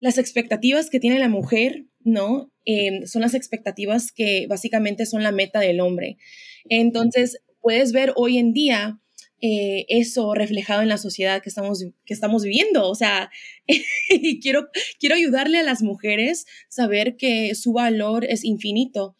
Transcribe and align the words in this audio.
las 0.00 0.18
expectativas 0.18 0.90
que 0.90 1.00
tiene 1.00 1.18
la 1.18 1.28
mujer, 1.28 1.86
¿no? 2.00 2.52
Em, 2.64 3.06
son 3.06 3.22
las 3.22 3.34
expectativas 3.34 4.12
que 4.12 4.46
básicamente 4.48 5.06
son 5.06 5.22
la 5.22 5.32
meta 5.32 5.60
del 5.60 5.80
hombre. 5.80 6.18
Entonces, 6.68 7.42
puedes 7.60 7.92
ver 7.92 8.12
hoy 8.16 8.38
en 8.38 8.52
día 8.52 9.00
eh, 9.40 9.86
eso 9.88 10.34
reflejado 10.34 10.82
en 10.82 10.88
la 10.88 10.98
sociedad 10.98 11.42
que 11.42 11.48
estamos, 11.48 11.84
que 12.04 12.14
estamos 12.14 12.42
viviendo. 12.42 12.88
O 12.88 12.94
sea, 12.94 13.30
y 14.08 14.40
quiero, 14.40 14.68
quiero 14.98 15.14
ayudarle 15.14 15.58
a 15.58 15.62
las 15.62 15.82
mujeres 15.82 16.46
saber 16.68 17.16
que 17.16 17.54
su 17.54 17.72
valor 17.72 18.24
es 18.24 18.44
infinito. 18.44 19.16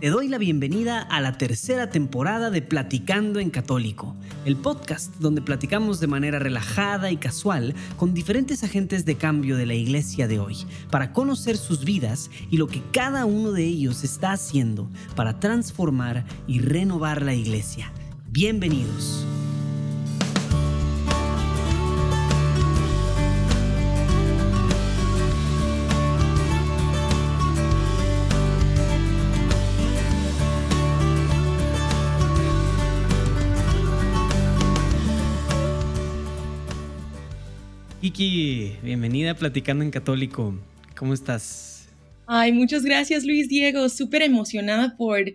Te 0.00 0.08
doy 0.08 0.28
la 0.28 0.38
bienvenida 0.38 1.02
a 1.02 1.20
la 1.20 1.36
tercera 1.36 1.90
temporada 1.90 2.50
de 2.50 2.62
Platicando 2.62 3.38
en 3.38 3.50
Católico, 3.50 4.16
el 4.46 4.56
podcast 4.56 5.14
donde 5.16 5.42
platicamos 5.42 6.00
de 6.00 6.06
manera 6.06 6.38
relajada 6.38 7.10
y 7.10 7.18
casual 7.18 7.74
con 7.98 8.14
diferentes 8.14 8.64
agentes 8.64 9.04
de 9.04 9.16
cambio 9.16 9.58
de 9.58 9.66
la 9.66 9.74
iglesia 9.74 10.26
de 10.26 10.38
hoy, 10.38 10.56
para 10.90 11.12
conocer 11.12 11.58
sus 11.58 11.84
vidas 11.84 12.30
y 12.50 12.56
lo 12.56 12.66
que 12.66 12.80
cada 12.92 13.26
uno 13.26 13.52
de 13.52 13.64
ellos 13.64 14.02
está 14.02 14.32
haciendo 14.32 14.88
para 15.16 15.38
transformar 15.38 16.24
y 16.46 16.60
renovar 16.60 17.20
la 17.20 17.34
iglesia. 17.34 17.92
Bienvenidos. 18.30 19.26
Bienvenida 38.22 39.30
a 39.30 39.34
Platicando 39.34 39.82
en 39.82 39.90
Católico. 39.90 40.54
¿Cómo 40.94 41.14
estás? 41.14 41.88
Ay, 42.26 42.52
muchas 42.52 42.84
gracias 42.84 43.24
Luis 43.24 43.48
Diego. 43.48 43.88
Súper 43.88 44.20
emocionada 44.20 44.94
por 44.98 45.32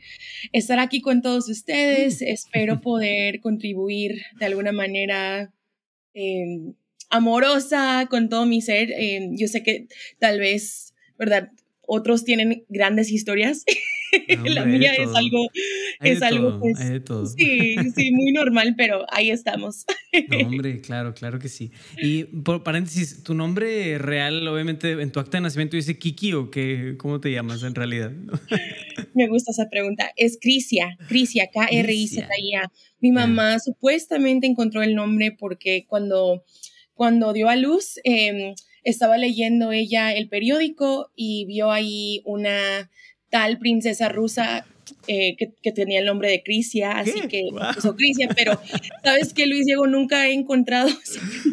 estar 0.51 0.77
aquí 0.77 1.01
con 1.01 1.23
todos 1.23 1.49
ustedes. 1.49 2.21
Mm. 2.21 2.25
Espero 2.25 2.81
poder 2.81 3.39
contribuir 3.39 4.21
de 4.39 4.45
alguna 4.45 4.71
manera 4.71 5.51
em, 6.13 6.75
amorosa 7.09 8.05
con 8.07 8.29
todo 8.29 8.45
mi 8.45 8.61
ser. 8.61 8.91
Em, 8.91 9.35
yo 9.35 9.47
sé 9.47 9.63
que 9.63 9.87
tal 10.19 10.39
vez, 10.39 10.93
¿verdad? 11.17 11.49
Otros 11.87 12.23
tienen 12.23 12.65
grandes 12.69 13.11
historias 13.11 13.65
la 14.45 14.65
mía 14.65 14.93
es 14.95 15.09
algo, 15.13 15.47
es 16.01 16.21
algo 16.21 16.59
pues, 16.59 16.77
sí, 17.35 17.75
sí, 17.95 18.11
muy 18.11 18.31
normal, 18.31 18.75
pero 18.77 19.05
ahí 19.09 19.29
estamos. 19.29 19.85
No, 20.29 20.37
hombre, 20.47 20.81
claro, 20.81 21.13
claro 21.13 21.39
que 21.39 21.49
sí. 21.49 21.71
Y 21.97 22.23
por 22.23 22.63
paréntesis, 22.63 23.23
¿tu 23.23 23.33
nombre 23.33 23.97
real, 23.97 24.47
obviamente, 24.47 24.91
en 24.91 25.11
tu 25.11 25.19
acta 25.19 25.37
de 25.37 25.41
nacimiento 25.41 25.75
dice 25.75 25.97
Kiki 25.97 26.33
o 26.33 26.49
qué, 26.51 26.95
cómo 26.97 27.19
te 27.19 27.31
llamas 27.31 27.63
en 27.63 27.75
realidad? 27.75 28.11
Me 29.13 29.27
gusta 29.27 29.51
esa 29.51 29.69
pregunta. 29.69 30.11
Es 30.15 30.37
Crisia, 30.41 30.97
Crisia, 31.07 31.49
K-R-I-Z-I-A. 31.53 32.71
Mi 32.99 33.11
mamá 33.11 33.59
supuestamente 33.59 34.47
encontró 34.47 34.83
el 34.83 34.95
nombre 34.95 35.31
porque 35.31 35.85
cuando, 35.87 36.43
cuando 36.93 37.33
dio 37.33 37.49
a 37.49 37.55
luz, 37.55 37.99
em, 38.03 38.55
estaba 38.83 39.17
leyendo 39.17 39.71
ella 39.71 40.13
el 40.13 40.29
periódico 40.29 41.11
y 41.15 41.45
vio 41.45 41.71
ahí 41.71 42.21
una 42.25 42.89
tal 43.35 43.59
princesa 43.59 44.07
rusa 44.07 44.65
eh, 45.07 45.35
que, 45.35 45.71
tenía 45.73 45.99
el 45.99 46.05
nombre 46.05 46.29
de 46.29 46.41
Crisia, 46.41 46.99
así 46.99 47.19
que 47.27 47.49
puso 47.73 47.97
Crisia, 47.97 48.29
pero 48.33 48.57
¿sabes 49.03 49.33
qué, 49.33 49.45
Luis 49.45 49.65
Diego? 49.65 49.87
Nunca 49.87 50.29
he 50.29 50.33
encontrado 50.33 50.87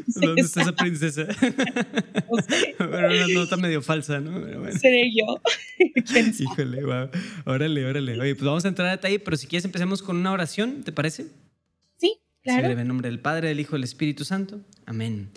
esa 0.06 0.20
¿Dónde 0.20 0.42
está 0.42 0.62
esa 0.62 0.76
princesa? 0.76 1.26
Pero 2.78 3.08
una 3.08 3.26
nota 3.34 3.56
medio 3.56 3.82
falsa, 3.82 4.20
¿no? 4.20 4.40
Seré 4.78 5.10
yo. 5.12 5.40
Híjole, 6.38 6.84
wow. 6.84 7.08
Órale, 7.46 7.84
órale. 7.84 8.20
Oye, 8.20 8.36
pues 8.36 8.44
vamos 8.44 8.64
a 8.64 8.68
entrar 8.68 8.86
a 8.86 8.92
detalle, 8.92 9.18
pero 9.18 9.36
si 9.36 9.48
quieres 9.48 9.64
empecemos 9.64 10.02
con 10.02 10.16
una 10.16 10.30
oración, 10.30 10.84
¿te 10.84 10.92
parece? 10.92 11.26
Sí, 11.96 12.14
claro. 12.42 12.78
en 12.78 12.86
nombre 12.86 13.08
del 13.08 13.18
Padre, 13.18 13.48
del 13.48 13.58
Hijo 13.58 13.74
y 13.74 13.78
del 13.78 13.84
Espíritu 13.84 14.24
Santo. 14.24 14.60
Amén. 14.86 15.30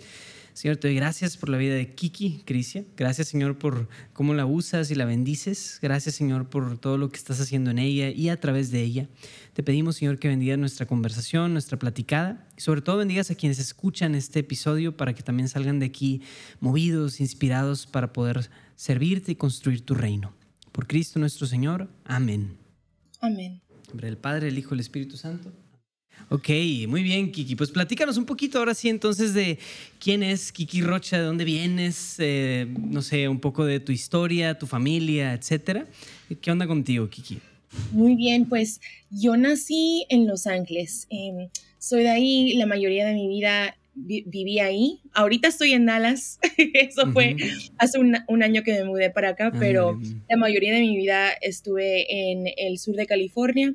Señor, 0.56 0.78
te 0.78 0.88
doy 0.88 0.94
gracias 0.94 1.36
por 1.36 1.50
la 1.50 1.58
vida 1.58 1.74
de 1.74 1.94
Kiki, 1.94 2.40
Crisia. 2.46 2.82
Gracias, 2.96 3.28
Señor, 3.28 3.58
por 3.58 3.90
cómo 4.14 4.32
la 4.32 4.46
usas 4.46 4.90
y 4.90 4.94
la 4.94 5.04
bendices. 5.04 5.78
Gracias, 5.82 6.14
Señor, 6.14 6.48
por 6.48 6.78
todo 6.78 6.96
lo 6.96 7.10
que 7.10 7.18
estás 7.18 7.42
haciendo 7.42 7.70
en 7.70 7.78
ella 7.78 8.08
y 8.08 8.30
a 8.30 8.40
través 8.40 8.70
de 8.70 8.82
ella. 8.82 9.06
Te 9.52 9.62
pedimos, 9.62 9.96
Señor, 9.96 10.18
que 10.18 10.28
bendiga 10.28 10.56
nuestra 10.56 10.86
conversación, 10.86 11.52
nuestra 11.52 11.78
platicada 11.78 12.48
y 12.56 12.62
sobre 12.62 12.80
todo 12.80 12.96
bendigas 12.96 13.30
a 13.30 13.34
quienes 13.34 13.58
escuchan 13.58 14.14
este 14.14 14.38
episodio 14.38 14.96
para 14.96 15.12
que 15.12 15.22
también 15.22 15.50
salgan 15.50 15.78
de 15.78 15.84
aquí 15.84 16.22
movidos, 16.60 17.20
inspirados 17.20 17.86
para 17.86 18.14
poder 18.14 18.48
servirte 18.76 19.32
y 19.32 19.36
construir 19.36 19.82
tu 19.82 19.94
reino. 19.94 20.32
Por 20.72 20.86
Cristo 20.86 21.18
nuestro 21.18 21.46
Señor. 21.46 21.90
Amén. 22.02 22.56
Amén. 23.20 23.60
En 23.68 23.88
nombre 23.88 24.06
del 24.06 24.16
Padre, 24.16 24.48
el 24.48 24.56
Hijo 24.56 24.70
y 24.70 24.76
el 24.76 24.80
Espíritu 24.80 25.18
Santo. 25.18 25.52
Ok, 26.28 26.48
muy 26.88 27.02
bien, 27.02 27.30
Kiki. 27.30 27.54
Pues 27.54 27.70
platícanos 27.70 28.16
un 28.16 28.24
poquito 28.24 28.58
ahora 28.58 28.74
sí 28.74 28.88
entonces 28.88 29.32
de 29.32 29.58
quién 30.00 30.22
es 30.22 30.50
Kiki 30.50 30.82
Rocha, 30.82 31.18
de 31.18 31.24
dónde 31.24 31.44
vienes, 31.44 32.16
eh, 32.18 32.66
no 32.80 33.00
sé, 33.02 33.28
un 33.28 33.38
poco 33.38 33.64
de 33.64 33.78
tu 33.78 33.92
historia, 33.92 34.58
tu 34.58 34.66
familia, 34.66 35.32
etcétera. 35.34 35.86
¿Qué 36.40 36.50
onda 36.50 36.66
contigo, 36.66 37.08
Kiki? 37.08 37.38
Muy 37.92 38.16
bien, 38.16 38.46
pues 38.46 38.80
yo 39.10 39.36
nací 39.36 40.04
en 40.08 40.26
Los 40.26 40.46
Ángeles. 40.46 41.06
Em, 41.10 41.48
soy 41.78 42.02
de 42.02 42.10
ahí 42.10 42.54
la 42.54 42.66
mayoría 42.66 43.06
de 43.06 43.14
mi 43.14 43.28
vida 43.28 43.76
viví 43.96 44.60
ahí. 44.60 45.00
Ahorita 45.12 45.48
estoy 45.48 45.72
en 45.72 45.86
Dallas. 45.86 46.38
Eso 46.74 47.10
fue 47.12 47.36
hace 47.78 47.98
un, 47.98 48.42
año 48.42 48.62
que 48.62 48.72
me 48.72 48.84
mudé 48.84 49.10
para 49.10 49.30
acá, 49.30 49.50
ah, 49.52 49.56
pero 49.58 49.98
la 50.28 50.36
mayoría 50.36 50.74
de 50.74 50.80
mi 50.80 50.96
vida 50.96 51.30
estuve 51.40 52.30
en 52.30 52.46
el 52.56 52.78
sur 52.78 52.94
de 52.94 53.06
California. 53.06 53.74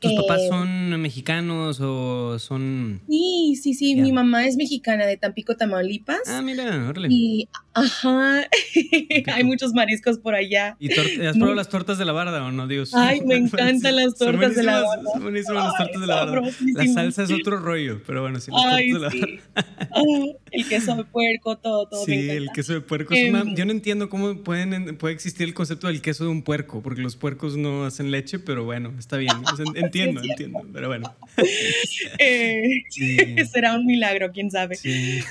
¿Tus 0.00 0.12
papás 0.14 0.40
eh, 0.42 0.48
son 0.48 1.00
mexicanos 1.00 1.80
o 1.80 2.38
son...? 2.38 3.00
Sí, 3.08 3.58
sí, 3.60 3.74
sí. 3.74 3.94
Mi 3.94 4.12
mamá 4.12 4.46
es 4.46 4.56
mexicana 4.56 5.06
de 5.06 5.16
Tampico, 5.16 5.56
Tamaulipas. 5.56 6.20
Ah, 6.26 6.42
mira, 6.42 6.88
órale. 6.88 7.08
Y, 7.10 7.48
ajá, 7.74 8.42
hay 9.34 9.44
muchos 9.44 9.72
mariscos 9.72 10.18
por 10.18 10.34
allá. 10.34 10.76
¿Y 10.78 10.92
has 10.92 11.36
probado 11.36 11.54
las 11.54 11.68
tortas 11.68 11.98
de 11.98 12.04
la 12.04 12.12
barda 12.12 12.44
o 12.44 12.50
no, 12.50 12.66
Dios? 12.66 12.94
Ay, 12.94 13.20
me 13.22 13.36
encantan 13.36 13.96
las 13.96 14.16
tortas 14.16 14.56
de 14.56 14.62
la 14.62 14.82
barda. 14.82 15.10
Son 15.12 15.22
buenísimas 15.22 15.64
las 15.64 15.76
tortas 15.76 16.00
de 16.00 16.06
la 16.06 16.24
barda. 16.24 16.50
La 16.74 16.86
salsa 16.92 17.22
es 17.24 17.30
otro 17.32 17.58
rollo, 17.58 18.00
pero 18.06 18.22
bueno, 18.22 18.40
sí, 18.40 18.50
las 18.50 18.62
tortas 18.62 18.78
de 18.78 18.92
la 18.92 19.08
barda. 19.08 20.38
el 20.50 20.68
queso 20.68 20.96
de 20.96 21.04
puerco, 21.04 21.58
todo, 21.58 21.86
todo. 21.86 22.04
Sí, 22.04 22.30
el 22.30 22.50
queso 22.54 22.72
de 22.72 22.80
puerco. 22.80 23.14
Es 23.14 23.30
una, 23.30 23.40
em, 23.40 23.54
yo 23.54 23.64
no 23.64 23.72
entiendo 23.72 24.08
cómo 24.08 24.42
pueden, 24.42 24.96
puede 24.96 25.14
existir 25.14 25.46
el 25.46 25.54
concepto 25.54 25.86
del 25.86 26.02
queso 26.02 26.24
de 26.24 26.30
un 26.30 26.42
puerco, 26.42 26.82
porque 26.82 27.00
los 27.00 27.16
puercos 27.16 27.56
no 27.56 27.84
hacen 27.84 28.10
leche, 28.10 28.38
pero 28.38 28.64
bueno, 28.64 28.92
está 28.98 29.16
bien 29.16 29.32
entiendo, 29.74 30.22
entiendo, 30.22 30.60
pero 30.72 30.88
bueno. 30.88 31.14
Eh, 32.18 32.82
será 33.52 33.74
un 33.74 33.86
milagro, 33.86 34.30
quién 34.32 34.50
sabe. 34.50 34.76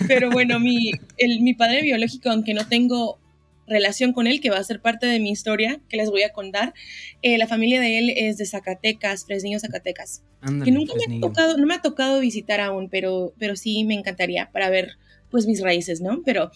Pero 0.07 0.31
bueno, 0.31 0.59
mi, 0.59 0.91
el, 1.17 1.41
mi 1.41 1.53
padre 1.53 1.83
biológico, 1.83 2.29
aunque 2.29 2.53
no 2.53 2.67
tengo 2.67 3.19
relación 3.67 4.11
con 4.11 4.27
él, 4.27 4.41
que 4.41 4.49
va 4.49 4.57
a 4.57 4.63
ser 4.63 4.81
parte 4.81 5.05
de 5.05 5.19
mi 5.19 5.31
historia, 5.31 5.79
que 5.89 5.97
les 5.97 6.09
voy 6.09 6.23
a 6.23 6.33
contar. 6.33 6.73
Eh, 7.21 7.37
la 7.37 7.47
familia 7.47 7.79
de 7.79 7.99
él 7.99 8.13
es 8.15 8.37
de 8.37 8.45
Zacatecas, 8.45 9.25
Fresniño, 9.25 9.59
Zacatecas. 9.59 10.23
que 10.63 10.71
nunca 10.71 10.93
me 11.07 11.17
ha 11.17 11.19
tocado, 11.21 11.57
no 11.57 11.65
me 11.65 11.75
ha 11.75 11.81
tocado 11.81 12.19
visitar 12.19 12.59
aún, 12.59 12.89
pero, 12.89 13.33
pero 13.37 13.55
sí 13.55 13.83
me 13.83 13.93
encantaría 13.93 14.49
para 14.51 14.69
ver 14.69 14.97
pues 15.31 15.47
mis 15.47 15.61
raíces, 15.61 16.01
¿no? 16.01 16.21
Pero 16.23 16.51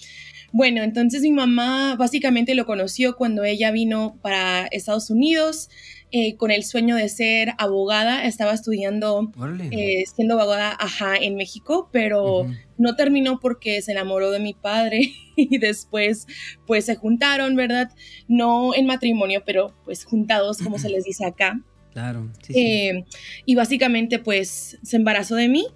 bueno, 0.51 0.83
entonces 0.83 1.21
mi 1.21 1.31
mamá 1.31 1.95
básicamente 1.97 2.53
lo 2.53 2.65
conoció 2.65 3.15
cuando 3.15 3.43
ella 3.43 3.71
vino 3.71 4.19
para 4.21 4.67
Estados 4.67 5.09
Unidos. 5.09 5.69
Eh, 6.17 6.37
con 6.37 6.49
el 6.49 6.63
sueño 6.63 6.95
de 6.95 7.09
ser 7.09 7.53
abogada. 7.57 8.25
Estaba 8.25 8.53
estudiando, 8.53 9.33
eh, 9.71 10.03
siendo 10.15 10.39
abogada, 10.39 10.77
ajá, 10.79 11.17
en 11.17 11.35
México, 11.35 11.89
pero 11.91 12.47
no 12.77 12.95
terminó 12.95 13.41
porque 13.41 13.81
se 13.81 13.91
enamoró 13.91 14.31
de 14.31 14.39
mi 14.39 14.53
padre 14.53 15.11
y 15.35 15.57
después, 15.57 16.25
pues 16.65 16.85
se 16.85 16.95
juntaron, 16.95 17.57
¿verdad? 17.57 17.91
No 18.29 18.73
en 18.73 18.85
matrimonio, 18.85 19.43
pero 19.45 19.75
pues 19.83 20.05
juntados, 20.05 20.59
como 20.59 20.79
se 20.79 20.89
les 20.89 21.03
dice 21.03 21.25
acá. 21.25 21.59
Claro. 21.91 22.31
Eh, 22.47 23.03
y 23.45 23.55
básicamente, 23.55 24.17
pues 24.17 24.77
se 24.83 24.95
embarazó 24.95 25.35
de 25.35 25.49
mí. 25.49 25.67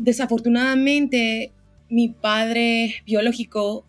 desafortunadamente, 0.00 1.52
mi 1.94 2.08
padre 2.08 2.96
biológico 3.06 3.86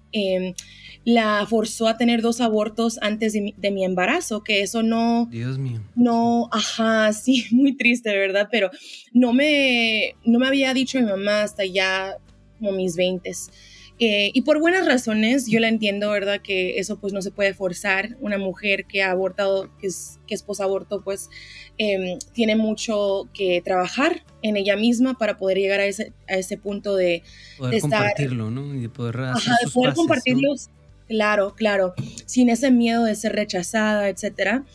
la 1.03 1.45
forzó 1.47 1.87
a 1.87 1.97
tener 1.97 2.21
dos 2.21 2.41
abortos 2.41 2.97
antes 3.01 3.33
de 3.33 3.71
mi, 3.71 3.85
embarazo, 3.85 4.43
que 4.43 4.61
eso 4.61 4.81
no... 4.81 5.27
Dios 5.29 5.57
mío. 5.57 5.81
No, 5.95 6.49
ajá, 6.51 7.13
sí, 7.13 7.45
muy 7.51 7.75
triste, 7.75 8.09
¿verdad? 8.15 8.47
Pero 8.51 8.71
no 9.13 9.33
me, 9.33 10.15
no 10.23 10.39
me 10.39 10.47
había 10.47 10.73
dicho 10.73 10.99
mi 10.99 11.05
mamá 11.05 11.43
hasta 11.43 11.65
ya 11.65 12.17
como 12.59 12.71
mis 12.71 12.95
veintes. 12.95 13.51
Eh, 13.97 14.31
y 14.33 14.41
por 14.41 14.59
buenas 14.59 14.85
razones, 14.85 15.47
yo 15.47 15.59
la 15.59 15.69
entiendo, 15.69 16.09
¿verdad? 16.09 16.41
Que 16.41 16.79
eso 16.79 16.99
pues 16.99 17.13
no 17.13 17.21
se 17.21 17.31
puede 17.31 17.53
forzar. 17.53 18.17
Una 18.19 18.37
mujer 18.37 18.85
que 18.85 19.01
ha 19.01 19.11
abortado, 19.11 19.69
que 19.79 19.87
es, 19.87 20.19
que 20.27 20.35
es 20.35 20.43
posaborto, 20.43 21.01
pues 21.01 21.29
em, 21.77 22.19
tiene 22.33 22.57
mucho 22.57 23.29
que 23.33 23.61
trabajar 23.63 24.23
en 24.41 24.57
ella 24.57 24.75
misma 24.75 25.17
para 25.17 25.37
poder 25.37 25.57
llegar 25.59 25.79
a 25.79 25.85
ese, 25.85 26.11
a 26.27 26.33
ese 26.35 26.57
punto 26.57 26.95
de, 26.95 27.23
poder 27.57 27.81
compartirlo, 27.81 28.51
¿no? 28.51 28.75
Y 28.75 28.81
de 28.81 28.89
poder, 28.89 29.19
hacer 29.21 29.53
de 29.63 29.71
poder 29.71 29.93
compartirlos. 29.93 30.69
Claro, 31.07 31.53
claro, 31.53 31.93
sin 32.25 32.49
ese 32.49 32.71
miedo 32.71 33.03
de 33.03 33.13
ser 33.13 33.33
rechazada, 33.33 34.09
etcétera. 34.09 34.65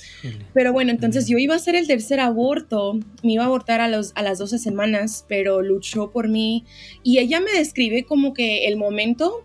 Pero 0.55 0.73
bueno, 0.73 0.93
entonces 0.93 1.27
yo 1.27 1.39
iba 1.39 1.55
a 1.55 1.57
hacer 1.57 1.75
el 1.75 1.89
tercer 1.89 2.21
aborto, 2.21 2.95
me 3.25 3.33
iba 3.33 3.43
a 3.43 3.47
abortar 3.47 3.81
a, 3.81 3.89
los, 3.89 4.13
a 4.15 4.23
las 4.23 4.39
12 4.39 4.59
semanas, 4.59 5.25
pero 5.29 5.61
luchó 5.61 6.13
por 6.13 6.29
mí 6.29 6.65
y 7.03 7.19
ella 7.19 7.41
me 7.41 7.53
describe 7.53 8.05
como 8.05 8.33
que 8.33 8.69
el 8.69 8.77
momento 8.77 9.45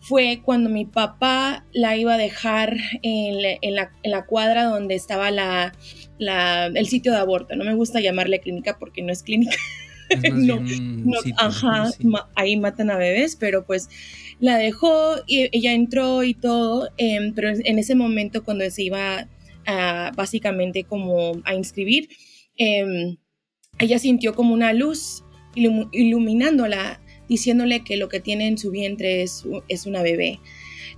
fue 0.00 0.40
cuando 0.44 0.68
mi 0.70 0.84
papá 0.84 1.64
la 1.72 1.96
iba 1.96 2.14
a 2.14 2.18
dejar 2.18 2.76
en, 3.02 3.74
la, 3.76 4.26
cuadra 4.26 4.64
donde 4.64 4.96
estaba 4.96 5.30
la, 5.30 5.72
el 6.18 6.88
sitio 6.88 7.12
de 7.12 7.18
aborto. 7.18 7.54
No 7.54 7.64
me 7.64 7.74
gusta 7.74 8.00
llamarle 8.00 8.40
clínica 8.40 8.78
porque 8.78 9.02
no 9.02 9.12
es 9.12 9.22
clínica. 9.22 9.56
no, 10.32 10.60
ajá, 11.36 11.90
ahí 12.34 12.56
matan 12.56 12.90
a 12.90 12.96
bebés, 12.96 13.36
pero 13.36 13.64
pues 13.64 13.88
la 14.40 14.56
dejó 14.56 15.16
y 15.26 15.48
ella 15.52 15.72
entró 15.72 16.24
y 16.24 16.34
todo, 16.34 16.88
em, 16.96 17.34
pero 17.34 17.50
en 17.50 17.78
ese 17.78 17.94
momento 17.94 18.42
cuando 18.42 18.68
se 18.70 18.82
iba 18.82 19.28
básicamente 20.16 20.82
como 20.82 21.40
a 21.44 21.54
inscribir, 21.54 22.08
em, 22.56 23.18
ella 23.78 23.98
sintió 24.00 24.34
como 24.34 24.52
una 24.52 24.72
luz 24.72 25.22
iluminándola, 25.54 27.00
diciéndole 27.28 27.84
que 27.84 27.96
lo 27.96 28.08
que 28.08 28.18
tiene 28.18 28.48
en 28.48 28.58
su 28.58 28.72
vientre 28.72 29.22
es, 29.22 29.44
es 29.68 29.86
una 29.86 30.02
bebé. 30.02 30.40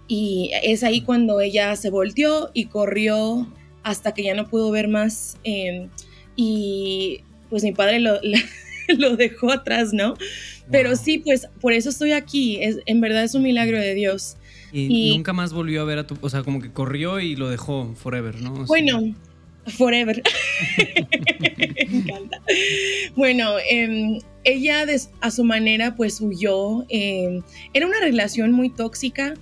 Y 0.09 0.53
es 0.63 0.83
ahí 0.85 1.03
cuando 1.03 1.41
ella 1.41 1.77
se 1.77 1.91
volteó 1.91 2.51
y 2.55 2.67
corrió 2.67 3.53
hasta 3.83 4.15
que 4.15 4.23
ya 4.23 4.35
no 4.35 4.49
pudo 4.49 4.71
ver 4.71 4.89
más. 4.89 5.39
Em, 5.45 5.91
y 6.37 7.21
pues 7.51 7.63
mi 7.63 7.73
padre 7.73 8.01
lo, 8.01 8.19
lo 8.99 9.17
dejó 9.17 9.53
atrás, 9.53 9.93
¿no? 9.93 10.15
Pero 10.71 10.97
sí, 10.97 11.19
pues 11.19 11.49
por 11.61 11.73
eso 11.73 11.91
estoy 11.91 12.13
aquí. 12.13 12.59
Es, 12.63 12.79
en 12.87 13.01
verdad 13.01 13.25
es 13.25 13.35
un 13.35 13.43
milagro 13.43 13.79
de 13.79 13.95
Dios. 13.95 14.37
Y, 14.73 15.15
nunca 15.17 15.33
más 15.33 15.53
volvió 15.53 15.83
a 15.83 15.85
ver 15.85 15.99
a 15.99 16.07
tu, 16.07 16.17
o 16.21 16.31
sea, 16.31 16.43
como 16.43 16.61
que 16.61 16.73
corrió 16.73 17.21
y 17.21 17.37
lo 17.37 17.51
dejó 17.51 17.95
forever, 17.95 18.41
¿no? 18.41 18.65
bueno, 18.65 19.15
forever. 19.67 20.23
Me 21.91 21.99
encanta. 21.99 22.41
Bueno, 23.15 23.57
em, 23.69 24.21
ella 24.45 24.87
a 25.21 25.31
su 25.31 25.45
manera 25.45 25.95
pues 25.95 26.21
huyó. 26.21 26.85
Em, 26.89 27.43
era 27.75 27.87
una 27.87 28.01
relación 28.01 28.53
muy 28.53 28.71
tóxica, 28.71 29.35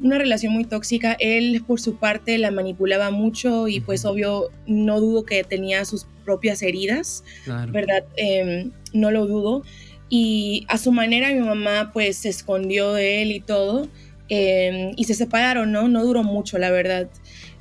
una 0.00 0.16
relación 0.16 0.54
muy 0.54 0.64
tóxica. 0.64 1.14
Él 1.20 1.62
por 1.66 1.78
su 1.78 1.96
parte 1.96 2.38
la 2.38 2.50
manipulaba 2.50 3.10
mucho 3.10 3.68
y 3.68 3.80
pues 3.80 4.06
obvio 4.06 4.50
no 4.66 4.98
dudo 5.00 5.24
que 5.24 5.44
tenía 5.44 5.84
sus 5.84 6.06
propias 6.24 6.62
heridas, 6.62 7.22
¿verdad? 7.68 8.04
Em, 8.16 8.72
no 8.92 9.10
lo 9.10 9.26
dudo 9.26 9.62
y 10.10 10.66
a 10.68 10.76
su 10.76 10.90
manera 10.92 11.32
mi 11.32 11.40
mamá 11.40 11.90
pues 11.92 12.18
se 12.18 12.28
escondió 12.28 12.92
de 12.92 13.22
él 13.22 13.30
y 13.30 13.40
todo 13.40 13.88
em, 14.28 14.92
y 14.96 15.04
se 15.04 15.14
separaron, 15.14 15.72
¿no? 15.72 15.88
No 15.88 16.04
duró 16.04 16.24
mucho, 16.24 16.58
la 16.58 16.70
verdad. 16.70 17.08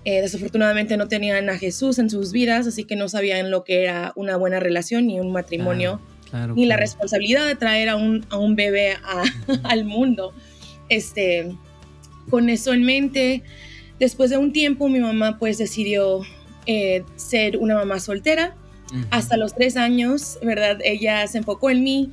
Eh, 0.04 0.22
desafortunadamente 0.22 0.98
no 0.98 1.08
tenían 1.08 1.50
a 1.50 1.58
Jesús 1.58 2.00
en 2.00 2.10
sus 2.10 2.32
vidas, 2.32 2.66
así 2.66 2.86
que 2.86 2.96
no 2.96 3.08
sabían 3.08 3.52
lo 3.52 3.64
que 3.64 3.84
era 3.84 4.14
una 4.16 4.36
buena 4.36 4.60
relación 4.60 5.08
ni 5.08 5.20
un 5.20 5.32
matrimonio, 5.32 6.02
ni 6.56 6.66
la 6.66 6.78
responsabilidad 6.78 7.46
de 7.46 7.56
traer 7.56 7.90
a 7.90 7.96
un, 7.96 8.26
a 8.30 8.38
un 8.38 8.56
bebé 8.56 8.98
al 9.64 9.86
mundo. 9.86 10.34
Este, 10.90 11.52
con 12.30 12.50
eso 12.50 12.74
en 12.74 12.84
mente, 12.84 13.44
después 14.00 14.32
de 14.32 14.38
un 14.38 14.54
tiempo 14.54 14.90
mi 14.90 15.00
mamá 15.00 15.38
pues 15.38 15.60
decidió 15.60 16.22
eh, 16.66 17.04
ser 17.16 17.58
una 17.58 17.76
mamá 17.76 18.00
soltera. 18.00 18.56
Hasta 19.12 19.38
los 19.38 19.54
tres 19.54 19.78
años, 19.78 20.40
¿verdad? 20.42 20.80
Ella 20.84 21.28
se 21.28 21.38
enfocó 21.38 21.70
en 21.70 21.84
mí, 21.84 22.12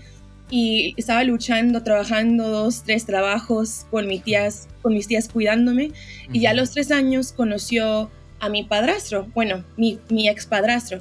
y 0.51 0.95
estaba 0.97 1.25
luchando, 1.25 1.83
trabajando 1.83 2.49
dos, 2.49 2.83
tres 2.85 3.05
trabajos 3.05 3.87
con 3.91 4.07
mis 4.07 4.23
tías, 4.23 4.69
con 4.83 4.95
mis 4.95 5.09
tías 5.09 5.29
cuidándome. 5.29 5.91
Y 6.33 6.41
ya 6.41 6.51
a 6.51 6.55
los 6.55 6.71
tres 6.71 6.91
años 6.91 7.33
conoció 7.33 8.11
a 8.39 8.49
mi 8.49 8.65
padrastro, 8.65 9.27
bueno, 9.35 9.65
mi, 9.77 9.99
mi 10.09 10.29
ex 10.29 10.47
padrastro. 10.47 11.01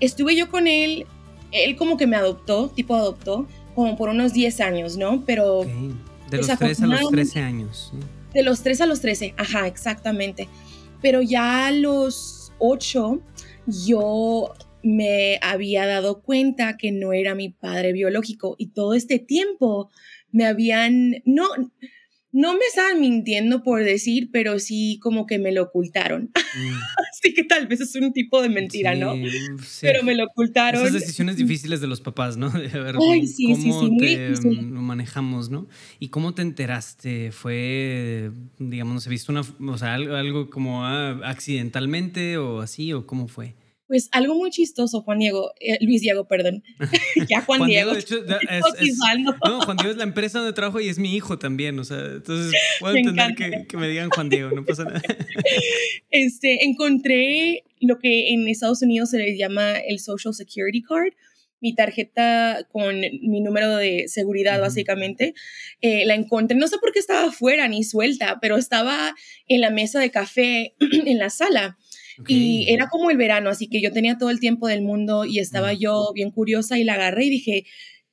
Estuve 0.00 0.36
yo 0.36 0.48
con 0.50 0.66
él, 0.66 1.06
él 1.50 1.76
como 1.76 1.96
que 1.96 2.06
me 2.06 2.16
adoptó, 2.16 2.68
tipo 2.68 2.94
adoptó, 2.94 3.48
como 3.74 3.96
por 3.96 4.08
unos 4.08 4.32
10 4.32 4.60
años, 4.60 4.96
¿no? 4.96 5.24
Pero... 5.24 5.64
De 6.30 6.36
los 6.36 6.46
3 6.46 6.82
a 6.82 6.86
los 6.86 7.10
13 7.10 7.40
años. 7.40 7.92
De 8.34 8.42
los 8.42 8.62
3 8.62 8.80
a 8.82 8.86
los 8.86 9.00
13, 9.00 9.34
ajá, 9.36 9.66
exactamente. 9.66 10.48
Pero 11.00 11.22
ya 11.22 11.68
a 11.68 11.70
los 11.70 12.52
8 12.58 13.20
yo 13.66 14.52
me 14.82 15.38
había 15.42 15.86
dado 15.86 16.22
cuenta 16.22 16.76
que 16.76 16.92
no 16.92 17.12
era 17.12 17.34
mi 17.34 17.50
padre 17.50 17.92
biológico 17.92 18.56
y 18.58 18.68
todo 18.68 18.94
este 18.94 19.18
tiempo 19.18 19.90
me 20.30 20.44
habían, 20.44 21.22
no, 21.24 21.46
no 22.32 22.52
me 22.52 22.64
estaban 22.68 23.00
mintiendo 23.00 23.62
por 23.62 23.82
decir, 23.82 24.30
pero 24.32 24.58
sí 24.58 24.98
como 25.02 25.26
que 25.26 25.38
me 25.38 25.52
lo 25.52 25.64
ocultaron. 25.64 26.30
Mm. 26.56 26.78
Así 27.12 27.34
que 27.34 27.44
tal 27.44 27.66
vez 27.66 27.82
es 27.82 27.94
un 27.94 28.10
tipo 28.10 28.40
de 28.40 28.48
mentira, 28.48 28.94
¿no? 28.94 29.14
Pero 29.82 30.02
me 30.02 30.14
lo 30.14 30.24
ocultaron. 30.24 30.80
Esas 30.80 30.94
decisiones 30.94 31.36
difíciles 31.36 31.82
de 31.82 31.86
los 31.86 32.00
papás, 32.00 32.38
¿no? 32.38 32.48
De 32.50 32.68
ver 32.68 32.96
Ay, 32.98 33.26
sí, 33.26 33.52
cómo 33.52 33.96
te 33.98 34.30
lo 34.30 34.80
manejamos, 34.80 35.50
¿no? 35.50 35.68
¿Y 36.00 36.08
cómo 36.08 36.32
te 36.32 36.40
enteraste? 36.40 37.32
¿Fue, 37.32 38.30
digamos, 38.58 38.94
no 38.94 39.00
sé, 39.00 39.10
viste 39.10 39.30
una, 39.30 39.42
o 39.42 39.78
sea, 39.78 39.94
algo, 39.94 40.16
algo 40.16 40.48
como 40.48 40.86
ah, 40.86 41.20
accidentalmente 41.22 42.38
o 42.38 42.62
así, 42.62 42.94
o 42.94 43.06
cómo 43.06 43.28
fue? 43.28 43.54
Pues 43.88 44.08
algo 44.12 44.34
muy 44.34 44.50
chistoso, 44.50 45.02
Juan 45.02 45.18
Diego, 45.18 45.52
eh, 45.58 45.78
Luis 45.80 46.02
Diego, 46.02 46.28
perdón. 46.28 46.62
ya 47.28 47.40
Juan, 47.40 47.66
Diego. 47.66 47.92
de 47.92 48.00
hecho, 48.00 48.16
es, 48.80 48.98
no, 49.18 49.60
Juan 49.62 49.76
Diego 49.78 49.90
es 49.90 49.96
la 49.96 50.04
empresa 50.04 50.38
donde 50.38 50.52
trabajo 50.52 50.80
y 50.80 50.88
es 50.88 50.98
mi 50.98 51.14
hijo 51.16 51.38
también, 51.38 51.78
o 51.78 51.84
sea, 51.84 51.98
entonces 51.98 52.52
puedo 52.78 52.94
entender 52.94 53.34
que, 53.34 53.66
que, 53.66 53.76
me 53.76 53.88
digan 53.88 54.10
Juan 54.10 54.28
Diego, 54.28 54.50
no 54.50 54.64
pasa 54.64 54.84
nada. 54.84 55.02
este, 56.10 56.64
encontré 56.64 57.64
lo 57.80 57.98
que 57.98 58.32
en 58.32 58.46
Estados 58.46 58.82
Unidos 58.82 59.10
se 59.10 59.18
le 59.18 59.36
llama 59.36 59.78
el 59.78 59.98
Social 59.98 60.34
Security 60.34 60.82
Card, 60.82 61.12
mi 61.60 61.74
tarjeta 61.74 62.66
con 62.70 63.00
mi 63.00 63.40
número 63.40 63.76
de 63.76 64.04
seguridad, 64.08 64.60
básicamente, 64.60 65.34
eh, 65.80 66.04
la 66.06 66.14
encontré, 66.14 66.56
no 66.56 66.68
sé 66.68 66.78
por 66.78 66.92
qué 66.92 66.98
estaba 66.98 67.28
afuera 67.28 67.68
ni 67.68 67.84
suelta, 67.84 68.38
pero 68.40 68.56
estaba 68.56 69.14
en 69.48 69.60
la 69.60 69.70
mesa 69.70 70.00
de 70.00 70.10
café 70.10 70.74
en 70.80 71.18
la 71.18 71.30
sala. 71.30 71.78
Y 72.26 72.66
era 72.68 72.88
como 72.88 73.10
el 73.10 73.16
verano, 73.16 73.50
así 73.50 73.68
que 73.68 73.80
yo 73.80 73.92
tenía 73.92 74.18
todo 74.18 74.30
el 74.30 74.40
tiempo 74.40 74.66
del 74.66 74.82
mundo 74.82 75.24
y 75.24 75.38
estaba 75.38 75.72
yo 75.72 76.12
bien 76.14 76.30
curiosa 76.30 76.78
y 76.78 76.84
la 76.84 76.94
agarré 76.94 77.26
y 77.26 77.30
dije, 77.30 77.64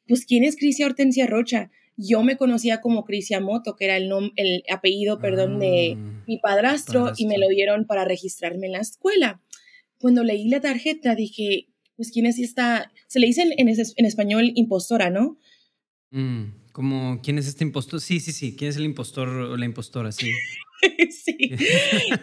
pues, 0.08 0.26
¿quién 0.26 0.44
es 0.44 0.56
Crisia 0.56 0.86
Hortensia 0.86 1.26
Rocha? 1.26 1.72
Yo 1.98 2.24
me 2.24 2.38
conocía 2.38 2.82
como 2.82 3.06
Crisia 3.06 3.40
Moto, 3.40 3.76
que 3.76 3.86
era 3.86 3.98
el, 3.98 4.12
el 4.36 4.64
apellido, 4.70 5.20
perdón, 5.20 5.60
de 5.60 5.96
ah, 5.98 6.24
mi 6.28 6.38
padrastro, 6.38 7.14
y 7.18 7.26
me 7.26 7.38
lo 7.38 7.48
dieron 7.48 7.86
para 7.86 8.06
registrarme 8.06 8.68
en 8.68 8.74
la 8.74 8.82
escuela. 8.82 9.42
Cuando 9.98 10.24
leí 10.24 10.50
la 10.50 10.60
tarjeta 10.60 11.16
dije, 11.16 11.70
pues, 11.96 12.12
¿quién 12.12 12.26
es 12.26 12.38
esta? 12.38 12.92
Se 13.08 13.20
le 13.20 13.28
dice 13.28 13.44
en, 13.44 13.70
en, 13.70 14.06
español 14.06 14.52
impostora, 14.56 15.10
¿no? 15.10 15.40
Mm, 16.12 16.72
como, 16.74 17.22
¿quién 17.24 17.38
es 17.38 17.48
este 17.48 17.64
impostor? 17.64 18.02
Sí, 18.02 18.20
sí, 18.20 18.34
sí, 18.34 18.56
¿quién 18.56 18.70
es 18.70 18.78
el 18.78 18.84
impostor 18.84 19.30
o 19.30 19.58
la 19.58 19.66
impostora? 19.66 20.12
Sí. 20.12 20.32
sí. 21.10 21.52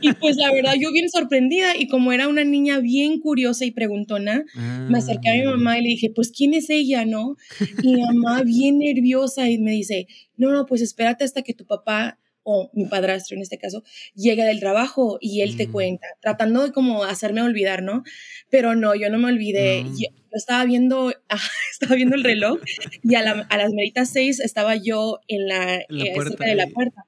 Y 0.01 0.13
pues 0.15 0.37
la 0.37 0.53
verdad, 0.53 0.75
yo 0.79 0.93
bien 0.93 1.09
sorprendida 1.09 1.77
y 1.77 1.89
como 1.89 2.13
era 2.13 2.29
una 2.29 2.45
niña 2.45 2.81
bien 2.81 3.21
curiosa 3.21 3.65
y 3.65 3.71
preguntona, 3.71 4.45
me 4.89 4.99
acerqué 4.99 5.31
a 5.31 5.35
mi 5.35 5.43
ah. 5.43 5.51
mamá 5.51 5.79
y 5.79 5.83
le 5.83 5.89
dije, 5.89 6.11
pues, 6.11 6.31
¿quién 6.31 6.55
es 6.55 6.71
ella, 6.71 7.05
no? 7.05 7.37
Y 7.83 7.95
mi 7.95 8.03
mamá 8.03 8.43
bien 8.43 8.79
nerviosa 8.79 9.49
y 9.49 9.59
me 9.59 9.73
dice, 9.73 10.07
no, 10.37 10.53
no, 10.53 10.67
pues 10.67 10.83
espérate 10.83 11.25
hasta 11.25 11.43
que 11.43 11.55
tu 11.55 11.67
papá 11.67 12.19
o 12.45 12.71
mi 12.75 12.87
padrastro 12.87 13.37
en 13.37 13.43
este 13.43 13.59
caso, 13.59 13.85
llegue 14.15 14.45
del 14.45 14.61
trabajo 14.61 15.19
y 15.21 15.43
él 15.43 15.57
te 15.57 15.69
mm. 15.69 15.73
cuenta, 15.73 16.07
tratando 16.21 16.65
de 16.65 16.73
como 16.73 17.05
hacerme 17.05 17.43
olvidar, 17.43 17.83
¿no? 17.83 18.03
Pero 18.51 18.75
no, 18.75 18.95
yo 18.95 19.11
no 19.11 19.19
me 19.19 19.29
olvidé. 19.29 19.85
Yo, 19.85 20.09
estaba 20.33 20.65
viendo, 20.65 21.13
estaba 21.73 21.95
viendo 21.95 22.17
el 22.17 22.25
reloj 22.25 22.59
y 23.03 23.15
a, 23.15 23.23
las 23.23 23.73
meritas 23.73 24.11
seis 24.11 24.41
estaba 24.41 24.77
yo 24.77 25.21
en 25.29 25.47
la, 25.47 25.83
la 25.89 26.05
eh, 26.05 26.13
puerta, 26.15 26.45
de 26.45 26.55
la 26.55 26.67
puerta. 26.69 27.05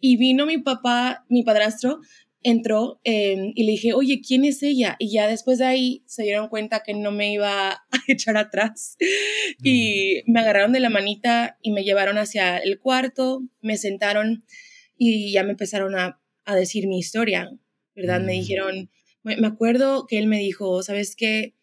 Y 0.00 0.16
vino 0.16 0.46
mi 0.46 0.58
papá, 0.58 1.24
mi 1.28 1.42
padrastro, 1.42 2.00
entró 2.42 3.00
em, 3.04 3.52
y 3.54 3.64
le 3.64 3.72
dije, 3.72 3.92
oye, 3.92 4.20
¿quién 4.26 4.44
es 4.44 4.62
ella? 4.62 4.96
Y 4.98 5.12
ya 5.12 5.28
después 5.28 5.58
de 5.58 5.66
ahí 5.66 6.02
se 6.06 6.22
dieron 6.22 6.48
cuenta 6.48 6.82
que 6.82 6.94
no 6.94 7.12
me 7.12 7.32
iba 7.32 7.70
a 7.90 8.00
echar 8.08 8.36
atrás. 8.36 8.96
Y 9.62 10.22
me 10.26 10.40
agarraron 10.40 10.72
de 10.72 10.80
la 10.80 10.90
manita 10.90 11.58
y 11.62 11.70
me 11.72 11.84
llevaron 11.84 12.18
hacia 12.18 12.58
el 12.58 12.78
cuarto, 12.78 13.42
me 13.60 13.76
sentaron 13.76 14.44
y 14.96 15.32
ya 15.32 15.42
me 15.44 15.50
empezaron 15.50 15.94
a, 15.96 16.20
a 16.44 16.56
decir 16.56 16.86
mi 16.86 16.98
historia, 16.98 17.50
¿verdad? 17.94 18.20
Me 18.20 18.34
mm. 18.34 18.40
dijeron, 18.40 18.90
me 19.22 19.46
acuerdo 19.46 20.06
que 20.06 20.18
él 20.18 20.26
me 20.26 20.38
dijo, 20.38 20.82
¿sabes 20.82 21.16
qué? 21.16 21.54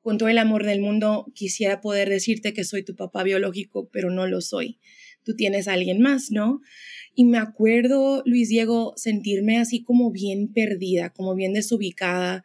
Con 0.00 0.18
todo 0.18 0.28
el 0.28 0.38
amor 0.38 0.64
del 0.64 0.80
mundo 0.80 1.26
quisiera 1.34 1.80
poder 1.80 2.08
decirte 2.08 2.52
que 2.52 2.64
soy 2.64 2.84
tu 2.84 2.94
papá 2.94 3.22
biológico, 3.22 3.88
pero 3.92 4.10
no 4.10 4.26
lo 4.26 4.40
soy 4.40 4.78
tú 5.26 5.34
tienes 5.34 5.68
a 5.68 5.74
alguien 5.74 6.00
más, 6.00 6.30
¿no? 6.30 6.60
Y 7.18 7.24
me 7.24 7.38
acuerdo, 7.38 8.22
Luis 8.26 8.50
Diego, 8.50 8.92
sentirme 8.96 9.58
así 9.58 9.82
como 9.82 10.10
bien 10.10 10.52
perdida, 10.52 11.10
como 11.10 11.34
bien 11.34 11.54
desubicada, 11.54 12.44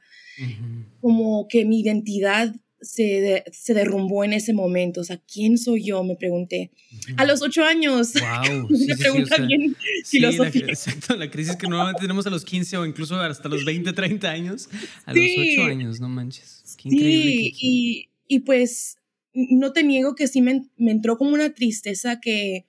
como 1.02 1.48
que 1.50 1.66
mi 1.66 1.82
identidad 1.82 2.56
se, 2.82 3.44
se, 3.52 3.74
derrumbó 3.74 4.24
en 4.24 4.32
ese 4.32 4.54
momento. 4.54 5.02
O 5.02 5.04
sea, 5.04 5.22
¿quién 5.32 5.58
soy 5.58 5.84
yo? 5.84 6.04
Me 6.06 6.16
pregunté. 6.16 6.72
A 7.18 7.26
los 7.26 7.42
ocho 7.42 7.64
años. 7.64 8.14
Wow. 8.14 8.68
Una 8.70 8.96
pregunta 8.98 9.38
bien 9.46 9.76
filosófica. 10.06 10.68
La, 10.68 10.72
exacto, 10.72 11.16
la 11.18 11.30
crisis 11.30 11.58
que 11.58 11.68
normalmente 11.68 12.02
tenemos 12.02 12.26
a 12.26 12.30
los 12.30 12.46
15 12.46 12.78
o 12.78 12.86
incluso 12.86 13.20
hasta 13.20 13.50
los 13.50 13.66
20, 13.66 13.92
30 13.92 14.30
años. 14.32 14.70
A 15.06 15.14
los 15.14 15.24
ocho 15.38 15.64
años, 15.66 16.00
no 16.00 16.10
manches. 16.10 16.78
Qué 16.78 16.90
increíble. 16.90 17.32
Sí, 17.32 17.54
y, 17.60 18.10
y, 18.28 18.40
pues 18.40 18.98
no 19.34 19.74
te 19.74 19.84
niego 19.84 20.16
que 20.16 20.28
sí 20.28 20.42
me, 20.42 20.64
me 20.78 20.92
entró 20.92 21.18
como 21.18 21.32
una 21.32 21.54
tristeza 21.54 22.22
que 22.22 22.66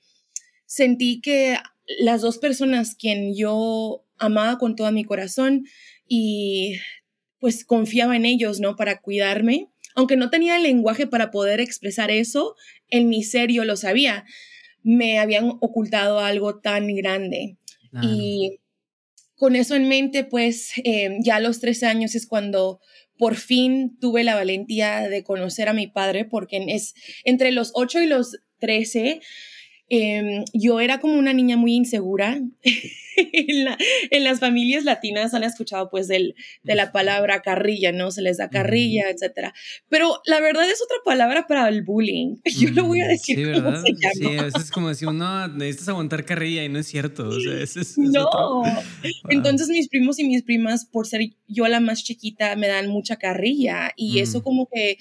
sentí 0.66 1.20
que 1.20 1.56
las 2.00 2.20
dos 2.20 2.38
personas 2.38 2.94
quien 2.94 3.34
yo 3.34 4.04
amaba 4.18 4.58
con 4.58 4.76
todo 4.76 4.90
mi 4.92 5.04
corazón 5.04 5.64
y 6.06 6.76
pues 7.38 7.64
confiaba 7.64 8.16
en 8.16 8.24
ellos, 8.24 8.60
¿no? 8.60 8.76
Para 8.76 9.00
cuidarme 9.00 9.72
aunque 9.94 10.16
no 10.16 10.30
tenía 10.30 10.56
el 10.56 10.62
lenguaje 10.62 11.06
para 11.06 11.30
poder 11.30 11.60
expresar 11.60 12.10
eso, 12.10 12.56
en 12.88 13.08
mi 13.08 13.22
serio 13.22 13.64
lo 13.64 13.76
sabía. 13.76 14.24
Me 14.82 15.18
habían 15.18 15.50
ocultado 15.60 16.20
algo 16.20 16.60
tan 16.60 16.94
grande. 16.94 17.56
Y 18.02 18.60
con 19.36 19.54
eso 19.54 19.74
en 19.74 19.86
mente, 19.86 20.24
pues 20.24 20.72
eh, 20.82 21.18
ya 21.20 21.36
a 21.36 21.40
los 21.40 21.60
13 21.60 21.86
años 21.86 22.14
es 22.14 22.26
cuando 22.26 22.80
por 23.18 23.34
fin 23.34 23.98
tuve 24.00 24.24
la 24.24 24.34
valentía 24.34 25.08
de 25.10 25.22
conocer 25.22 25.68
a 25.68 25.74
mi 25.74 25.88
padre, 25.88 26.24
porque 26.24 26.64
es 26.68 26.94
entre 27.24 27.52
los 27.52 27.70
8 27.74 28.00
y 28.00 28.06
los 28.06 28.38
13 28.60 29.20
Em, 29.94 30.46
yo 30.54 30.80
era 30.80 31.00
como 31.00 31.18
una 31.18 31.34
niña 31.34 31.58
muy 31.58 31.74
insegura. 31.74 32.40
en, 34.10 34.24
las 34.24 34.40
familias 34.40 34.84
latinas 34.84 35.34
han 35.34 35.44
escuchado 35.44 35.90
pues 35.90 36.08
del, 36.08 36.34
de 36.62 36.74
la 36.74 36.92
palabra 36.92 37.42
carrilla, 37.42 37.92
¿no? 37.92 38.10
Se 38.10 38.22
les 38.22 38.38
da 38.38 38.48
carrilla, 38.48 39.10
etc. 39.10 39.52
Pero 39.90 40.22
la 40.24 40.40
verdad 40.40 40.64
es 40.70 40.80
otra 40.82 40.96
palabra 41.04 41.46
para 41.46 41.68
el 41.68 41.82
bullying. 41.82 42.36
Yo 42.58 42.70
lo 42.70 42.84
voy 42.84 43.02
a 43.02 43.08
decir 43.08 43.36
sí, 43.36 43.60
como 43.60 43.76
se 43.76 43.92
llama. 43.92 44.50
Sí, 44.50 44.56
es 44.58 44.70
como 44.70 44.88
decir, 44.88 45.12
no, 45.12 45.48
necesitas 45.48 45.90
aguantar 45.90 46.24
carrilla 46.24 46.64
y 46.64 46.70
no 46.70 46.78
es 46.78 46.86
cierto. 46.86 47.28
no. 47.98 48.62
Entonces 49.28 49.68
mis 49.68 49.90
primos 49.90 50.18
y 50.18 50.24
mis 50.24 50.42
primas, 50.42 50.86
por 50.86 51.06
ser 51.06 51.20
yo 51.46 51.68
la 51.68 51.80
más 51.80 52.02
chiquita, 52.02 52.56
me 52.56 52.66
dan 52.66 52.88
mucha 52.88 53.16
carrilla 53.16 53.92
y 53.94 54.20
eso 54.20 54.38
mm. 54.38 54.42
como 54.42 54.68
que... 54.72 54.96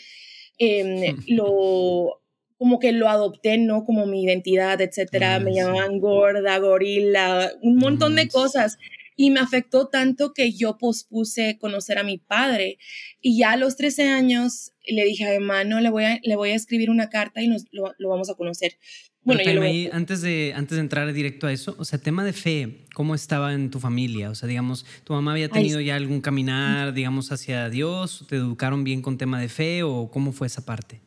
Em, 0.57 1.15
lo 1.27 2.20
como 2.61 2.77
que 2.77 2.91
lo 2.91 3.09
adopté, 3.09 3.57
¿no? 3.57 3.85
Como 3.85 4.05
mi 4.05 4.21
identidad, 4.21 4.79
etcétera. 4.81 5.39
me 5.39 5.51
llamaban 5.51 5.99
gorda, 5.99 6.59
gorila, 6.59 7.51
un 7.63 7.77
montón 7.77 8.15
de 8.15 8.27
cosas. 8.27 8.77
Y 9.15 9.31
me 9.31 9.39
afectó 9.39 9.87
tanto 9.87 10.31
que 10.31 10.51
yo 10.51 10.77
pospuse 10.77 11.57
conocer 11.59 11.97
a 11.97 12.03
mi 12.03 12.19
padre. 12.19 12.77
Y 13.19 13.39
ya 13.39 13.53
a 13.53 13.57
los 13.57 13.77
13 13.77 14.09
años 14.09 14.73
le 14.85 15.03
dije 15.05 15.25
a 15.25 15.39
mi 15.39 15.47
no, 15.67 15.81
le 15.81 15.89
voy 15.89 16.03
a, 16.03 16.19
le 16.21 16.35
voy 16.35 16.51
a 16.51 16.55
escribir 16.55 16.91
una 16.91 17.09
carta 17.09 17.41
y 17.41 17.47
nos, 17.47 17.65
lo, 17.71 17.95
vamos 18.07 18.29
a 18.29 18.35
conocer. 18.35 18.77
Bueno, 19.23 19.41
yo 19.41 19.59
ahí, 19.63 19.89
antes, 19.91 20.21
de, 20.21 20.53
antes 20.55 20.75
de 20.75 20.81
entrar 20.81 21.11
directo 21.13 21.47
a 21.47 21.51
eso, 21.51 21.75
o 21.79 21.83
sea, 21.83 21.97
tema 21.97 22.23
de 22.23 22.33
fe, 22.33 22.85
¿cómo 22.93 23.15
estaba 23.15 23.55
en 23.55 23.71
tu 23.71 23.79
familia? 23.79 24.29
O 24.29 24.35
sea, 24.35 24.47
digamos, 24.47 24.85
¿tu 25.03 25.13
mamá 25.13 25.31
había 25.31 25.49
tenido 25.49 25.81
ya 25.81 25.95
algún 25.95 26.21
caminar, 26.21 26.93
digamos, 26.93 27.31
hacia 27.31 27.71
Dios? 27.71 28.27
¿Te 28.29 28.35
educaron 28.35 28.83
bien 28.83 29.01
con 29.01 29.17
tema 29.17 29.41
de 29.41 29.49
fe 29.49 29.81
o 29.81 30.11
cómo 30.11 30.31
fue 30.31 30.45
esa 30.45 30.63
parte? 30.63 31.01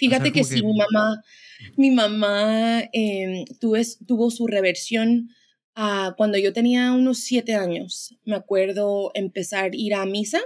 Fíjate 0.00 0.32
que, 0.32 0.44
sí, 0.44 0.62
mi 0.64 0.72
mamá, 0.72 1.22
mi 1.76 1.90
mamá 1.90 2.84
em, 2.94 3.44
tuvo, 3.60 4.30
su 4.30 4.46
reversión 4.46 5.28
a 5.74 6.14
cuando 6.16 6.38
yo 6.38 6.54
tenía 6.54 6.92
unos 6.92 7.18
siete 7.18 7.54
años. 7.54 8.16
Me 8.24 8.34
acuerdo 8.34 9.10
empezar 9.12 9.64
a 9.64 9.76
ir 9.76 9.92
a 9.92 10.06
misa, 10.06 10.40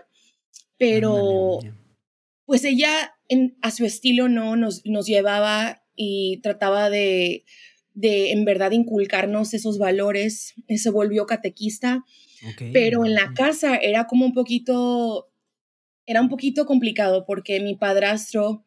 pero 0.76 1.60
pues 2.46 2.64
ella 2.64 3.14
a 3.62 3.70
su 3.70 3.84
estilo 3.84 4.28
no 4.28 4.56
nos, 4.56 4.84
nos 4.84 5.06
llevaba 5.06 5.84
y 5.94 6.40
trataba 6.42 6.90
de, 6.90 7.44
de 7.92 8.32
en 8.32 8.44
verdad 8.44 8.72
inculcarnos 8.72 9.54
esos 9.54 9.78
valores. 9.78 10.54
Se 10.68 10.90
volvió 10.90 11.26
catequista, 11.26 12.04
pero 12.72 13.04
en 13.04 13.14
la 13.14 13.32
casa 13.34 13.76
era 13.76 14.08
como 14.08 14.26
un 14.26 14.34
poquito, 14.34 15.30
era 16.06 16.20
un 16.20 16.28
poquito 16.28 16.66
complicado 16.66 17.24
porque 17.24 17.60
mi 17.60 17.76
padrastro 17.76 18.64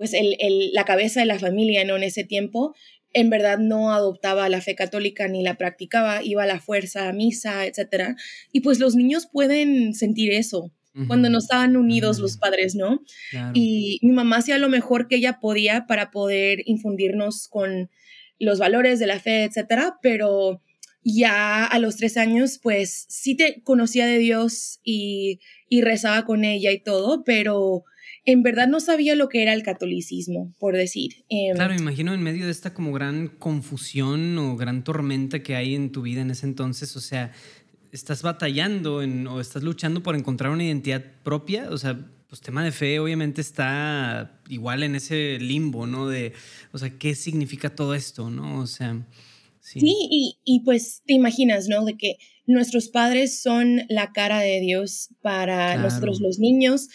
pues 0.00 0.14
el, 0.14 0.72
la 0.72 0.86
cabeza 0.86 1.20
de 1.20 1.26
la 1.26 1.38
familia, 1.38 1.84
¿no? 1.84 1.94
En 1.94 2.04
ese 2.04 2.24
tiempo, 2.24 2.74
en 3.12 3.28
verdad 3.28 3.58
no 3.58 3.92
adoptaba 3.92 4.48
la 4.48 4.62
fe 4.62 4.74
católica 4.74 5.28
ni 5.28 5.42
la 5.42 5.58
practicaba, 5.58 6.22
iba 6.22 6.44
a 6.44 6.46
la 6.46 6.58
fuerza, 6.58 7.06
a 7.06 7.12
misa, 7.12 7.66
etc. 7.66 8.16
Y 8.50 8.60
pues 8.60 8.78
los 8.78 8.94
niños 8.94 9.28
pueden 9.30 9.92
sentir 9.92 10.32
eso 10.32 10.72
cuando 11.06 11.28
no 11.28 11.36
estaban 11.36 11.76
unidos 11.76 12.18
los 12.18 12.38
padres, 12.38 12.74
¿no? 12.74 13.02
Y 13.52 13.98
mi 14.00 14.12
mamá 14.12 14.38
hacía 14.38 14.56
lo 14.56 14.70
mejor 14.70 15.06
que 15.06 15.16
ella 15.16 15.38
podía 15.38 15.86
para 15.86 16.10
poder 16.10 16.62
infundirnos 16.64 17.46
con 17.46 17.90
los 18.38 18.58
valores 18.58 18.98
de 18.98 19.06
la 19.06 19.20
fe, 19.20 19.44
etc. 19.44 19.92
Pero 20.00 20.62
ya 21.04 21.66
a 21.66 21.78
los 21.78 21.96
tres 21.96 22.16
años, 22.16 22.58
pues 22.62 23.04
sí 23.10 23.36
te 23.36 23.62
conocía 23.62 24.06
de 24.06 24.16
Dios 24.16 24.80
y, 24.82 25.40
y 25.68 25.82
rezaba 25.82 26.24
con 26.24 26.44
ella 26.44 26.72
y 26.72 26.82
todo, 26.82 27.22
pero 27.22 27.84
en 28.30 28.42
verdad 28.42 28.68
no 28.68 28.80
sabía 28.80 29.14
lo 29.14 29.28
que 29.28 29.42
era 29.42 29.52
el 29.52 29.62
catolicismo, 29.62 30.52
por 30.58 30.76
decir. 30.76 31.24
Em, 31.28 31.54
claro, 31.54 31.74
me 31.74 31.80
imagino 31.80 32.14
en 32.14 32.22
medio 32.22 32.46
de 32.46 32.52
esta 32.52 32.74
como 32.74 32.92
gran 32.92 33.28
confusión 33.28 34.38
o 34.38 34.56
gran 34.56 34.84
tormenta 34.84 35.42
que 35.42 35.56
hay 35.56 35.74
en 35.74 35.92
tu 35.92 36.02
vida 36.02 36.22
en 36.22 36.30
ese 36.30 36.46
entonces, 36.46 36.96
o 36.96 37.00
sea, 37.00 37.32
estás 37.92 38.22
batallando 38.22 38.96
o 38.96 39.40
estás 39.40 39.62
luchando 39.62 40.02
por 40.02 40.16
encontrar 40.16 40.50
una 40.50 40.64
identidad 40.64 41.04
propia, 41.22 41.68
o 41.70 41.78
sea, 41.78 41.98
pues 42.28 42.40
tema 42.40 42.62
de 42.64 42.70
fe 42.70 43.00
obviamente 43.00 43.40
está 43.40 44.40
igual 44.48 44.82
en 44.82 44.94
ese 44.94 45.38
limbo, 45.40 45.86
¿no? 45.86 46.08
De, 46.08 46.32
o 46.72 46.78
sea, 46.78 46.90
¿qué 46.90 47.14
significa 47.14 47.70
todo 47.74 47.94
esto, 47.94 48.30
¿no? 48.30 48.60
O 48.60 48.66
sea... 48.66 48.96
Sí, 49.60 49.94
y, 50.10 50.38
y, 50.44 50.60
pues 50.60 51.02
te 51.06 51.12
imaginas, 51.12 51.68
¿no? 51.68 51.84
De 51.84 51.96
que 51.96 52.16
nuestros 52.46 52.88
padres 52.88 53.42
son 53.42 53.82
la 53.88 54.12
cara 54.12 54.40
de 54.40 54.60
Dios 54.60 55.10
para 55.22 55.76
nosotros 55.76 56.20
los 56.20 56.38
niños 56.38 56.88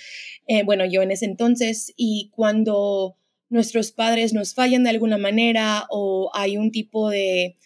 eh, 0.48 0.64
bueno, 0.64 0.86
yo 0.86 1.02
en 1.02 1.12
ese 1.12 1.26
entonces, 1.26 1.94
y 1.98 2.30
cuando 2.34 3.18
nuestros 3.50 3.92
padres 3.92 4.34
nos 4.34 4.54
fallan 4.54 4.84
de 4.84 4.92
alguna 4.92 5.18
manera 5.18 5.86
o 5.90 6.30
hay 6.34 6.58
un 6.58 6.72
tipo 6.72 7.10
de 7.10 7.58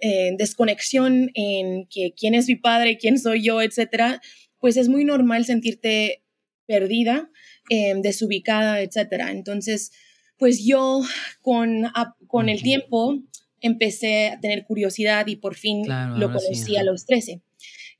eh, 0.00 0.30
desconexión 0.38 1.30
en 1.34 1.86
que 1.88 2.14
quién 2.16 2.34
es 2.34 2.46
mi 2.46 2.56
padre, 2.56 2.98
quién 2.98 3.18
soy 3.18 3.42
yo, 3.42 3.60
etcétera, 3.60 4.20
pues 4.60 4.76
es 4.76 4.88
muy 4.88 5.04
normal 5.04 5.44
sentirte 5.44 6.22
perdida, 6.66 7.30
eh, 7.70 7.94
desubicada, 8.00 8.82
etcétera. 8.82 9.30
Entonces, 9.30 9.90
pues 10.36 10.64
yo 10.64 11.02
con, 11.40 11.90
con 12.28 12.48
el 12.48 12.62
tiempo 12.62 13.20
empecé 13.60 14.28
a 14.28 14.40
tener 14.40 14.64
curiosidad 14.64 15.26
y 15.26 15.36
por 15.36 15.54
fin 15.54 15.86
lo 16.16 16.32
conocí 16.32 16.76
a 16.76 16.84
los 16.84 17.06
13. 17.06 17.42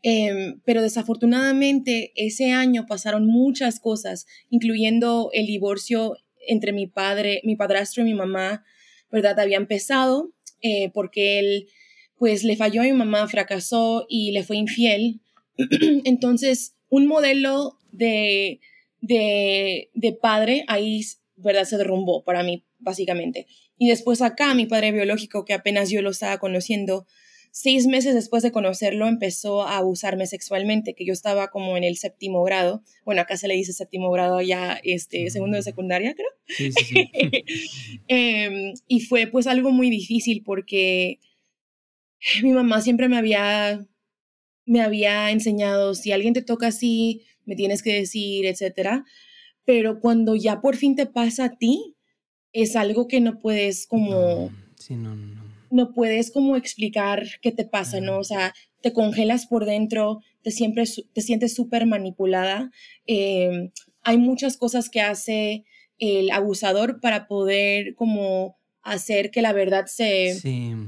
Em, 0.03 0.61
pero 0.65 0.81
desafortunadamente 0.81 2.13
ese 2.15 2.53
año 2.53 2.87
pasaron 2.87 3.27
muchas 3.27 3.81
cosas, 3.81 4.27
incluyendo 4.49 5.31
el 5.33 5.47
divorcio 5.47 6.17
entre 6.47 6.73
mi 6.73 6.87
padre, 6.87 7.41
mi 7.45 7.57
padrastro 7.57 8.03
y 8.03 8.07
mi 8.07 8.15
mamá, 8.15 8.65
¿verdad? 9.11 9.39
Había 9.41 9.57
empezado 9.57 10.33
eh, 10.63 10.91
porque 10.93 11.39
él, 11.41 11.69
pues, 12.17 12.45
le 12.45 12.57
falló 12.57 12.83
a 12.83 12.85
mi 12.85 12.93
mamá, 12.93 13.27
fracasó 13.29 14.07
y 14.09 14.31
le 14.33 14.45
fue 14.45 14.57
infiel. 14.57 15.21
Entonces, 16.05 16.77
un 16.89 17.07
modelo 17.07 17.79
de, 17.91 18.61
de, 19.01 19.91
de 19.95 20.13
padre 20.13 20.65
ahí, 20.69 21.03
¿verdad? 21.37 21.65
Se 21.65 21.77
derrumbó 21.77 22.25
para 22.25 22.43
mí, 22.43 22.65
básicamente. 22.79 23.47
Y 23.77 23.89
después 23.89 24.23
acá, 24.23 24.55
mi 24.55 24.67
padre 24.67 24.93
biológico, 24.93 25.45
que 25.45 25.55
apenas 25.55 25.91
yo 25.91 26.03
lo 26.03 26.11
estaba 26.11 26.39
conociendo, 26.39 27.07
seis 27.51 27.87
meses 27.87 28.15
después 28.15 28.43
de 28.43 28.53
conocerlo 28.53 29.07
empezó 29.07 29.63
a 29.63 29.79
abusarme 29.79 30.27
sexualmente, 30.27 30.95
que 30.95 31.05
yo 31.05 31.13
estaba 31.13 31.49
como 31.49 31.77
en 31.77 31.85
el 31.85 31.97
séptimo 31.97 32.43
grado. 32.45 32.83
Bueno, 33.05 33.23
acá 33.23 33.37
se 33.37 33.49
le 33.49 33.55
dice 33.55 33.73
séptimo 33.73 34.11
grado 34.11 34.41
ya, 34.41 34.79
este, 34.85 35.31
segundo 35.31 35.57
de 35.57 35.63
secundaria, 35.63 36.15
creo. 36.15 36.29
Sí, 36.47 36.73
sí, 36.73 36.85
sí. 36.85 37.11
Em, 38.09 38.75
y 38.87 39.01
fue 39.01 39.27
pues 39.27 39.47
algo 39.47 39.71
muy 39.71 39.91
difícil 39.91 40.43
porque 40.45 41.19
mi 42.43 42.53
mamá 42.53 42.81
siempre 42.81 43.09
me 43.09 43.19
había, 43.19 43.87
me 44.65 44.81
había 44.81 45.31
enseñado, 45.31 45.95
si 45.95 46.13
alguien 46.13 46.35
te 46.35 46.43
toca 46.43 46.69
así, 46.69 47.23
me 47.45 47.57
tienes 47.57 47.83
que 47.83 47.95
decir, 47.95 48.47
etcétera. 48.47 49.05
Pero 49.65 50.01
cuando 50.01 50.37
ya 50.37 50.61
por 50.61 50.77
fin 50.77 50.97
te 50.97 51.07
pasa 51.07 51.45
a 51.45 51.59
ti, 51.59 51.97
es 52.63 52.77
algo 52.77 53.09
que 53.09 53.21
no 53.21 53.39
puedes 53.39 53.87
como... 53.87 54.51
sí, 54.77 54.95
no, 54.95 55.15
no 55.15 55.49
no 55.71 55.93
puedes 55.93 56.31
como 56.31 56.57
explicar 56.57 57.27
qué 57.43 57.53
te 57.53 57.65
pasa, 57.65 58.01
¿no? 58.01 58.19
O 58.19 58.25
sea, 58.25 58.55
te 58.81 58.93
congelas 58.93 59.47
por 59.47 59.65
dentro, 59.65 60.21
te, 60.43 60.51
siempre, 60.51 60.85
te 61.13 61.21
sientes 61.21 61.55
súper 61.55 61.87
manipulada. 61.87 62.71
Em, 63.07 63.71
hay 64.03 64.19
muchas 64.19 64.57
cosas 64.57 64.89
que 64.89 65.01
hace 65.01 65.65
el 65.99 66.31
abusador 66.31 67.01
para 67.01 67.27
poder 67.27 67.95
como 67.95 68.57
hacer 68.83 69.31
que 69.31 69.43
la 69.43 69.53
verdad 69.53 69.87
se, 69.87 70.41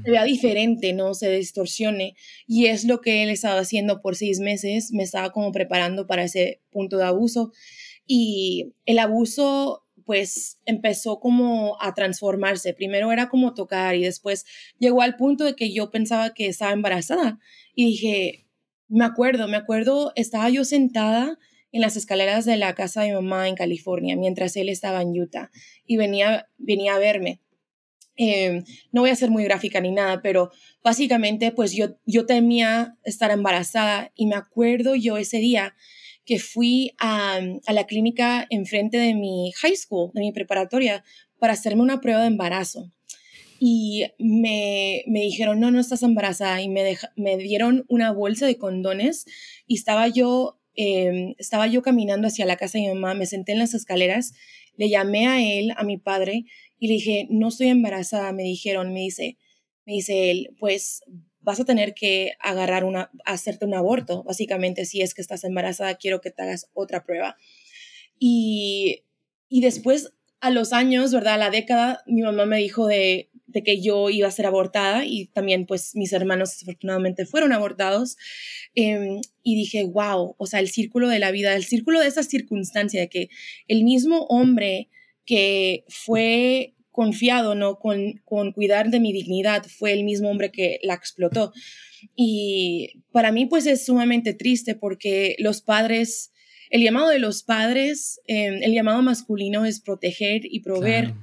vea 0.04 0.24
diferente, 0.24 0.92
¿no? 0.92 1.12
Se 1.14 1.30
distorsione. 1.30 2.14
Y 2.46 2.66
es 2.66 2.84
lo 2.84 3.00
que 3.00 3.22
él 3.22 3.28
estaba 3.28 3.60
haciendo 3.60 4.00
por 4.00 4.16
seis 4.16 4.40
meses, 4.40 4.92
me 4.92 5.02
estaba 5.02 5.32
como 5.32 5.52
preparando 5.52 6.06
para 6.06 6.24
ese 6.24 6.60
punto 6.70 6.96
de 6.96 7.04
abuso. 7.04 7.52
Y 8.06 8.72
el 8.86 8.98
abuso 8.98 9.84
pues 10.10 10.58
empezó 10.66 11.20
como 11.20 11.80
a 11.80 11.94
transformarse. 11.94 12.74
Primero 12.74 13.12
era 13.12 13.28
como 13.28 13.54
tocar 13.54 13.94
y 13.94 14.02
después 14.02 14.44
llegó 14.80 15.02
al 15.02 15.14
punto 15.14 15.44
de 15.44 15.54
que 15.54 15.72
yo 15.72 15.92
pensaba 15.92 16.34
que 16.34 16.48
estaba 16.48 16.72
embarazada 16.72 17.38
y 17.76 17.86
dije, 17.86 18.48
me 18.88 19.04
acuerdo, 19.04 19.46
me 19.46 19.56
acuerdo, 19.56 20.10
estaba 20.16 20.50
yo 20.50 20.64
sentada 20.64 21.38
en 21.70 21.80
las 21.80 21.94
escaleras 21.94 22.44
de 22.44 22.56
la 22.56 22.74
casa 22.74 23.02
de 23.02 23.10
mi 23.10 23.14
mamá 23.14 23.46
en 23.46 23.54
California 23.54 24.16
mientras 24.16 24.56
él 24.56 24.68
estaba 24.68 25.00
en 25.00 25.16
Utah 25.16 25.52
y 25.86 25.96
venía, 25.96 26.48
venía 26.58 26.96
a 26.96 26.98
verme. 26.98 27.40
Em, 28.16 28.64
no 28.90 29.02
voy 29.02 29.10
a 29.10 29.14
ser 29.14 29.30
muy 29.30 29.44
gráfica 29.44 29.80
ni 29.80 29.92
nada, 29.92 30.22
pero 30.22 30.50
básicamente 30.82 31.52
pues 31.52 31.70
yo, 31.70 31.98
yo 32.04 32.26
temía 32.26 32.96
estar 33.04 33.30
embarazada 33.30 34.10
y 34.16 34.26
me 34.26 34.34
acuerdo 34.34 34.96
yo 34.96 35.18
ese 35.18 35.36
día 35.36 35.76
que 36.24 36.38
fui 36.38 36.92
a, 36.98 37.40
la 37.68 37.86
clínica 37.86 38.46
enfrente 38.50 38.98
de 38.98 39.14
mi 39.14 39.52
high 39.60 39.76
school, 39.76 40.10
de 40.14 40.20
mi 40.20 40.32
preparatoria, 40.32 41.04
para 41.38 41.54
hacerme 41.54 41.82
una 41.82 42.00
prueba 42.00 42.20
de 42.20 42.28
embarazo. 42.28 42.90
Y 43.58 44.04
me, 44.18 45.02
me 45.06 45.20
dijeron, 45.20 45.60
no, 45.60 45.70
no 45.70 45.80
estás 45.80 46.02
embarazada. 46.02 46.62
Y 46.62 46.68
me, 46.68 46.96
me 47.16 47.36
dieron 47.36 47.84
una 47.88 48.12
bolsa 48.12 48.46
de 48.46 48.56
condones 48.56 49.26
y 49.66 49.74
estaba 49.74 50.08
yo, 50.08 50.60
em, 50.74 51.34
estaba 51.38 51.66
yo 51.66 51.82
caminando 51.82 52.28
hacia 52.28 52.46
la 52.46 52.56
casa 52.56 52.78
de 52.78 52.84
mi 52.84 52.94
mamá, 52.94 53.14
me 53.14 53.26
senté 53.26 53.52
en 53.52 53.58
las 53.58 53.74
escaleras, 53.74 54.32
le 54.76 54.88
llamé 54.88 55.26
a 55.26 55.42
él, 55.42 55.72
a 55.76 55.84
mi 55.84 55.98
padre, 55.98 56.44
y 56.78 56.88
le 56.88 56.94
dije, 56.94 57.26
no 57.28 57.48
estoy 57.48 57.68
embarazada. 57.68 58.32
Me 58.32 58.44
dijeron, 58.44 58.92
me 58.92 59.00
dice, 59.00 59.36
me 59.84 59.94
dice 59.94 60.30
él, 60.30 60.56
pues 60.58 61.02
vas 61.50 61.60
a 61.60 61.64
tener 61.64 61.94
que 61.94 62.32
agarrar 62.38 62.84
una, 62.84 63.10
hacerte 63.24 63.64
un 63.64 63.74
aborto, 63.74 64.22
básicamente, 64.22 64.84
si 64.86 65.02
es 65.02 65.14
que 65.14 65.20
estás 65.20 65.42
embarazada, 65.42 65.96
quiero 65.96 66.20
que 66.20 66.30
te 66.30 66.42
hagas 66.42 66.70
otra 66.74 67.02
prueba. 67.02 67.36
Y, 68.18 69.02
y 69.48 69.60
después, 69.60 70.12
a 70.40 70.50
los 70.50 70.72
años, 70.72 71.12
¿verdad? 71.12 71.34
A 71.34 71.38
la 71.38 71.50
década, 71.50 72.02
mi 72.06 72.22
mamá 72.22 72.46
me 72.46 72.58
dijo 72.58 72.86
de, 72.86 73.30
de 73.48 73.62
que 73.64 73.80
yo 73.80 74.10
iba 74.10 74.28
a 74.28 74.30
ser 74.30 74.46
abortada 74.46 75.04
y 75.04 75.26
también 75.26 75.66
pues 75.66 75.96
mis 75.96 76.12
hermanos 76.12 76.50
desafortunadamente 76.50 77.26
fueron 77.26 77.52
abortados. 77.52 78.16
Em, 78.76 79.20
y 79.42 79.56
dije, 79.56 79.84
wow, 79.84 80.36
o 80.38 80.46
sea, 80.46 80.60
el 80.60 80.70
círculo 80.70 81.08
de 81.08 81.18
la 81.18 81.32
vida, 81.32 81.56
el 81.56 81.64
círculo 81.64 82.00
de 82.00 82.06
esa 82.06 82.22
circunstancia, 82.22 83.00
de 83.00 83.08
que 83.08 83.28
el 83.66 83.82
mismo 83.82 84.26
hombre 84.28 84.88
que 85.26 85.84
fue 85.88 86.74
confiado, 87.00 87.54
¿no? 87.54 87.78
Con, 87.78 88.20
con 88.26 88.52
cuidar 88.52 88.90
de 88.90 89.00
mi 89.00 89.10
dignidad, 89.10 89.64
fue 89.64 89.94
el 89.94 90.04
mismo 90.04 90.28
hombre 90.28 90.52
que 90.52 90.78
la 90.82 90.92
explotó. 90.92 91.50
Y 92.14 93.02
para 93.10 93.32
mí, 93.32 93.46
pues 93.46 93.64
es 93.64 93.86
sumamente 93.86 94.34
triste 94.34 94.74
porque 94.74 95.34
los 95.38 95.62
padres, 95.62 96.30
el 96.68 96.82
llamado 96.82 97.08
de 97.08 97.18
los 97.18 97.42
padres, 97.42 98.20
em, 98.26 98.62
el 98.62 98.74
llamado 98.74 99.00
masculino 99.00 99.64
es 99.64 99.80
proteger 99.80 100.42
y 100.44 100.60
proveer. 100.60 101.14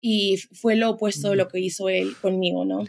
Y 0.00 0.38
fue 0.54 0.74
lo 0.74 0.88
opuesto 0.88 1.28
de 1.28 1.36
lo 1.36 1.48
que 1.48 1.60
hizo 1.60 1.90
él 1.90 2.16
conmigo, 2.22 2.64
¿no? 2.64 2.86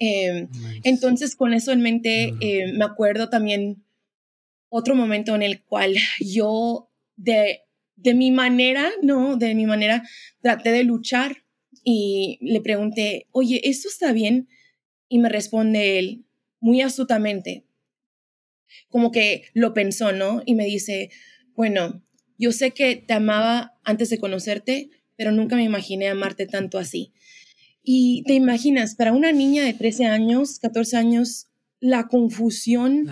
Em, 0.00 0.48
entonces, 0.82 1.36
con 1.36 1.54
eso 1.54 1.70
en 1.70 1.80
mente, 1.80 2.34
eh, 2.40 2.72
me 2.72 2.84
acuerdo 2.84 3.28
también 3.28 3.84
otro 4.68 4.96
momento 4.96 5.36
en 5.36 5.42
el 5.42 5.62
cual 5.62 5.94
yo 6.18 6.90
de 7.14 7.65
de 7.96 8.14
mi 8.14 8.30
manera, 8.30 8.90
¿no? 9.02 9.36
De 9.36 9.54
mi 9.54 9.66
manera, 9.66 10.02
traté 10.40 10.70
de 10.70 10.84
luchar 10.84 11.44
y 11.82 12.38
le 12.40 12.60
pregunté, 12.60 13.26
oye, 13.32 13.60
¿esto 13.64 13.88
está 13.88 14.12
bien? 14.12 14.48
Y 15.08 15.18
me 15.18 15.28
responde 15.28 15.98
él, 15.98 16.24
muy 16.60 16.80
astutamente, 16.80 17.64
como 18.88 19.10
que 19.10 19.44
lo 19.54 19.72
pensó, 19.74 20.12
¿no? 20.12 20.42
Y 20.46 20.54
me 20.54 20.64
dice, 20.66 21.10
bueno, 21.54 22.02
yo 22.38 22.52
sé 22.52 22.72
que 22.72 22.96
te 22.96 23.14
amaba 23.14 23.78
antes 23.84 24.10
de 24.10 24.18
conocerte, 24.18 24.90
pero 25.16 25.32
nunca 25.32 25.56
me 25.56 25.64
imaginé 25.64 26.08
amarte 26.08 26.46
tanto 26.46 26.78
así. 26.78 27.12
Y 27.82 28.24
te 28.26 28.34
imaginas, 28.34 28.96
para 28.96 29.12
una 29.12 29.32
niña 29.32 29.64
de 29.64 29.72
13 29.72 30.06
años, 30.06 30.58
14 30.58 30.96
años, 30.96 31.48
la 31.80 32.08
confusión 32.08 33.06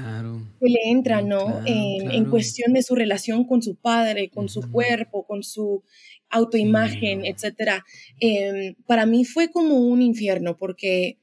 que 0.61 0.69
le 0.69 0.81
entra, 0.91 1.23
mm, 1.23 1.29
¿no? 1.29 1.63
en, 1.67 2.25
cuestión 2.31 2.73
de 2.73 2.83
su 2.83 2.95
relación 2.95 3.45
con 3.45 3.63
su 3.63 3.77
padre, 3.77 4.31
con 4.31 4.49
su 4.49 4.71
cuerpo, 4.71 5.27
con 5.27 5.43
su 5.43 5.83
autoimagen, 6.31 7.25
etcétera. 7.27 7.85
Em, 8.21 8.75
para 8.87 9.07
mí 9.07 9.25
fue 9.25 9.51
como 9.51 9.77
un 9.77 10.03
infierno 10.03 10.57
porque 10.57 11.19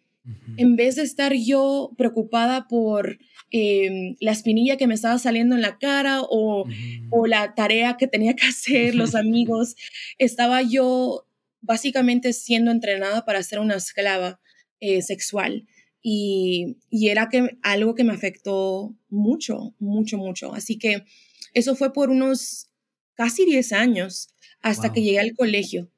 en 0.57 0.75
vez 0.75 0.97
de 0.97 1.01
estar 1.01 1.33
yo 1.33 1.91
preocupada 1.97 2.67
por 2.67 3.17
em, 3.49 4.15
la 4.19 4.31
espinilla 4.31 4.77
que 4.77 4.87
me 4.87 4.93
estaba 4.93 5.17
saliendo 5.17 5.55
en 5.55 5.61
la 5.61 5.79
cara 5.79 6.21
o, 6.21 6.65
o 7.09 7.27
la 7.27 7.55
tarea 7.55 7.97
que 7.97 8.07
tenía 8.07 8.35
que 8.35 8.47
hacer, 8.47 8.93
los 8.95 9.15
amigos, 9.15 9.75
estaba 10.19 10.61
yo 10.61 11.25
básicamente 11.61 12.33
siendo 12.33 12.71
entrenada 12.71 13.25
para 13.25 13.43
ser 13.43 13.59
una 13.59 13.75
esclava 13.75 14.39
eh, 14.79 15.01
sexual 15.01 15.65
y, 16.01 16.77
era 16.91 17.29
que, 17.29 17.57
algo 17.61 17.95
que 17.95 18.03
me 18.03 18.13
afectó 18.13 18.95
mucho, 19.09 19.75
mucho, 19.79 20.17
mucho. 20.17 20.53
Así 20.53 20.77
que 20.77 21.05
eso 21.53 21.75
fue 21.75 21.93
por 21.93 22.09
unos 22.09 22.69
casi 23.13 23.45
10 23.45 23.73
años 23.73 24.29
hasta 24.61 24.91
que 24.91 25.01
llegué 25.01 25.19
al 25.19 25.35
colegio. 25.35 25.91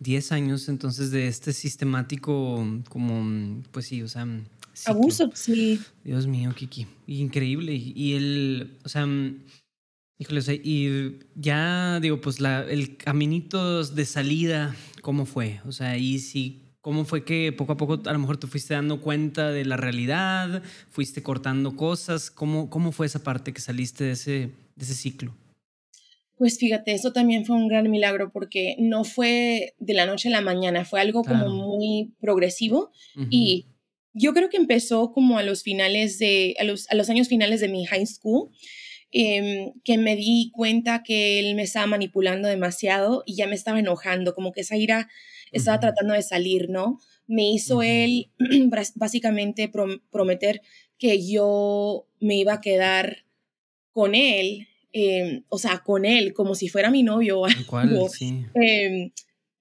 10 0.00 0.32
años 0.32 0.68
entonces 0.68 1.10
de 1.10 1.26
este 1.26 1.52
sistemático 1.52 2.64
como, 2.88 3.62
pues 3.72 3.86
sí, 3.86 4.02
o 4.02 4.08
sea... 4.08 4.26
Abuso, 4.84 5.32
sí. 5.34 5.80
Dios 6.04 6.28
mío, 6.28 6.54
Kiki. 6.54 6.86
Increíble. 7.08 7.74
Y 7.74 8.12
el, 8.12 8.78
o 8.84 8.88
sea, 8.88 9.08
híjole, 10.18 10.38
o 10.38 10.42
sea, 10.42 10.54
y 10.54 11.18
ya 11.34 11.98
digo, 11.98 12.20
pues 12.20 12.38
la, 12.38 12.62
el 12.62 12.96
caminito 12.96 13.82
de 13.82 14.04
salida, 14.04 14.76
¿cómo 15.02 15.26
fue? 15.26 15.60
O 15.66 15.72
sea, 15.72 15.90
ahí 15.90 16.20
sí 16.20 16.67
¿Cómo 16.88 17.04
fue 17.04 17.22
que 17.22 17.52
poco 17.52 17.72
a 17.72 17.76
poco 17.76 18.00
a 18.02 18.12
lo 18.14 18.18
mejor 18.18 18.38
te 18.38 18.46
fuiste 18.46 18.72
dando 18.72 19.02
cuenta 19.02 19.50
de 19.50 19.66
la 19.66 19.76
realidad? 19.76 20.62
¿Fuiste 20.88 21.22
cortando 21.22 21.76
cosas? 21.76 22.30
¿Cómo, 22.30 22.70
cómo 22.70 22.92
fue 22.92 23.04
esa 23.04 23.22
parte 23.22 23.52
que 23.52 23.60
saliste 23.60 24.04
de 24.04 24.12
ese, 24.12 24.32
de 24.74 24.84
ese 24.84 24.94
ciclo? 24.94 25.36
Pues 26.38 26.58
fíjate, 26.58 26.94
eso 26.94 27.12
también 27.12 27.44
fue 27.44 27.56
un 27.56 27.68
gran 27.68 27.90
milagro 27.90 28.32
porque 28.32 28.74
no 28.78 29.04
fue 29.04 29.74
de 29.78 29.92
la 29.92 30.06
noche 30.06 30.30
a 30.30 30.32
la 30.32 30.40
mañana, 30.40 30.86
fue 30.86 31.02
algo 31.02 31.24
como 31.24 31.50
muy 31.50 32.14
progresivo 32.22 32.90
y 33.28 33.66
yo 34.14 34.32
creo 34.32 34.48
que 34.48 34.56
empezó 34.56 35.12
como 35.12 35.36
a 35.36 35.42
los 35.42 35.62
finales 35.62 36.18
de, 36.18 36.56
a 36.58 36.64
los, 36.64 36.88
a 36.88 36.94
los 36.94 37.10
años 37.10 37.28
finales 37.28 37.60
de 37.60 37.68
mi 37.68 37.84
high 37.84 38.06
school, 38.06 38.48
em, 39.12 39.72
que 39.84 39.98
me 39.98 40.16
di 40.16 40.50
cuenta 40.52 41.02
que 41.02 41.40
él 41.40 41.54
me 41.54 41.62
estaba 41.62 41.86
manipulando 41.86 42.48
demasiado 42.48 43.22
y 43.26 43.36
ya 43.36 43.46
me 43.46 43.54
estaba 43.54 43.78
enojando, 43.78 44.34
como 44.34 44.52
que 44.52 44.60
esa 44.62 44.76
ira 44.76 45.08
estaba 45.52 45.80
tratando 45.80 46.14
de 46.14 46.22
salir, 46.22 46.68
¿no? 46.68 47.00
Me 47.26 47.50
hizo 47.50 47.82
él 47.82 48.30
básicamente 48.94 49.70
prometer 50.10 50.62
que 50.98 51.26
yo 51.26 52.06
me 52.20 52.36
iba 52.36 52.54
a 52.54 52.60
quedar 52.60 53.24
con 53.92 54.14
él, 54.14 54.68
em, 54.92 55.44
o 55.48 55.58
sea, 55.58 55.78
con 55.78 56.04
él, 56.04 56.32
como 56.32 56.54
si 56.54 56.68
fuera 56.68 56.90
mi 56.90 57.02
novio 57.02 57.40
o 57.40 57.46
algo. 57.76 58.08
Sí. 58.08 58.44
Em, 58.54 59.10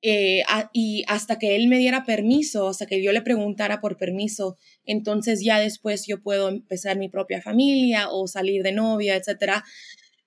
eh, 0.02 0.44
y 0.74 1.04
hasta 1.08 1.40
que 1.40 1.56
él 1.56 1.68
me 1.68 1.78
diera 1.78 2.06
permiso, 2.06 2.68
hasta 2.68 2.86
que 2.86 3.02
yo 3.02 3.12
le 3.12 3.22
preguntara 3.22 3.82
por 3.82 3.98
permiso, 3.98 4.58
entonces 4.86 5.44
ya 5.44 5.60
después 5.60 6.06
yo 6.08 6.22
puedo 6.22 6.50
empezar 6.50 6.98
mi 6.98 7.10
propia 7.10 7.42
familia 7.42 8.10
o 8.10 8.28
salir 8.28 8.64
de 8.64 8.72
novia, 8.72 9.16
etcétera. 9.16 9.64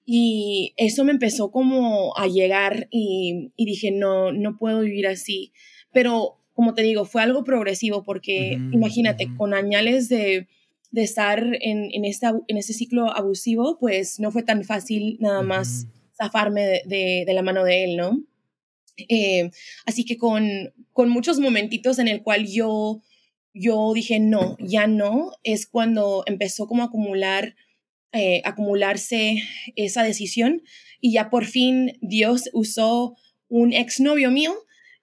Y 0.04 0.74
eso 0.76 1.04
me 1.04 1.12
empezó 1.12 1.52
como 1.52 2.16
a 2.16 2.26
llegar 2.26 2.88
y, 2.90 3.52
dije, 3.56 3.92
no, 3.92 4.32
no 4.32 4.56
puedo 4.58 4.80
vivir 4.80 5.06
así. 5.06 5.52
Pero 5.92 6.38
como 6.52 6.74
te 6.74 6.82
digo, 6.82 7.04
fue 7.04 7.22
algo 7.22 7.44
progresivo 7.44 8.02
porque 8.02 8.58
imagínate, 8.72 9.28
con 9.36 9.54
añales 9.54 10.08
de, 10.08 10.48
de 10.90 11.02
estar 11.02 11.42
en, 11.60 11.88
en, 11.92 12.04
esta, 12.04 12.34
en 12.48 12.56
este 12.56 12.72
ciclo 12.72 13.16
abusivo, 13.16 13.78
pues 13.78 14.18
no 14.18 14.32
fue 14.32 14.42
tan 14.42 14.64
fácil 14.64 15.16
nada 15.20 15.42
más 15.42 15.86
zafarme 16.16 16.82
de, 16.86 17.24
de, 17.26 17.32
la 17.32 17.42
mano 17.42 17.64
de 17.64 17.84
él, 17.84 17.96
¿no? 17.96 18.20
Eh, 19.08 19.50
así 19.86 20.04
que 20.04 20.16
con, 20.16 20.72
con 20.92 21.08
muchos 21.08 21.38
momentitos 21.38 21.98
en 21.98 22.08
el 22.08 22.22
cual 22.22 22.46
yo, 22.46 23.02
yo 23.54 23.92
dije, 23.94 24.20
no, 24.20 24.56
ya 24.60 24.86
no, 24.86 25.32
es 25.42 25.66
cuando 25.66 26.22
empezó 26.26 26.66
como 26.66 26.82
a 26.82 26.86
acumular 26.86 27.54
eh, 28.12 28.42
acumularse 28.44 29.40
esa 29.76 30.02
decisión 30.02 30.62
y 31.00 31.12
ya 31.12 31.30
por 31.30 31.44
fin 31.44 31.96
Dios 32.00 32.50
usó 32.52 33.14
un 33.48 33.72
exnovio 33.72 34.32
mío, 34.32 34.52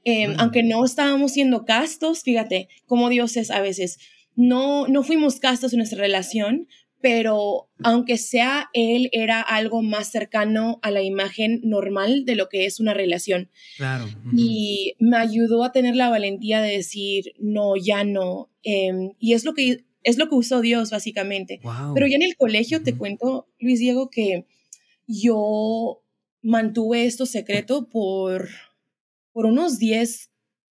em, 0.04 0.36
aunque 0.38 0.62
no 0.62 0.84
estábamos 0.84 1.32
siendo 1.32 1.64
castos, 1.64 2.24
fíjate 2.24 2.68
cómo 2.86 3.08
Dios 3.08 3.38
es 3.38 3.50
a 3.50 3.62
veces. 3.62 3.98
No, 4.36 4.88
no 4.88 5.04
fuimos 5.04 5.40
castos 5.40 5.72
en 5.72 5.80
nuestra 5.80 6.00
relación, 6.00 6.68
pero 7.02 7.70
aunque 7.84 8.18
sea 8.18 8.70
él, 8.74 9.10
era 9.12 9.42
algo 9.42 9.82
más 9.82 10.12
cercano 10.12 10.80
a 10.82 10.92
la 10.92 11.04
imagen 11.04 11.62
normal 11.64 12.26
de 12.26 12.36
lo 12.36 12.50
que 12.50 12.66
es 12.66 12.80
una 12.80 12.94
relación. 12.94 13.50
Claro. 13.78 14.06
Y 14.36 14.96
me 15.00 15.18
ayudó 15.18 15.64
a 15.64 15.72
tener 15.72 15.96
la 15.96 16.10
valentía 16.10 16.62
de 16.62 16.72
decir, 16.72 17.34
no, 17.40 17.76
ya 17.76 18.04
no. 18.04 18.50
Em, 18.64 19.12
y 19.20 19.34
es 19.34 19.46
lo 19.46 19.54
que 19.54 19.86
es 20.04 20.18
lo 20.18 20.30
que 20.30 20.36
usó 20.36 20.62
Dios, 20.62 20.90
básicamente. 20.90 21.60
Pero 21.94 22.08
ya 22.08 22.16
en 22.16 22.22
el 22.22 22.38
colegio 22.38 22.82
te 22.82 22.96
cuento, 22.96 23.50
Luis 23.60 23.80
Diego, 23.80 24.10
que 24.10 24.46
yo 25.06 26.02
mantuve 26.42 27.06
esto 27.06 27.26
secreto 27.26 27.90
por, 27.90 28.48
por 29.34 29.46
unos 29.46 29.80
10, 29.80 30.30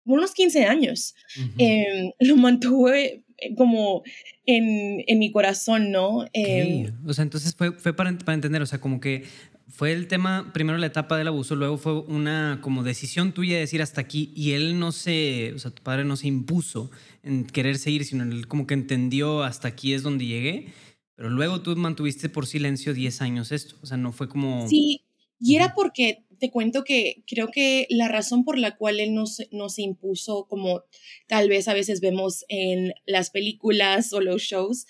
unos 0.03 0.33
15 0.33 0.65
años. 0.65 1.15
Em, 1.57 2.11
lo 2.19 2.35
mantuve 2.35 3.23
como 3.57 4.03
en, 4.45 5.03
en, 5.07 5.19
mi 5.19 5.31
corazón, 5.31 5.91
¿no? 5.91 6.25
Em, 6.33 6.91
o 7.05 7.13
sea, 7.13 7.23
entonces 7.23 7.55
fue, 7.55 7.71
fue 7.71 7.93
para, 7.93 8.17
para, 8.17 8.33
entender, 8.33 8.61
o 8.61 8.65
sea, 8.65 8.79
como 8.79 8.99
que 8.99 9.23
fue 9.67 9.93
el 9.93 10.07
tema, 10.07 10.51
primero 10.53 10.77
la 10.77 10.87
etapa 10.87 11.17
del 11.17 11.27
abuso, 11.27 11.55
luego 11.55 11.77
fue 11.77 12.01
una 12.01 12.59
como 12.61 12.83
decisión 12.83 13.31
tuya 13.31 13.55
de 13.55 13.61
decir 13.61 13.81
hasta 13.81 14.01
aquí 14.01 14.31
y 14.35 14.51
él 14.51 14.79
no 14.79 14.91
se, 14.91 15.53
o 15.53 15.59
sea, 15.59 15.71
tu 15.71 15.81
padre 15.81 16.03
no 16.03 16.17
se 16.17 16.27
impuso 16.27 16.91
en 17.23 17.45
querer 17.45 17.77
seguir, 17.77 18.05
sino 18.05 18.23
él 18.23 18.47
como 18.47 18.67
que 18.67 18.73
entendió 18.73 19.43
hasta 19.43 19.69
aquí 19.69 19.93
es 19.93 20.03
donde 20.03 20.25
llegué, 20.25 20.67
pero 21.15 21.29
luego 21.29 21.61
tú 21.61 21.75
mantuviste 21.75 22.29
por 22.29 22.47
silencio 22.47 22.93
10 22.93 23.21
años 23.21 23.51
esto, 23.51 23.75
o 23.81 23.85
sea, 23.85 23.97
no 23.97 24.11
fue 24.11 24.27
como... 24.27 24.67
Sí, 24.67 25.01
y 25.39 25.55
era 25.55 25.73
porque 25.73 26.25
te 26.41 26.49
cuento 26.49 26.83
que 26.83 27.23
creo 27.27 27.49
que 27.49 27.85
la 27.91 28.07
razón 28.07 28.43
por 28.43 28.57
la 28.57 28.75
cual 28.75 28.99
él 28.99 29.13
no 29.13 29.27
se, 29.27 29.47
no 29.51 29.69
se 29.69 29.83
impuso, 29.83 30.47
como 30.49 30.81
tal 31.27 31.47
vez 31.47 31.67
a 31.67 31.75
veces 31.75 32.01
vemos 32.01 32.45
en 32.49 32.95
las 33.05 33.29
películas 33.29 34.11
o 34.11 34.21
los 34.21 34.41
shows, 34.41 34.87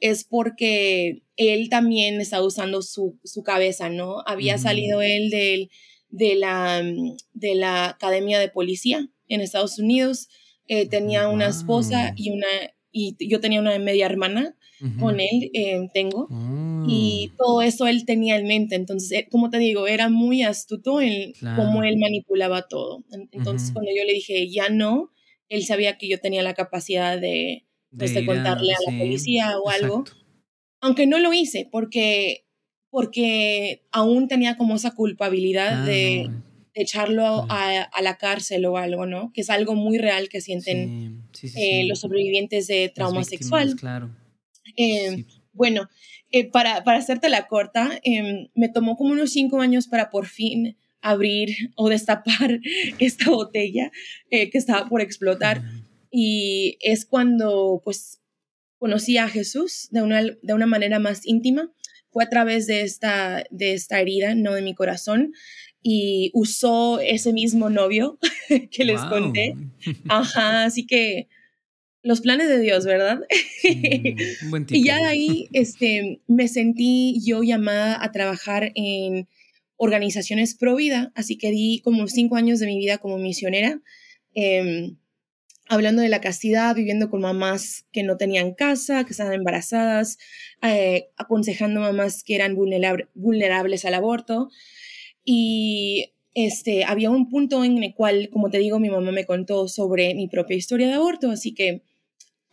es 0.00 0.24
porque 0.24 1.22
él 1.36 1.68
también 1.68 2.18
estaba 2.18 2.46
usando 2.46 2.80
su, 2.80 3.20
su 3.24 3.42
cabeza, 3.42 3.90
¿no? 3.90 4.22
Había 4.24 4.56
salido 4.56 5.02
él 5.02 5.28
del, 5.28 5.70
de, 6.08 6.34
la, 6.34 6.82
de 7.34 7.54
la 7.54 7.88
Academia 7.90 8.38
de 8.38 8.48
Policía 8.48 9.06
en 9.28 9.42
Estados 9.42 9.78
Unidos, 9.78 10.28
eh, 10.66 10.88
tenía 10.88 11.28
una 11.28 11.48
esposa 11.48 12.14
y, 12.16 12.30
una, 12.30 12.48
y 12.90 13.16
yo 13.28 13.40
tenía 13.40 13.60
una 13.60 13.78
media 13.78 14.06
hermana 14.06 14.55
con 15.00 15.20
él, 15.20 15.50
eh, 15.54 15.88
tengo. 15.94 16.28
Y 16.86 17.30
mm. 17.32 17.36
todo 17.36 17.62
eso 17.62 17.86
él 17.86 18.04
tenía 18.04 18.36
en 18.36 18.46
mente. 18.46 18.74
Entonces, 18.74 19.12
eh, 19.12 19.28
como 19.30 19.50
te 19.50 19.58
digo, 19.58 19.86
era 19.86 20.08
muy 20.08 20.42
astuto 20.42 21.00
en 21.00 21.32
cómo 21.56 21.82
él 21.82 21.96
manipulaba 21.98 22.68
todo. 22.68 23.04
Entonces, 23.32 23.72
cuando 23.72 23.90
yo 23.96 24.04
le 24.04 24.12
dije, 24.12 24.50
ya 24.50 24.68
no, 24.68 25.10
él 25.48 25.64
sabía 25.64 25.96
que 25.96 26.08
yo 26.08 26.20
tenía 26.20 26.42
la 26.42 26.54
capacidad 26.54 27.18
de, 27.18 27.64
pues, 27.96 28.12
contarle 28.24 28.72
a, 28.72 28.90
la 28.90 28.98
policía 28.98 29.58
o 29.58 29.70
algo. 29.70 30.04
Aunque 30.80 31.06
no 31.06 31.18
lo 31.18 31.32
hice, 31.32 31.68
porque, 31.70 32.46
porque 32.90 33.86
aún 33.92 34.28
tenía 34.28 34.56
como 34.56 34.76
esa 34.76 34.94
culpabilidad 34.94 35.86
de, 35.86 36.30
echarlo 36.74 37.46
a, 37.48 37.88
la 38.02 38.18
cárcel 38.18 38.66
o 38.66 38.76
algo, 38.76 39.06
¿no? 39.06 39.32
Que 39.32 39.40
es 39.40 39.48
algo 39.48 39.74
muy 39.74 39.96
real 39.96 40.28
que 40.28 40.42
sienten 40.42 41.24
eh, 41.54 41.86
los 41.86 42.00
sobrevivientes 42.00 42.66
de 42.66 42.92
trauma 42.94 43.24
sexual. 43.24 43.76
Claro. 43.76 44.10
Em, 44.76 45.24
bueno, 45.52 45.88
eh, 46.30 46.50
para, 46.50 46.82
para 46.84 46.98
hacerte 46.98 47.28
la 47.28 47.46
corta, 47.46 47.98
em, 48.02 48.48
me 48.54 48.68
tomó 48.68 48.96
como 48.96 49.12
unos 49.12 49.30
cinco 49.30 49.60
años 49.60 49.86
para 49.86 50.10
por 50.10 50.26
fin 50.26 50.76
abrir 51.00 51.54
o 51.76 51.88
destapar 51.88 52.60
esta 52.98 53.30
botella 53.30 53.90
eh, 54.30 54.50
que 54.50 54.58
estaba 54.58 54.88
por 54.88 55.00
explotar. 55.00 55.62
Y 56.10 56.78
es 56.80 57.06
cuando 57.06 57.80
pues 57.84 58.20
conocí 58.78 59.18
a 59.18 59.28
Jesús 59.28 59.88
de 59.90 60.02
una, 60.02 60.22
de 60.22 60.54
una 60.54 60.66
manera 60.66 60.98
más 60.98 61.26
íntima. 61.26 61.72
Fue 62.10 62.24
a 62.24 62.28
través 62.28 62.66
de 62.66 62.82
esta, 62.82 63.44
de 63.50 63.74
esta 63.74 64.00
herida, 64.00 64.34
no 64.34 64.54
de 64.54 64.62
mi 64.62 64.74
corazón. 64.74 65.32
Y 65.82 66.30
usó 66.34 66.98
ese 67.00 67.32
mismo 67.32 67.70
novio 67.70 68.18
que 68.70 68.84
les 68.84 69.00
conté. 69.02 69.54
Ajá, 70.08 70.64
así 70.64 70.86
que 70.86 71.28
los 72.06 72.20
planes 72.20 72.48
de 72.48 72.60
Dios, 72.60 72.84
¿verdad? 72.84 73.18
y 73.64 74.84
ya 74.84 74.98
de 74.98 75.06
ahí 75.06 75.48
este, 75.52 76.20
me 76.28 76.46
sentí 76.46 77.20
yo 77.24 77.42
llamada 77.42 77.98
a 78.00 78.12
trabajar 78.12 78.70
en 78.76 79.26
organizaciones 79.76 80.54
pro 80.54 80.76
vida, 80.76 81.10
así 81.16 81.36
que 81.36 81.50
di 81.50 81.80
como 81.82 82.06
cinco 82.06 82.36
años 82.36 82.60
de 82.60 82.66
mi 82.66 82.78
vida 82.78 82.98
como 82.98 83.18
misionera, 83.18 83.80
em, 84.34 84.98
hablando 85.68 86.00
de 86.00 86.08
la 86.08 86.20
castidad, 86.20 86.76
viviendo 86.76 87.10
con 87.10 87.22
mamás 87.22 87.86
que 87.90 88.04
no 88.04 88.16
tenían 88.16 88.54
casa, 88.54 89.02
que 89.02 89.10
estaban 89.10 89.34
embarazadas, 89.34 90.16
eh, 90.62 91.08
aconsejando 91.16 91.80
mamás 91.80 92.22
que 92.22 92.36
eran 92.36 92.54
vulnerables 92.54 93.84
al 93.84 93.94
aborto. 93.94 94.48
Y 95.24 96.12
este, 96.34 96.84
había 96.84 97.10
un 97.10 97.28
punto 97.28 97.64
en 97.64 97.82
el 97.82 97.94
cual, 97.94 98.30
como 98.32 98.48
te 98.48 98.58
digo, 98.58 98.78
mi 98.78 98.90
mamá 98.90 99.10
me 99.10 99.26
contó 99.26 99.66
sobre 99.66 100.14
mi 100.14 100.28
propia 100.28 100.56
historia 100.56 100.86
de 100.86 100.94
aborto, 100.94 101.32
así 101.32 101.52
que 101.52 101.82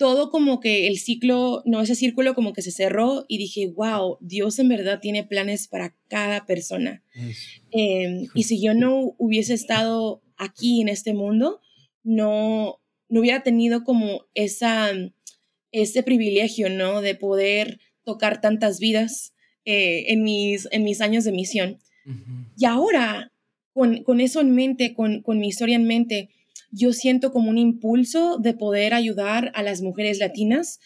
todo 0.03 0.31
como 0.31 0.59
que 0.59 0.87
el 0.87 0.99
ciclo, 0.99 1.63
no 1.65 1.79
ese 1.79 1.95
círculo 1.95 2.35
como 2.35 2.51
que 2.51 2.61
se 2.61 2.71
cerró 2.71 3.23
y 3.29 3.37
dije, 3.37 3.67
wow, 3.67 4.17
Dios 4.19 4.59
en 4.59 4.67
verdad 4.67 4.99
tiene 4.99 5.23
planes 5.23 5.69
para 5.69 5.95
cada 6.09 6.45
persona. 6.45 7.01
Em, 7.71 8.27
y 8.35 8.43
si 8.43 8.61
yo 8.61 8.73
no 8.73 9.15
hubiese 9.17 9.53
estado 9.53 10.21
aquí 10.35 10.81
en 10.81 10.89
este 10.89 11.13
mundo, 11.13 11.61
no, 12.03 12.81
no 13.07 13.21
hubiera 13.21 13.43
tenido 13.43 13.85
como 13.85 14.25
esa, 14.33 14.91
ese 15.71 16.03
privilegio, 16.03 16.69
¿no? 16.69 16.99
De 16.99 17.15
poder 17.15 17.79
tocar 18.03 18.41
tantas 18.41 18.81
vidas 18.81 19.33
eh, 19.63 20.11
en, 20.11 20.21
mis, 20.21 20.67
en 20.73 20.83
mis 20.83 20.99
años 20.99 21.23
de 21.23 21.31
misión. 21.31 21.79
Y 22.57 22.65
ahora, 22.65 23.31
con, 23.71 24.03
con, 24.03 24.19
eso 24.19 24.41
en 24.41 24.53
mente, 24.53 24.95
con, 24.95 25.21
con 25.21 25.39
mi 25.39 25.47
historia 25.47 25.77
en 25.77 25.87
mente, 25.87 26.27
yo 26.73 26.91
siento 26.91 27.31
como 27.31 27.49
un 27.49 27.57
impulso 27.57 28.37
de 28.39 28.53
poder 28.53 28.93
ayudar 28.93 29.51
a 29.53 29.61
las 29.61 29.81
mujeres 29.81 30.17
latinas, 30.17 30.79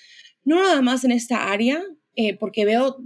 no 0.43 0.57
nada 0.57 0.81
más 0.81 1.05
en 1.05 1.11
esta 1.11 1.51
área, 1.51 1.81
eh, 2.15 2.35
porque 2.37 2.65
veo, 2.65 2.97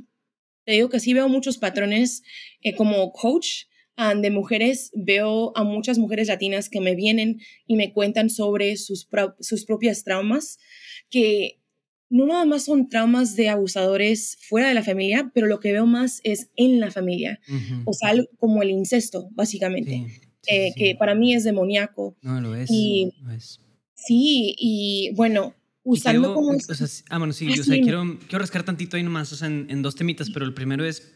te 0.66 0.74
digo 0.74 0.90
que 0.90 1.00
sí 1.00 1.14
veo 1.14 1.30
muchos 1.30 1.58
patrones 1.58 2.24
eh, 2.62 2.76
como 2.76 3.12
coach 3.12 3.66
ah, 3.98 4.16
de 4.16 4.32
mujeres, 4.32 4.92
veo 4.96 5.52
a 5.56 5.64
muchas 5.64 6.00
mujeres 6.00 6.28
latinas 6.28 6.70
que 6.70 6.82
me 6.82 6.96
vienen 6.96 7.40
y 7.68 7.76
me 7.76 7.94
cuentan 7.94 8.30
sobre 8.30 8.76
sus, 8.78 9.08
sus 9.40 9.66
propias 9.66 10.04
traumas, 10.04 10.58
que 11.10 11.60
no 12.10 12.26
nada 12.26 12.46
más 12.46 12.66
son 12.66 12.90
traumas 12.90 13.36
de 13.36 13.50
abusadores 13.50 14.38
fuera 14.50 14.68
de 14.68 14.74
la 14.74 14.84
familia, 14.84 15.32
pero 15.34 15.48
lo 15.48 15.60
que 15.60 15.72
veo 15.72 15.86
más 15.86 16.20
es 16.24 16.50
en 16.56 16.80
la 16.80 16.92
familia, 16.92 17.40
o 17.86 17.94
sea, 17.94 18.14
como 18.38 18.64
el 18.64 18.72
incesto, 18.72 19.30
básicamente. 19.32 20.31
Eh, 20.48 20.74
que 20.76 20.96
para 20.96 21.14
mí 21.16 21.34
es 21.34 21.44
demoníaco. 21.44 22.16
No, 22.22 22.42
lo 22.42 22.56
es. 22.56 22.70
Y, 22.72 23.12
Sí, 23.94 24.56
y 24.58 25.12
bueno, 25.16 25.54
usando 25.84 26.34
como... 26.34 26.54
ah, 27.10 27.18
bueno, 27.18 27.34
sí, 27.34 27.54
yo, 27.54 27.64
quiero, 27.64 28.18
quiero 28.28 28.40
rascar 28.40 28.64
tantito 28.64 28.98
ahí 28.98 29.04
nomás, 29.04 29.32
o 29.32 29.36
sea, 29.36 29.48
en, 29.48 29.82
dos 29.82 29.96
temitas, 29.96 30.30
pero 30.30 30.46
el 30.46 30.54
primero 30.54 30.84
es... 30.86 31.14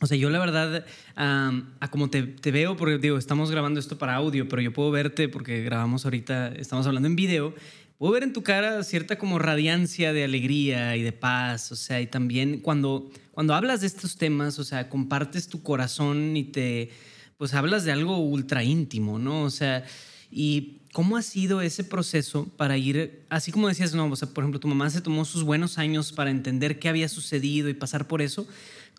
O 0.00 0.06
sea, 0.06 0.16
yo 0.16 0.28
la 0.28 0.40
verdad, 0.40 0.84
a 1.14 1.90
como 1.90 2.10
te, 2.10 2.24
te, 2.24 2.50
veo, 2.50 2.76
porque 2.76 2.98
digo, 2.98 3.16
estamos 3.16 3.50
grabando 3.50 3.78
esto 3.78 3.96
para 3.96 4.16
audio, 4.16 4.48
pero 4.48 4.60
yo 4.60 4.72
puedo 4.72 4.90
verte 4.90 5.28
porque 5.28 5.62
grabamos 5.62 6.04
ahorita, 6.04 6.48
estamos 6.56 6.86
hablando 6.86 7.06
en 7.06 7.14
video, 7.14 7.54
puedo 7.96 8.12
ver 8.12 8.24
en 8.24 8.32
tu 8.32 8.42
cara 8.42 8.82
cierta 8.82 9.16
como 9.16 9.38
radiancia 9.38 10.12
de 10.12 10.24
alegría 10.24 10.96
y 10.96 11.02
de 11.02 11.12
paz, 11.12 11.70
o 11.70 11.76
sea, 11.76 12.00
y 12.00 12.08
también 12.08 12.58
cuando, 12.58 13.08
cuando 13.30 13.54
hablas 13.54 13.80
de 13.82 13.86
estos 13.86 14.16
temas, 14.16 14.58
o 14.58 14.64
sea, 14.64 14.88
compartes 14.88 15.48
tu 15.48 15.62
corazón 15.62 16.36
y 16.36 16.44
te 16.44 16.90
pues 17.36 17.54
hablas 17.54 17.84
de 17.84 17.92
algo 17.92 18.18
ultra 18.18 18.64
íntimo, 18.64 19.18
¿no? 19.18 19.42
O 19.42 19.50
sea, 19.50 19.84
y 20.30 20.80
cómo 20.92 21.16
ha 21.16 21.22
sido 21.22 21.60
ese 21.60 21.84
proceso 21.84 22.48
para 22.56 22.76
ir, 22.76 23.24
así 23.28 23.52
como 23.52 23.68
decías, 23.68 23.94
no, 23.94 24.06
o 24.06 24.16
sea, 24.16 24.28
por 24.28 24.44
ejemplo, 24.44 24.60
tu 24.60 24.68
mamá 24.68 24.88
se 24.90 25.00
tomó 25.00 25.24
sus 25.24 25.42
buenos 25.42 25.78
años 25.78 26.12
para 26.12 26.30
entender 26.30 26.78
qué 26.78 26.88
había 26.88 27.08
sucedido 27.08 27.68
y 27.68 27.74
pasar 27.74 28.06
por 28.06 28.22
eso. 28.22 28.46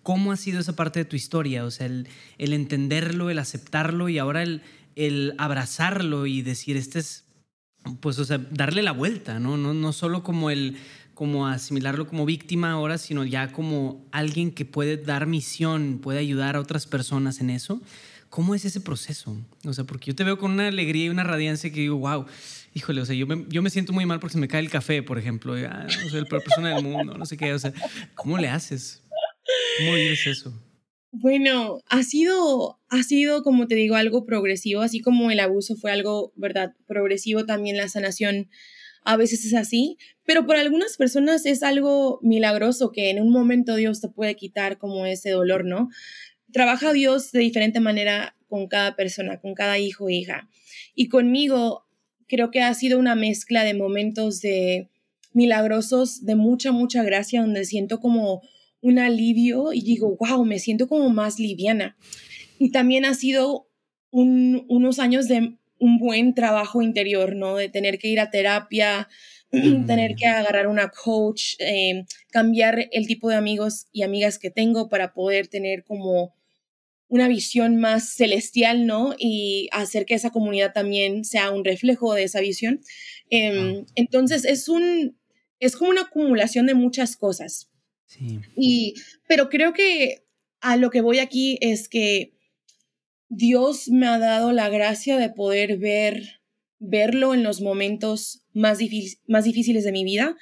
¿Cómo 0.04 0.32
ha 0.32 0.38
sido 0.38 0.60
esa 0.60 0.76
parte 0.76 1.00
de 1.00 1.06
tu 1.06 1.16
historia? 1.16 1.66
O 1.66 1.72
sea, 1.72 1.88
el, 1.88 2.08
entenderlo, 2.38 3.30
el 3.30 3.40
aceptarlo 3.40 4.10
y 4.10 4.18
ahora 4.18 4.44
el, 4.44 4.62
el 4.96 5.34
abrazarlo 5.38 6.26
y 6.26 6.42
decir, 6.42 6.78
este 6.78 7.00
es, 7.00 7.26
pues, 8.02 8.20
o 8.20 8.26
sea, 8.26 8.38
darle 8.38 8.84
la 8.84 8.92
vuelta, 8.92 9.40
¿no? 9.40 9.58
No, 9.58 9.74
no 9.74 9.94
solo 9.94 10.22
como 10.22 10.50
el 10.52 10.78
como 11.16 11.48
asimilarlo 11.48 12.08
como 12.08 12.26
víctima 12.26 12.72
ahora, 12.72 12.98
sino 12.98 13.24
ya 13.24 13.52
como 13.54 14.06
alguien 14.12 14.52
que 14.52 14.66
puede 14.66 14.98
dar 14.98 15.26
misión, 15.26 16.00
puede 16.04 16.20
ayudar 16.20 16.58
a 16.58 16.60
otras 16.60 16.86
personas 16.86 17.40
en 17.40 17.50
eso. 17.50 17.82
¿Cómo 18.30 18.56
es 18.56 18.66
ese 18.66 18.82
proceso? 18.82 19.38
O 19.66 19.74
sea, 19.74 19.86
porque 19.86 20.08
yo 20.08 20.16
te 20.16 20.24
veo 20.24 20.38
con 20.38 20.52
una 20.52 20.68
alegría 20.68 21.06
y 21.06 21.10
una 21.10 21.24
radiancia 21.24 21.72
que 21.72 21.82
digo, 21.82 21.98
wow, 21.98 22.26
híjole, 22.74 23.02
o 23.02 23.06
sea, 23.06 23.16
yo 23.16 23.28
me, 23.28 23.46
yo 23.48 23.62
me 23.62 23.70
siento 23.70 23.94
muy 23.94 24.06
mal 24.06 24.20
porque 24.20 24.34
se 24.34 24.40
me 24.40 24.48
cae 24.48 24.60
el 24.60 24.70
café, 24.70 25.02
por 25.04 25.18
ejemplo. 25.18 25.56
Ah, 25.56 25.88
no 25.88 26.10
soy 26.10 26.22
la 26.22 26.26
peor 26.28 26.44
persona 26.44 26.76
del 26.76 26.84
mundo, 26.84 27.18
no 27.18 27.26
sé 27.26 27.38
qué. 27.38 27.54
O 27.54 27.60
sea, 27.60 27.74
¿cómo 28.14 28.38
le 28.38 28.50
haces? 28.50 29.04
¿Cómo 29.78 29.94
vives 29.94 30.28
eso? 30.28 30.54
Bueno, 31.12 31.80
ha 31.88 32.04
sido, 32.04 32.78
ha 32.90 33.04
sido, 33.04 33.42
como 33.44 33.68
te 33.68 33.76
digo, 33.76 33.96
algo 33.96 34.26
progresivo, 34.26 34.82
así 34.82 35.00
como 35.00 35.32
el 35.32 35.40
abuso 35.40 35.78
fue 35.78 35.92
algo, 35.92 36.34
¿verdad? 36.36 36.74
Progresivo, 36.88 37.46
también 37.46 37.78
la 37.78 37.88
sanación 37.88 38.50
a 39.06 39.16
veces 39.16 39.46
es 39.46 39.54
así, 39.54 39.98
pero 40.26 40.46
para 40.46 40.60
algunas 40.60 40.98
personas 40.98 41.46
es 41.46 41.64
algo 41.64 42.20
milagroso 42.22 42.92
que 42.92 43.12
en 43.12 43.22
un 43.22 43.32
momento 43.32 43.76
Dios 43.76 44.02
te 44.02 44.10
puede 44.10 44.36
quitar 44.36 44.78
como 44.78 45.06
ese 45.06 45.30
dolor, 45.30 45.64
¿no? 45.64 45.90
Trabaja 46.56 46.94
Dios 46.94 47.34
de 47.34 47.42
diferente 47.42 47.82
manera 47.82 48.34
con 48.48 48.70
cada 48.70 48.96
persona, 48.96 49.42
con 49.42 49.56
cada 49.56 49.78
hijo 49.78 50.06
o 50.06 50.10
hija. 50.10 50.48
Y 50.96 51.10
conmigo 51.10 51.86
creo 52.30 52.50
que 52.50 52.62
ha 52.62 52.74
sido 52.74 52.98
una 52.98 53.14
mezcla 53.14 53.66
de 53.66 53.74
momentos 53.74 54.40
de 54.40 54.88
milagrosos, 55.34 56.24
de 56.24 56.36
mucha, 56.36 56.72
mucha 56.72 57.04
gracia, 57.04 57.42
donde 57.42 57.66
siento 57.66 58.00
como 58.00 58.42
un 58.80 59.00
alivio 59.00 59.74
y 59.74 59.82
digo, 59.82 60.16
wow, 60.18 60.46
me 60.46 60.60
siento 60.60 60.88
como 60.88 61.10
más 61.10 61.40
liviana. 61.40 61.98
Y 62.58 62.72
también 62.72 63.04
ha 63.04 63.16
sido 63.16 63.68
unos 64.12 65.00
años 65.00 65.28
de 65.28 65.58
un 65.78 65.98
buen 65.98 66.36
trabajo 66.36 66.82
interior, 66.82 67.36
¿no? 67.36 67.58
De 67.58 67.68
tener 67.68 68.00
que 68.00 68.08
ir 68.08 68.22
a 68.22 68.32
terapia, 68.32 69.10
tener 69.52 70.16
que 70.16 70.28
agarrar 70.28 70.68
una 70.68 70.88
coach, 70.88 71.56
eh, 71.60 72.06
cambiar 72.32 72.88
el 72.94 73.08
tipo 73.08 73.28
de 73.28 73.36
amigos 73.36 73.88
y 73.92 74.04
amigas 74.04 74.40
que 74.40 74.52
tengo 74.52 74.88
para 74.88 75.14
poder 75.14 75.50
tener 75.50 75.84
como 75.84 76.34
una 77.08 77.28
visión 77.28 77.78
más 77.78 78.16
celestial, 78.16 78.86
¿no? 78.88 79.16
Y 79.18 79.70
hacer 79.72 80.06
que 80.06 80.16
esa 80.16 80.32
comunidad 80.32 80.74
también 80.74 81.24
sea 81.24 81.52
un 81.52 81.64
reflejo 81.64 82.14
de 82.14 82.24
esa 82.24 82.40
visión. 82.40 82.82
Em, 83.30 83.86
entonces, 83.96 84.46
es 84.46 84.70
un, 84.70 85.18
es 85.60 85.76
como 85.76 85.92
una 85.92 86.02
acumulación 86.02 86.66
de 86.66 86.74
muchas 86.74 87.16
cosas. 87.16 87.70
Sí. 88.06 88.40
Y, 88.56 88.94
pero 89.28 89.50
creo 89.50 89.74
que 89.74 90.26
a 90.62 90.78
lo 90.78 90.90
que 90.90 91.02
voy 91.02 91.20
aquí 91.20 91.58
es 91.62 91.90
que 91.90 92.34
Dios 93.30 93.90
me 93.90 94.08
ha 94.08 94.18
dado 94.18 94.52
la 94.52 94.70
gracia 94.70 95.18
de 95.18 95.30
poder 95.30 95.78
ver, 95.78 96.42
verlo 96.80 97.34
en 97.34 97.44
los 97.44 97.62
momentos 97.62 98.46
más, 98.54 98.80
más 99.28 99.44
difíciles 99.44 99.84
de 99.84 99.92
mi 99.92 100.04
vida 100.04 100.36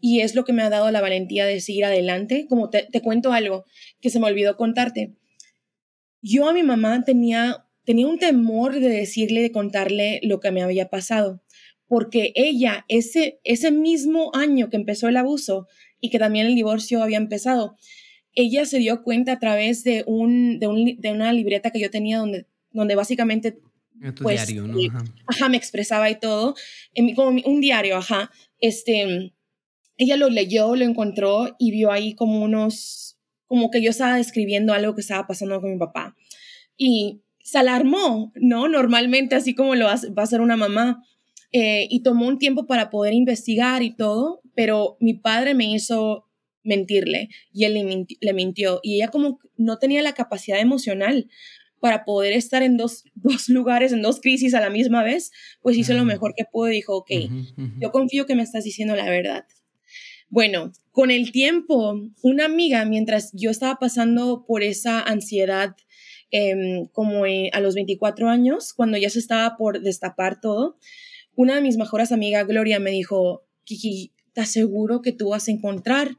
y 0.00 0.20
es 0.20 0.34
lo 0.34 0.44
que 0.44 0.52
me 0.52 0.62
ha 0.62 0.68
dado 0.68 0.90
la 0.90 1.00
valentía 1.00 1.46
de 1.46 1.60
seguir 1.60 1.86
adelante. 1.86 2.46
Como 2.48 2.68
te, 2.68 2.82
te 2.90 3.00
cuento 3.00 3.32
algo 3.32 3.64
que 4.00 4.10
se 4.10 4.20
me 4.20 4.26
olvidó 4.26 4.56
contarte 4.56 5.14
yo 6.24 6.48
a 6.48 6.54
mi 6.54 6.62
mamá 6.62 7.04
tenía, 7.04 7.66
tenía 7.84 8.06
un 8.06 8.18
temor 8.18 8.80
de 8.80 8.88
decirle, 8.88 9.42
de 9.42 9.52
contarle 9.52 10.20
lo 10.22 10.40
que 10.40 10.50
me 10.50 10.62
había 10.62 10.88
pasado, 10.88 11.42
porque 11.86 12.32
ella, 12.34 12.86
ese, 12.88 13.40
ese 13.44 13.70
mismo 13.70 14.30
año 14.34 14.70
que 14.70 14.76
empezó 14.76 15.08
el 15.08 15.18
abuso 15.18 15.68
y 16.00 16.08
que 16.08 16.18
también 16.18 16.46
el 16.46 16.54
divorcio 16.54 17.02
había 17.02 17.18
empezado, 17.18 17.76
ella 18.32 18.64
se 18.64 18.78
dio 18.78 19.02
cuenta 19.02 19.32
a 19.32 19.38
través 19.38 19.84
de, 19.84 20.02
un, 20.06 20.58
de, 20.58 20.66
un, 20.66 20.96
de 20.98 21.12
una 21.12 21.30
libreta 21.34 21.70
que 21.70 21.80
yo 21.80 21.90
tenía 21.90 22.18
donde, 22.18 22.46
donde 22.70 22.94
básicamente... 22.94 23.58
Pues, 24.20 24.46
diario, 24.46 24.66
¿no? 24.66 24.78
Eh, 24.80 24.88
ajá. 25.26 25.48
me 25.50 25.58
expresaba 25.58 26.10
y 26.10 26.18
todo, 26.18 26.54
en, 26.94 27.14
como 27.14 27.38
un 27.44 27.60
diario, 27.60 27.96
ajá. 27.96 28.30
Este, 28.60 29.34
ella 29.98 30.16
lo 30.16 30.30
leyó, 30.30 30.74
lo 30.74 30.84
encontró 30.84 31.54
y 31.58 31.70
vio 31.70 31.92
ahí 31.92 32.14
como 32.14 32.42
unos 32.42 33.13
como 33.46 33.70
que 33.70 33.82
yo 33.82 33.90
estaba 33.90 34.16
describiendo 34.16 34.72
algo 34.72 34.94
que 34.94 35.00
estaba 35.00 35.26
pasando 35.26 35.60
con 35.60 35.72
mi 35.72 35.78
papá. 35.78 36.16
Y 36.76 37.22
se 37.42 37.58
alarmó, 37.58 38.32
¿no? 38.36 38.68
Normalmente, 38.68 39.34
así 39.34 39.54
como 39.54 39.74
lo 39.74 39.86
va 39.86 39.92
a 39.92 40.22
hacer 40.22 40.40
una 40.40 40.56
mamá. 40.56 41.04
Eh, 41.52 41.86
y 41.88 42.02
tomó 42.02 42.26
un 42.26 42.38
tiempo 42.38 42.66
para 42.66 42.90
poder 42.90 43.14
investigar 43.14 43.84
y 43.84 43.94
todo, 43.94 44.40
pero 44.56 44.96
mi 44.98 45.14
padre 45.14 45.54
me 45.54 45.72
hizo 45.72 46.26
mentirle 46.64 47.28
y 47.52 47.64
él 47.64 47.74
le, 48.20 48.32
mintió. 48.32 48.80
Y 48.82 48.96
ella 48.96 49.08
como 49.08 49.38
no 49.56 49.78
tenía 49.78 50.02
la 50.02 50.14
capacidad 50.14 50.58
emocional 50.58 51.28
para 51.78 52.04
poder 52.04 52.32
estar 52.32 52.62
en 52.62 52.76
dos, 52.76 53.04
dos, 53.14 53.48
lugares, 53.48 53.92
en 53.92 54.02
dos 54.02 54.20
crisis 54.20 54.54
a 54.54 54.60
la 54.60 54.70
misma 54.70 55.04
vez, 55.04 55.30
pues 55.60 55.76
hizo 55.76 55.94
lo 55.94 56.04
mejor 56.04 56.34
que 56.36 56.44
pudo 56.50 56.70
y 56.70 56.76
dijo, 56.76 56.96
ok, 56.96 57.10
yo 57.80 57.92
confío 57.92 58.26
que 58.26 58.34
me 58.34 58.42
estás 58.42 58.64
diciendo 58.64 58.96
la 58.96 59.08
verdad. 59.08 59.44
Bueno, 60.34 60.72
con 60.90 61.12
el 61.12 61.30
tiempo, 61.30 61.94
una 62.24 62.46
amiga, 62.46 62.84
mientras 62.84 63.30
yo 63.34 63.50
estaba 63.50 63.78
pasando 63.78 64.44
por 64.48 64.64
esa 64.64 65.00
ansiedad, 65.00 65.76
em, 66.32 66.88
como 66.88 67.22
a 67.24 67.60
los 67.60 67.76
24 67.76 68.28
años, 68.28 68.74
cuando 68.74 68.98
ya 68.98 69.10
se 69.10 69.20
estaba 69.20 69.56
por 69.56 69.80
destapar 69.80 70.40
todo, 70.40 70.76
una 71.36 71.54
de 71.54 71.60
mis 71.60 71.76
mejores 71.76 72.10
amigas, 72.10 72.48
Gloria, 72.48 72.80
me 72.80 72.90
dijo, 72.90 73.46
Kiki, 73.62 74.12
¿te 74.32 74.40
aseguro 74.40 75.02
que 75.02 75.12
tú 75.12 75.28
vas 75.28 75.46
a 75.46 75.52
encontrar 75.52 76.16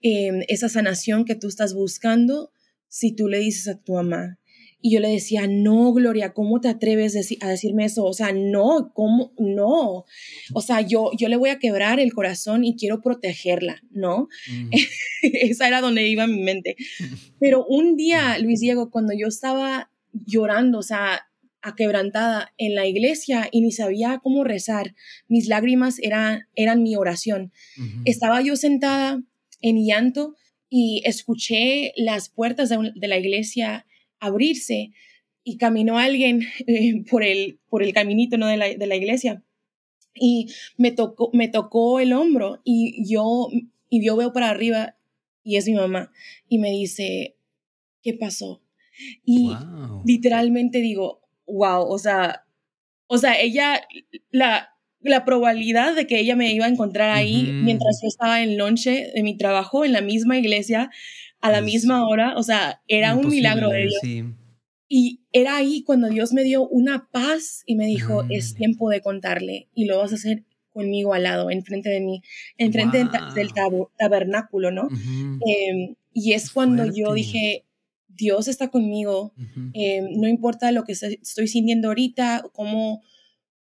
em, 0.00 0.42
esa 0.48 0.70
sanación 0.70 1.26
que 1.26 1.34
tú 1.34 1.46
estás 1.46 1.74
buscando 1.74 2.52
si 2.88 3.14
tú 3.14 3.28
le 3.28 3.40
dices 3.40 3.68
a 3.68 3.78
tu 3.78 3.92
mamá? 3.92 4.38
Y 4.82 4.92
yo 4.92 5.00
le 5.00 5.08
decía, 5.08 5.46
no, 5.46 5.92
Gloria, 5.92 6.32
¿cómo 6.32 6.60
te 6.60 6.68
atreves 6.68 7.14
a 7.40 7.48
decirme 7.48 7.84
eso? 7.84 8.04
O 8.04 8.12
sea, 8.12 8.32
no, 8.32 8.92
¿cómo? 8.94 9.32
No. 9.38 10.04
O 10.54 10.60
sea, 10.62 10.80
yo, 10.80 11.10
yo 11.18 11.28
le 11.28 11.36
voy 11.36 11.50
a 11.50 11.58
quebrar 11.58 12.00
el 12.00 12.12
corazón 12.14 12.64
y 12.64 12.76
quiero 12.76 13.02
protegerla, 13.02 13.82
¿no? 13.90 14.28
Esa 15.22 15.68
era 15.68 15.80
donde 15.80 16.08
iba 16.08 16.26
mi 16.26 16.42
mente. 16.42 16.76
Pero 17.38 17.66
un 17.66 17.96
día, 17.96 18.38
Luis 18.38 18.60
Diego, 18.60 18.90
cuando 18.90 19.12
yo 19.12 19.26
estaba 19.26 19.90
llorando, 20.12 20.78
o 20.78 20.82
sea, 20.82 21.26
aquebrantada 21.62 22.54
en 22.56 22.74
la 22.74 22.86
iglesia 22.86 23.48
y 23.52 23.60
ni 23.60 23.72
sabía 23.72 24.20
cómo 24.22 24.44
rezar, 24.44 24.94
mis 25.28 25.46
lágrimas 25.46 25.98
eran, 26.00 26.46
eran 26.54 26.82
mi 26.82 26.96
oración. 26.96 27.52
Estaba 28.04 28.40
yo 28.40 28.56
sentada 28.56 29.22
en 29.60 29.84
llanto 29.84 30.36
y 30.70 31.02
escuché 31.04 31.92
las 31.96 32.30
puertas 32.30 32.68
de, 32.70 32.92
de 32.94 33.08
la 33.08 33.18
iglesia 33.18 33.86
abrirse 34.20 34.92
y 35.42 35.56
caminó 35.56 35.98
alguien 35.98 36.42
eh, 36.66 37.02
por, 37.10 37.24
el, 37.24 37.58
por 37.68 37.82
el 37.82 37.92
caminito 37.92 38.38
¿no? 38.38 38.46
de, 38.46 38.56
la, 38.56 38.68
de 38.68 38.86
la 38.86 38.96
iglesia 38.96 39.42
y 40.14 40.48
me 40.76 40.92
tocó, 40.92 41.30
me 41.32 41.48
tocó 41.48 42.00
el 42.00 42.12
hombro 42.12 42.60
y 42.64 43.10
yo, 43.10 43.48
y 43.88 44.04
yo 44.04 44.16
veo 44.16 44.32
para 44.32 44.50
arriba 44.50 44.96
y 45.42 45.56
es 45.56 45.66
mi 45.66 45.74
mamá 45.74 46.12
y 46.48 46.58
me 46.58 46.70
dice, 46.70 47.36
¿qué 48.02 48.14
pasó? 48.14 48.62
Y 49.24 49.52
literalmente 50.04 50.80
digo, 50.80 51.22
wow, 51.46 51.86
o 51.86 51.98
sea, 51.98 52.44
o 53.06 53.18
sea, 53.18 53.40
ella, 53.40 53.80
la, 54.30 54.76
la 55.00 55.24
probabilidad 55.24 55.94
de 55.96 56.06
que 56.06 56.20
ella 56.20 56.36
me 56.36 56.52
iba 56.52 56.66
a 56.66 56.70
encontrar 56.70 57.10
ahí 57.10 57.50
mientras 57.50 58.00
yo 58.02 58.08
estaba 58.08 58.42
en 58.42 58.58
lonche 58.58 59.10
de 59.14 59.22
mi 59.22 59.36
trabajo 59.36 59.84
en 59.84 59.92
la 59.92 60.02
misma 60.02 60.38
iglesia, 60.38 60.90
a 61.40 61.50
la 61.50 61.60
misma 61.60 62.06
hora, 62.06 62.34
o 62.36 62.42
sea, 62.42 62.82
era 62.86 63.14
un 63.14 63.28
milagro 63.28 63.70
de 63.70 63.88
Dios. 63.88 64.34
Y 64.92 65.20
era 65.32 65.56
ahí 65.56 65.84
cuando 65.84 66.08
Dios 66.08 66.32
me 66.32 66.42
dio 66.42 66.66
una 66.68 67.08
paz 67.12 67.62
y 67.64 67.76
me 67.76 67.86
dijo, 67.86 68.24
es 68.28 68.54
tiempo 68.54 68.90
de 68.90 69.00
contarle 69.00 69.68
y 69.72 69.84
lo 69.84 69.98
vas 69.98 70.12
a 70.12 70.16
hacer 70.16 70.44
conmigo 70.72 71.14
al 71.14 71.22
lado, 71.24 71.50
enfrente 71.50 71.88
de 71.88 72.00
mí, 72.00 72.22
enfrente 72.58 73.04
del 73.34 73.50
tabernáculo, 73.96 74.70
¿no? 74.70 74.88
Em, 75.46 75.94
y 76.12 76.32
es 76.32 76.50
cuando 76.50 76.84
yo 76.92 77.14
dije, 77.14 77.66
Dios 78.08 78.48
está 78.48 78.68
conmigo, 78.68 79.32
em, 79.72 80.20
no 80.20 80.28
importa 80.28 80.72
lo 80.72 80.84
que 80.84 80.92
estoy 80.92 81.48
sintiendo 81.48 81.88
ahorita, 81.88 82.44
cómo, 82.52 83.02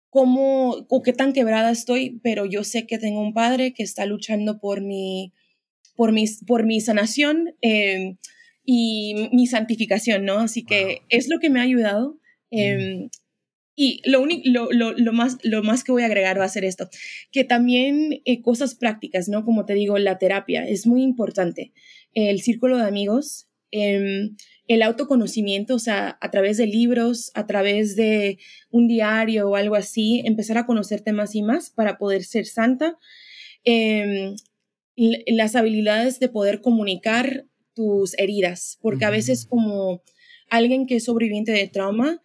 cómo, 0.08 0.86
o 0.88 1.02
qué 1.02 1.12
tan 1.12 1.32
quebrada 1.32 1.70
estoy, 1.70 2.20
pero 2.22 2.46
yo 2.46 2.64
sé 2.64 2.86
que 2.86 2.98
tengo 2.98 3.20
un 3.20 3.34
padre 3.34 3.72
que 3.72 3.82
está 3.82 4.06
luchando 4.06 4.58
por 4.60 4.80
mi, 4.80 5.32
por 5.96 6.12
mi, 6.12 6.24
por 6.46 6.66
mi 6.66 6.80
sanación 6.80 7.54
em, 7.60 8.16
y 8.64 9.28
mi 9.32 9.46
santificación, 9.46 10.24
¿no? 10.24 10.38
Así 10.38 10.64
que 10.64 11.02
es 11.08 11.28
lo 11.28 11.38
que 11.38 11.50
me 11.50 11.60
ha 11.60 11.64
ayudado. 11.64 12.18
Em, 12.50 13.08
y 13.78 14.00
lo, 14.08 14.24
lo, 14.26 14.72
lo, 14.72 14.92
lo, 14.92 15.12
más, 15.12 15.36
lo 15.42 15.62
más 15.62 15.84
que 15.84 15.92
voy 15.92 16.02
a 16.02 16.06
agregar 16.06 16.40
va 16.40 16.44
a 16.44 16.48
ser 16.48 16.64
esto, 16.64 16.88
que 17.30 17.44
también 17.44 18.22
eh, 18.24 18.40
cosas 18.40 18.74
prácticas, 18.74 19.28
¿no? 19.28 19.44
Como 19.44 19.66
te 19.66 19.74
digo, 19.74 19.98
la 19.98 20.18
terapia 20.18 20.66
es 20.66 20.86
muy 20.86 21.02
importante. 21.02 21.72
El 22.14 22.40
círculo 22.40 22.78
de 22.78 22.84
amigos, 22.84 23.48
em, 23.70 24.36
el 24.66 24.82
autoconocimiento, 24.82 25.74
o 25.74 25.78
sea, 25.78 26.16
a 26.22 26.30
través 26.30 26.56
de 26.56 26.66
libros, 26.66 27.30
a 27.34 27.46
través 27.46 27.96
de 27.96 28.38
un 28.70 28.88
diario 28.88 29.50
o 29.50 29.56
algo 29.56 29.74
así, 29.74 30.22
empezar 30.24 30.56
a 30.56 30.66
conocerte 30.66 31.12
más 31.12 31.34
y 31.34 31.42
más 31.42 31.70
para 31.70 31.98
poder 31.98 32.24
ser 32.24 32.46
santa 32.46 32.96
las 34.96 35.54
habilidades 35.54 36.18
de 36.20 36.28
poder 36.28 36.60
comunicar 36.60 37.46
tus 37.74 38.18
heridas, 38.18 38.78
porque 38.80 39.04
a 39.04 39.10
veces 39.10 39.46
como 39.46 40.02
alguien 40.48 40.86
que 40.86 40.96
es 40.96 41.04
sobreviviente 41.04 41.52
de 41.52 41.68
trauma, 41.68 42.22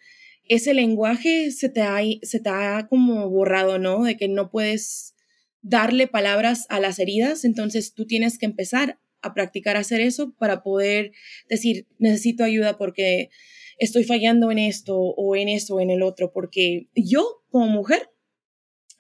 ese 0.48 0.74
lenguaje 0.74 1.52
se 1.52 1.70
te, 1.70 1.82
ha, 1.82 2.00
se 2.24 2.40
te 2.40 2.50
ha 2.50 2.88
como 2.90 3.30
borrado, 3.30 3.78
¿no? 3.78 4.04
De 4.04 4.18
que 4.18 4.28
no 4.28 4.50
puedes 4.50 5.16
darle 5.62 6.08
palabras 6.08 6.66
a 6.70 6.80
las 6.80 7.00
heridas, 7.00 7.46
entonces 7.46 7.94
tú 7.94 8.08
tienes 8.08 8.38
que 8.38 8.46
empezar 8.46 9.00
a 9.22 9.34
practicar 9.34 9.78
hacer 9.78 10.02
eso 10.02 10.34
para 10.38 10.64
poder 10.64 11.12
decir, 11.48 11.88
necesito 12.00 12.44
ayuda 12.44 12.78
porque 12.78 13.30
estoy 13.78 14.04
fallando 14.04 14.52
en 14.52 14.60
esto 14.60 14.98
o 14.98 15.36
en 15.36 15.50
esto 15.50 15.76
o 15.76 15.82
en 15.82 15.90
el 15.90 16.02
otro, 16.02 16.32
porque 16.34 16.88
yo 16.96 17.44
como 17.50 17.68
mujer, 17.68 18.10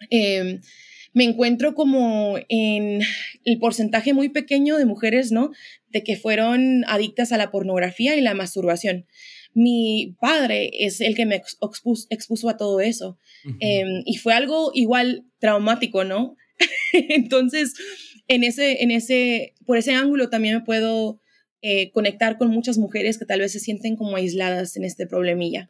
eh, 0.10 0.60
me 1.13 1.26
encuentro 1.26 1.74
como 1.76 2.38
en 2.47 3.02
el 3.43 3.60
porcentaje 3.60 4.13
muy 4.13 4.30
pequeño 4.30 4.78
de 4.78 4.86
mujeres, 4.86 5.32
¿no? 5.32 5.52
De 5.89 6.04
que 6.04 6.15
fueron 6.15 6.86
adictas 6.88 7.32
a 7.32 7.38
la 7.38 7.52
pornografía 7.52 8.15
y 8.15 8.21
la 8.21 8.34
masturbación. 8.34 9.06
mi 9.54 10.15
padre 10.21 10.71
es 10.74 11.02
el 11.02 11.13
que 11.13 11.26
me 11.26 11.36
expuso, 11.36 12.50
a 12.50 12.56
todo 12.56 12.80
eso. 12.80 13.17
Em, 13.60 14.02
y 14.06 14.15
fue 14.15 14.34
algo 14.34 14.71
igual 14.74 15.26
traumático, 15.39 16.06
¿no? 16.06 16.38
Entonces, 16.93 17.74
en 18.30 18.45
ese, 18.45 18.82
en 18.82 18.91
ese, 18.91 19.56
por 19.65 19.78
ese 19.78 19.93
ángulo 19.93 20.30
también 20.30 20.56
me 20.56 20.62
puedo 20.62 21.19
eh, 21.62 21.91
conectar 21.91 22.38
con 22.38 22.50
muchas 22.50 22.78
mujeres 22.78 23.17
que 23.17 23.26
tal 23.26 23.41
vez 23.41 23.52
se 23.52 23.60
sienten 23.60 23.97
como 23.97 24.15
aisladas 24.15 24.78
en 24.78 24.86
este 24.86 25.06
problemilla. 25.06 25.69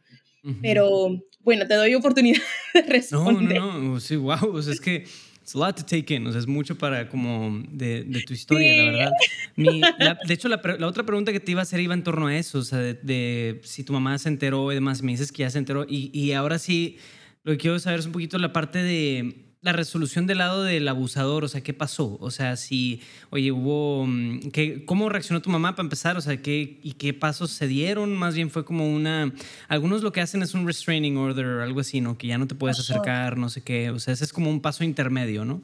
Pero 0.62 1.22
bueno, 1.42 1.68
te 1.68 1.76
doy 1.76 1.94
oportunidad 1.94 2.42
de 2.74 2.82
responder. 2.82 3.60
No, 3.60 3.74
no, 3.74 3.80
no, 3.80 4.00
sí, 4.00 4.16
wow, 4.16 4.58
es 4.58 4.80
que 4.80 5.06
it's 5.42 5.56
a 5.56 5.58
lot 5.58 5.76
to 5.76 5.84
take 5.84 6.14
in, 6.14 6.28
o 6.28 6.32
sea, 6.32 6.40
es 6.40 6.48
mucho 6.48 6.78
para 6.78 7.10
como 7.10 7.64
de, 7.70 8.04
de 8.04 8.22
tu 8.22 8.34
historia, 8.34 8.76
la 8.76 8.92
verdad. 8.92 9.12
Mi, 9.56 9.82
de 10.28 10.34
hecho, 10.34 10.48
la, 10.48 10.62
la, 10.80 10.88
otra 10.88 11.06
pregunta 11.06 11.32
que 11.32 11.40
te 11.40 11.52
iba 11.52 11.62
a 11.62 11.64
hacer 11.64 11.80
iba 11.80 11.94
en 11.94 12.04
torno 12.04 12.28
a 12.28 12.36
eso, 12.36 12.60
o 12.60 12.64
sea, 12.64 12.80
de, 12.80 12.94
de, 12.94 13.62
si 13.64 13.84
tu 13.84 13.94
mamá 13.94 14.18
se 14.18 14.30
enteró 14.30 14.72
y 14.72 14.76
demás, 14.76 15.02
me 15.02 15.12
dices 15.12 15.32
que 15.32 15.40
ya 15.40 15.50
se 15.50 15.58
enteró, 15.58 15.86
y, 15.88 16.12
y 16.18 16.34
ahora 16.34 16.60
sí, 16.60 16.98
lo 17.44 17.54
que 17.54 17.58
quiero 17.58 17.80
saber 17.80 18.00
es 18.00 18.06
un 18.06 18.12
poquito 18.12 18.38
la 18.38 18.54
parte 18.54 18.84
de 18.84 19.41
la 19.62 19.74
resolución 19.74 20.26
del 20.26 20.40
lado 20.40 20.64
del 20.64 20.88
abusador, 20.88 21.44
o 21.44 21.48
sea, 21.48 21.62
¿qué 21.62 21.74
pasó? 21.74 22.18
O 22.20 22.32
sea, 22.32 22.58
si, 22.58 23.02
oye, 23.30 23.52
hubo, 23.52 24.06
mm, 24.08 24.50
¿qué, 24.52 24.86
¿cómo 24.86 25.08
reaccionó 25.08 25.42
tu 25.42 25.52
mamá 25.52 25.76
para 25.76 25.86
empezar? 25.86 26.18
O 26.18 26.22
sea, 26.22 26.42
¿qué, 26.42 26.80
¿y 26.82 26.94
qué 26.94 27.14
pasos 27.14 27.52
se 27.52 27.68
dieron? 27.68 28.16
Más 28.16 28.34
bien 28.34 28.50
fue 28.50 28.66
como 28.66 28.92
una, 28.92 29.32
algunos 29.68 30.02
lo 30.02 30.12
que 30.12 30.22
hacen 30.22 30.42
es 30.42 30.56
un 30.56 30.66
restraining 30.66 31.16
order, 31.16 31.62
algo 31.62 31.80
así, 31.80 32.02
¿no? 32.02 32.18
Que 32.18 32.28
ya 32.28 32.40
no 32.40 32.48
te 32.48 32.56
puedes 32.56 32.80
acercar, 32.80 33.38
no 33.38 33.50
sé 33.50 33.62
qué, 33.62 33.92
o 33.92 34.00
sea, 34.00 34.16
ese 34.16 34.24
es 34.24 34.34
como 34.34 34.50
un 34.50 34.62
paso 34.62 34.84
intermedio, 34.84 35.46
¿no? 35.46 35.62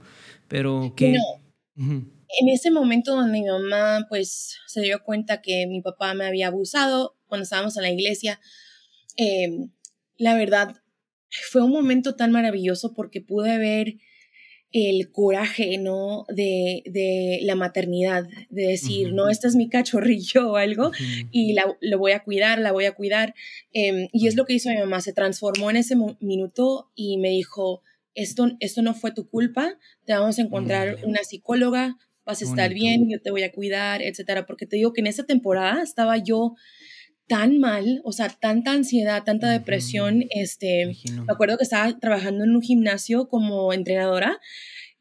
Pero 0.47 0.93
que... 0.95 1.13
No. 1.13 2.17
En 2.39 2.49
ese 2.49 2.71
momento 2.71 3.15
donde 3.15 3.31
mi 3.31 3.45
mamá, 3.45 4.05
pues, 4.09 4.57
se 4.67 4.81
dio 4.81 5.01
cuenta 5.01 5.41
que 5.41 5.65
mi 5.67 5.81
papá 5.81 6.13
me 6.13 6.25
había 6.25 6.47
abusado 6.47 7.17
cuando 7.25 7.43
estábamos 7.43 7.77
en 7.77 7.83
la 7.83 7.89
iglesia, 7.89 8.39
em, 9.15 9.71
la 10.17 10.35
verdad, 10.35 10.75
fue 11.29 11.63
un 11.63 11.71
momento 11.71 12.15
tan 12.15 12.31
maravilloso 12.31 12.93
porque 12.93 13.21
pude 13.21 13.57
ver 13.57 13.95
el 14.71 15.11
coraje, 15.11 15.77
¿no? 15.77 16.25
De, 16.29 16.83
de 16.85 17.39
la 17.43 17.55
maternidad, 17.55 18.27
de 18.49 18.63
decir, 18.63 19.13
no, 19.13 19.29
este 19.29 19.47
es 19.47 19.55
mi 19.55 19.69
cachorrillo 19.69 20.51
o 20.51 20.55
algo, 20.57 20.91
y 21.31 21.53
la, 21.53 21.77
lo 21.79 21.97
voy 21.97 22.11
a 22.11 22.23
cuidar, 22.23 22.59
la 22.59 22.71
voy 22.71 22.85
a 22.85 22.93
cuidar. 22.93 23.33
Em, 23.71 24.09
y 24.11 24.27
es 24.27 24.35
lo 24.35 24.45
que 24.45 24.53
hizo 24.53 24.69
mi 24.69 24.77
mamá, 24.77 25.01
se 25.01 25.13
transformó 25.13 25.69
en 25.69 25.77
ese 25.77 25.95
minuto 26.19 26.91
y 26.95 27.17
me 27.17 27.29
dijo, 27.29 27.81
esto, 28.13 28.51
esto 28.59 28.81
no 28.81 28.93
fue 28.93 29.11
tu 29.11 29.29
culpa, 29.29 29.77
te 30.05 30.13
vamos 30.13 30.37
a 30.37 30.41
encontrar 30.41 30.97
una 31.03 31.23
psicóloga, 31.23 31.97
vas 32.25 32.41
a 32.41 32.45
estar 32.45 32.73
bien, 32.73 33.09
yo 33.09 33.21
te 33.21 33.31
voy 33.31 33.43
a 33.43 33.53
cuidar, 33.53 34.01
etcétera. 34.01 34.45
Porque 34.45 34.65
te 34.65 34.75
digo 34.75 34.91
que 34.91 34.99
en 34.99 35.07
esa 35.07 35.25
temporada 35.25 35.81
estaba 35.81 36.17
yo 36.17 36.55
tan 37.27 37.59
mal, 37.59 38.01
o 38.03 38.11
sea, 38.11 38.29
tanta 38.29 38.71
ansiedad, 38.71 39.23
tanta 39.23 39.49
depresión. 39.49 40.23
Este, 40.29 40.95
me 41.11 41.31
acuerdo 41.31 41.57
que 41.57 41.63
estaba 41.63 41.97
trabajando 41.99 42.43
en 42.43 42.55
un 42.55 42.61
gimnasio 42.61 43.27
como 43.27 43.73
entrenadora 43.73 44.39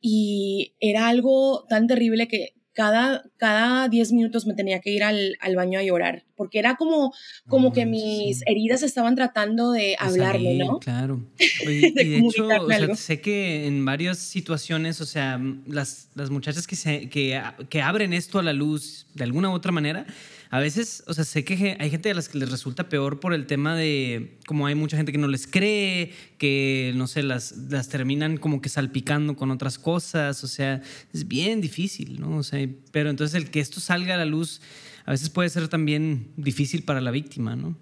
y 0.01 0.75
era 0.81 1.09
algo 1.09 1.65
tan 1.69 1.87
terrible 1.87 2.29
que 2.29 2.57
cada, 2.77 3.25
cada 3.39 3.89
10 3.89 4.13
minutos 4.13 4.47
me 4.47 4.53
tenía 4.53 4.81
que 4.81 4.91
ir 4.91 5.03
al, 5.03 5.37
al, 5.41 5.57
baño 5.57 5.79
a 5.79 5.83
llorar, 5.83 6.27
porque 6.37 6.59
era 6.59 6.77
como, 6.77 7.15
como 7.49 7.73
que 7.73 7.87
mis 7.87 8.43
heridas 8.47 8.83
estaban 8.83 9.17
tratando 9.17 9.73
de 9.73 9.97
hablarme, 9.99 10.57
¿no? 10.57 10.79
Claro. 10.79 11.27
y 11.63 11.91
de 11.93 12.19
hecho, 12.19 12.47
o 12.47 12.69
sea, 12.69 12.95
sé 12.95 13.23
que 13.23 13.67
en 13.67 13.83
varias 13.87 14.19
situaciones, 14.19 15.01
o 15.01 15.07
sea, 15.07 15.41
las, 15.67 16.11
las 16.15 16.29
muchachas 16.29 16.67
que, 16.67 16.77
se, 16.77 17.09
que, 17.09 17.43
que 17.71 17.81
abren 17.81 18.13
esto 18.13 18.39
a 18.39 18.43
la 18.43 18.53
luz 18.53 19.07
de 19.15 19.25
alguna 19.25 19.49
u 19.49 19.55
otra 19.55 19.73
manera, 19.73 20.05
a 20.51 20.61
veces, 20.61 21.03
o 21.07 21.15
sea, 21.15 21.25
sé 21.25 21.45
que 21.45 21.77
hay 21.79 21.91
gente 21.91 22.11
a 22.11 22.15
las 22.15 22.29
que 22.29 22.39
les 22.39 22.51
resulta 22.51 22.89
peor 22.89 23.21
por 23.21 23.35
el 23.35 23.47
tema 23.47 23.77
de, 23.77 24.39
como 24.47 24.67
hay 24.67 24.75
mucha 24.75 24.97
gente 24.97 25.13
que 25.13 25.19
no 25.19 25.29
les 25.29 25.47
cree, 25.47 26.13
que, 26.39 26.93
no 26.95 27.07
sé, 27.07 27.23
las, 27.23 27.57
las 27.71 27.89
terminan 27.89 28.37
como 28.37 28.61
que 28.61 28.69
salpicando 28.69 29.37
con 29.37 29.51
otras 29.51 29.79
cosas, 29.79 30.45
o 30.45 30.49
sea, 30.49 30.83
es 31.13 31.27
bien 31.27 31.61
difícil, 31.61 32.21
¿no? 32.21 32.37
O 32.37 32.43
sea, 32.43 32.67
pero 32.93 33.11
entonces 33.11 33.35
el 33.35 33.51
que 33.51 33.61
esto 33.61 33.81
salga 33.81 34.15
a 34.15 34.19
la 34.19 34.25
luz 34.25 34.61
a 35.05 35.13
veces 35.13 35.31
puede 35.31 35.49
ser 35.49 35.69
también 35.69 36.33
difícil 36.37 36.83
para 36.83 37.01
la 37.01 37.13
víctima, 37.13 37.55
¿no? 37.55 37.79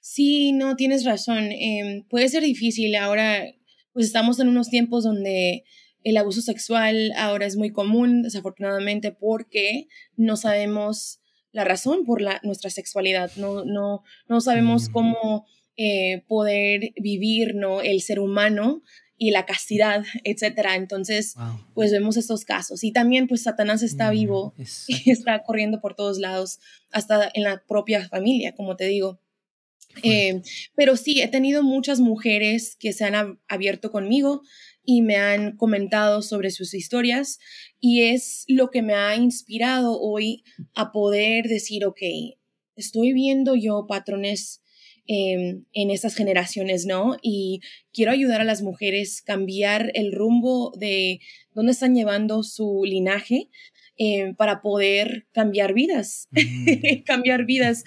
Sí, 0.00 0.52
no, 0.52 0.76
tienes 0.76 1.04
razón. 1.04 1.50
Em, 1.50 2.04
puede 2.08 2.28
ser 2.28 2.42
difícil. 2.42 2.94
Ahora, 2.94 3.44
pues 3.92 4.06
estamos 4.06 4.38
en 4.40 4.48
unos 4.48 4.70
tiempos 4.70 5.04
donde 5.04 5.64
el 6.04 6.16
abuso 6.16 6.40
sexual 6.40 7.12
ahora 7.16 7.46
es 7.46 7.56
muy 7.56 7.72
común, 7.72 8.22
desafortunadamente, 8.22 9.10
porque 9.10 9.88
no 10.16 10.36
sabemos 10.36 11.20
la 11.56 11.64
razón 11.64 12.04
por 12.04 12.20
la, 12.20 12.38
nuestra 12.42 12.68
sexualidad, 12.68 13.30
no, 13.36 13.64
no, 13.64 14.02
no 14.28 14.40
sabemos 14.42 14.90
cómo 14.90 15.46
eh, 15.78 16.22
poder 16.28 16.92
vivir 17.00 17.54
¿no? 17.54 17.80
el 17.80 18.02
ser 18.02 18.20
humano 18.20 18.82
y 19.16 19.30
la 19.30 19.46
castidad, 19.46 20.04
etcétera. 20.24 20.76
Entonces, 20.76 21.34
pues 21.72 21.92
vemos 21.92 22.18
estos 22.18 22.44
casos. 22.44 22.84
Y 22.84 22.92
también, 22.92 23.26
pues 23.26 23.44
Satanás 23.44 23.82
está 23.82 24.10
mm, 24.10 24.12
vivo 24.12 24.54
y 24.86 25.10
está 25.10 25.42
corriendo 25.44 25.80
por 25.80 25.94
todos 25.94 26.18
lados, 26.18 26.60
hasta 26.92 27.30
en 27.32 27.44
la 27.44 27.62
propia 27.66 28.06
familia, 28.06 28.54
como 28.54 28.76
te 28.76 28.84
digo. 28.84 29.18
Eh, 30.02 30.42
pero 30.74 30.94
sí, 30.98 31.22
he 31.22 31.28
tenido 31.28 31.62
muchas 31.62 32.00
mujeres 32.00 32.76
que 32.78 32.92
se 32.92 33.06
han 33.06 33.40
abierto 33.48 33.90
conmigo 33.90 34.42
y 34.86 35.02
me 35.02 35.16
han 35.16 35.56
comentado 35.56 36.22
sobre 36.22 36.50
sus 36.50 36.72
historias 36.72 37.38
y 37.80 38.02
es 38.02 38.44
lo 38.46 38.70
que 38.70 38.80
me 38.80 38.94
ha 38.94 39.16
inspirado 39.16 40.00
hoy 40.00 40.44
a 40.74 40.92
poder 40.92 41.46
decir, 41.48 41.84
ok, 41.84 42.00
estoy 42.76 43.12
viendo 43.12 43.56
yo 43.56 43.86
patrones 43.88 44.62
em, 45.08 45.64
en 45.72 45.90
estas 45.90 46.14
generaciones, 46.14 46.86
¿no? 46.86 47.16
Y 47.20 47.60
quiero 47.92 48.12
ayudar 48.12 48.40
a 48.40 48.44
las 48.44 48.62
mujeres 48.62 49.22
a 49.22 49.24
cambiar 49.24 49.90
el 49.94 50.12
rumbo 50.12 50.72
de 50.78 51.20
dónde 51.52 51.72
están 51.72 51.94
llevando 51.94 52.44
su 52.44 52.82
linaje 52.84 53.48
em, 53.96 54.36
para 54.36 54.62
poder 54.62 55.26
cambiar 55.32 55.74
vidas, 55.74 56.28
mm. 56.30 57.02
cambiar 57.04 57.44
vidas. 57.44 57.82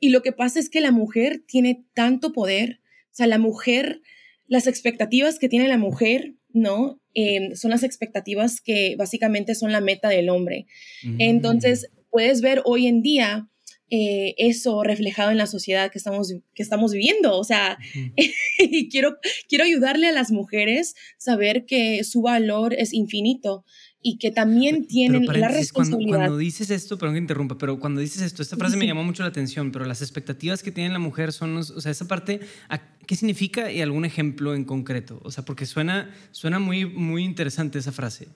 Y 0.00 0.10
lo 0.10 0.22
que 0.22 0.32
pasa 0.32 0.60
es 0.60 0.68
que 0.68 0.82
la 0.82 0.90
mujer 0.90 1.42
tiene 1.46 1.86
tanto 1.94 2.32
poder, 2.32 2.80
o 3.06 3.14
sea, 3.14 3.26
la 3.26 3.38
mujer, 3.38 4.02
las 4.48 4.66
expectativas 4.66 5.38
que 5.38 5.48
tiene 5.48 5.68
la 5.68 5.78
mujer 5.78 6.34
¿no? 6.54 7.00
Em, 7.14 7.54
son 7.54 7.70
las 7.70 7.82
expectativas 7.82 8.60
que 8.60 8.96
básicamente 8.96 9.54
son 9.54 9.72
la 9.72 9.80
meta 9.80 10.08
del 10.08 10.30
hombre. 10.30 10.66
Mm. 11.02 11.16
Entonces, 11.20 11.90
puedes 12.10 12.40
ver 12.40 12.62
hoy 12.64 12.86
en 12.86 13.02
día 13.02 13.48
eh, 13.94 14.34
eso 14.38 14.82
reflejado 14.82 15.32
en 15.32 15.36
la 15.36 15.46
sociedad 15.46 15.90
que 15.90 15.98
estamos, 15.98 16.32
que 16.54 16.62
estamos 16.62 16.92
viviendo. 16.92 17.38
O 17.38 17.44
sea, 17.44 17.76
y 18.58 18.88
quiero, 18.88 19.18
quiero 19.48 19.64
ayudarle 19.64 20.06
a 20.08 20.12
las 20.12 20.30
mujeres 20.30 20.94
a 20.96 21.14
saber 21.18 21.66
que 21.66 22.02
su 22.02 22.22
valor 22.22 22.72
es 22.72 22.94
infinito 22.94 23.64
y 24.02 24.18
que 24.18 24.30
también 24.30 24.86
tienen 24.86 25.24
la 25.26 25.48
responsabilidad. 25.48 26.18
Cuando, 26.18 26.36
dices 26.36 26.70
esto, 26.70 26.98
perdón 26.98 27.14
que 27.14 27.20
interrumpa, 27.20 27.56
pero 27.56 27.78
cuando 27.78 28.00
dices 28.00 28.22
esto, 28.22 28.42
esta 28.42 28.56
frase 28.56 28.76
me 28.76 28.86
llamó 28.86 29.04
mucho 29.04 29.22
la 29.22 29.28
atención, 29.28 29.70
pero 29.70 29.84
las 29.84 30.02
expectativas 30.02 30.62
que 30.62 30.72
tiene 30.72 30.90
la 30.92 30.98
mujer 30.98 31.32
son, 31.32 31.56
o 31.56 31.62
sea, 31.62 31.92
esa 31.92 32.08
parte, 32.08 32.40
¿qué 33.06 33.16
significa 33.16 33.70
y 33.70 33.80
algún 33.80 34.04
ejemplo 34.04 34.54
en 34.54 34.64
concreto? 34.64 35.20
O 35.24 35.30
sea, 35.30 35.44
porque 35.44 35.66
suena, 35.66 36.12
suena 36.32 36.58
muy, 36.58 36.84
muy 36.84 37.24
interesante 37.24 37.78
esa 37.78 37.92
frase. 37.92 38.28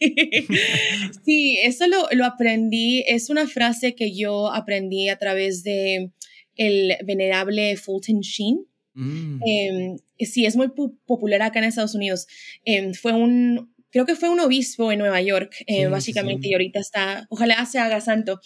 sí, 1.24 1.58
eso 1.62 1.86
lo, 1.86 2.08
lo, 2.12 2.24
aprendí, 2.24 3.04
es 3.06 3.30
una 3.30 3.46
frase 3.46 3.94
que 3.94 4.16
yo 4.16 4.52
aprendí 4.52 5.08
a 5.08 5.18
través 5.18 5.62
de 5.62 6.10
el 6.56 6.96
venerable 7.06 7.76
Fulton 7.76 8.20
Sheen. 8.20 8.66
Mm. 8.94 9.40
Em, 9.46 9.98
sí, 10.18 10.44
es 10.44 10.56
muy 10.56 10.68
popular 11.06 11.42
acá 11.42 11.58
en 11.58 11.66
Estados 11.66 11.94
Unidos. 11.94 12.26
Em, 12.64 12.92
fue 12.92 13.12
un, 13.12 13.71
creo 13.92 14.06
que 14.06 14.16
fue 14.16 14.30
un 14.30 14.40
obispo 14.40 14.90
en 14.90 14.98
Nueva 14.98 15.20
York, 15.20 15.54
eh, 15.66 15.86
básicamente, 15.86 16.48
y 16.48 16.54
ahorita 16.54 16.80
está, 16.80 17.26
ojalá 17.28 17.64
se 17.66 17.78
haga 17.78 18.00
santo. 18.00 18.40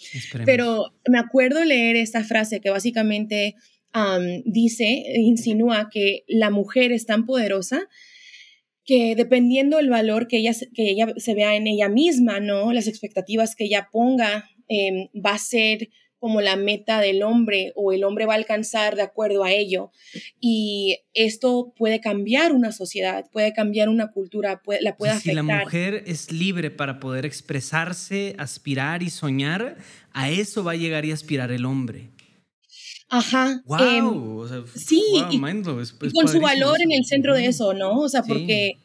Pero 0.45 0.93
me 1.07 1.17
acuerdo 1.17 1.63
leer 1.63 1.95
esta 1.95 2.23
frase 2.23 2.59
que 2.59 2.69
básicamente 2.69 3.55
dice, 4.45 5.03
insinúa 5.15 5.89
que 5.91 6.23
la 6.27 6.51
mujer 6.51 6.91
es 6.91 7.07
tan 7.07 7.25
poderosa 7.25 7.87
que 8.85 9.15
dependiendo 9.15 9.77
del 9.77 9.89
valor 9.89 10.27
que 10.27 10.37
ella, 10.37 10.53
que 10.73 10.89
ella 10.91 11.07
se 11.17 11.33
vea 11.33 11.55
en 11.55 11.67
ella 11.67 11.89
misma, 11.89 12.39
¿no? 12.39 12.71
Las 12.71 12.87
expectativas 12.87 13.55
que 13.55 13.65
ella 13.65 13.89
ponga, 13.91 14.49
em, 14.67 15.07
va 15.13 15.31
a 15.31 15.39
ser 15.39 15.89
como 16.19 16.41
la 16.41 16.55
meta 16.55 16.99
del 16.99 17.23
hombre 17.23 17.73
o 17.75 17.91
el 17.91 18.03
hombre 18.03 18.25
va 18.25 18.33
a 18.33 18.37
alcanzar 18.37 18.95
de 18.95 19.03
acuerdo 19.03 19.43
a 19.43 19.51
ello. 19.51 19.91
Y 20.39 20.99
esto 21.13 21.73
puede 21.77 22.01
cambiar 22.01 22.53
una 22.53 22.71
sociedad, 22.71 23.25
puede 23.31 23.53
cambiar 23.53 23.89
una 23.89 24.11
cultura, 24.11 24.61
puede, 24.63 24.81
la 24.81 24.97
puede 24.97 25.11
afectar. 25.11 25.43
Si 25.43 25.47
la 25.47 25.63
mujer 25.63 26.03
es 26.07 26.31
libre 26.31 26.71
para 26.71 26.99
poder 26.99 27.25
expresarse, 27.25 28.35
aspirar 28.39 29.03
y 29.03 29.09
soñar, 29.09 29.77
a 30.11 30.29
eso 30.29 30.63
va 30.63 30.71
a 30.71 30.75
llegar 30.75 31.05
y 31.05 31.11
aspirar 31.11 31.51
el 31.51 31.65
hombre. 31.65 32.09
Ajá. 33.09 33.61
Wow. 33.65 34.47
Em, 34.47 34.65
sí. 34.75 35.01
y, 35.31 35.39
con 35.39 36.27
su 36.27 36.41
valor 36.41 36.81
en 36.81 36.91
el 36.91 37.05
centro 37.05 37.35
de 37.35 37.45
eso, 37.45 37.73
¿no? 37.73 37.99
O 37.99 38.09
sea, 38.09 38.23
porque, 38.23 38.77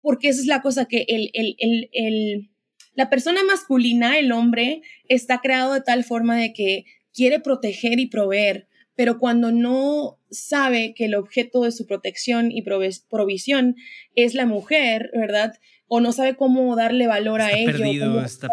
porque 0.00 0.28
esa 0.28 0.40
es 0.40 0.46
la 0.46 0.60
cosa 0.60 0.86
que 0.86 1.04
el, 1.06 1.30
el, 1.34 1.56
el 1.92 2.50
la 2.94 3.10
persona 3.10 3.42
masculina, 3.44 4.18
el 4.18 4.32
hombre, 4.32 4.82
está 5.08 5.40
creado 5.40 5.74
de 5.74 5.80
tal 5.80 6.04
forma 6.04 6.36
de 6.36 6.52
que 6.52 6.84
quiere 7.12 7.40
proteger 7.40 7.98
y 7.98 8.06
proveer, 8.06 8.68
pero 8.96 9.18
cuando 9.18 9.52
no 9.52 10.18
sabe 10.30 10.94
que 10.94 11.06
el 11.06 11.14
objeto 11.14 11.62
de 11.62 11.72
su 11.72 11.86
protección 11.86 12.50
y 12.52 12.62
provisión 13.08 13.76
es 14.14 14.34
la 14.34 14.46
mujer, 14.46 15.10
¿verdad? 15.14 15.54
O 15.86 16.00
no 16.00 16.12
sabe 16.12 16.34
cómo 16.34 16.74
darle 16.76 17.06
valor 17.06 17.42
a 17.42 17.52
ello. 17.52 17.72
Perdido, 17.72 18.24
está, 18.24 18.48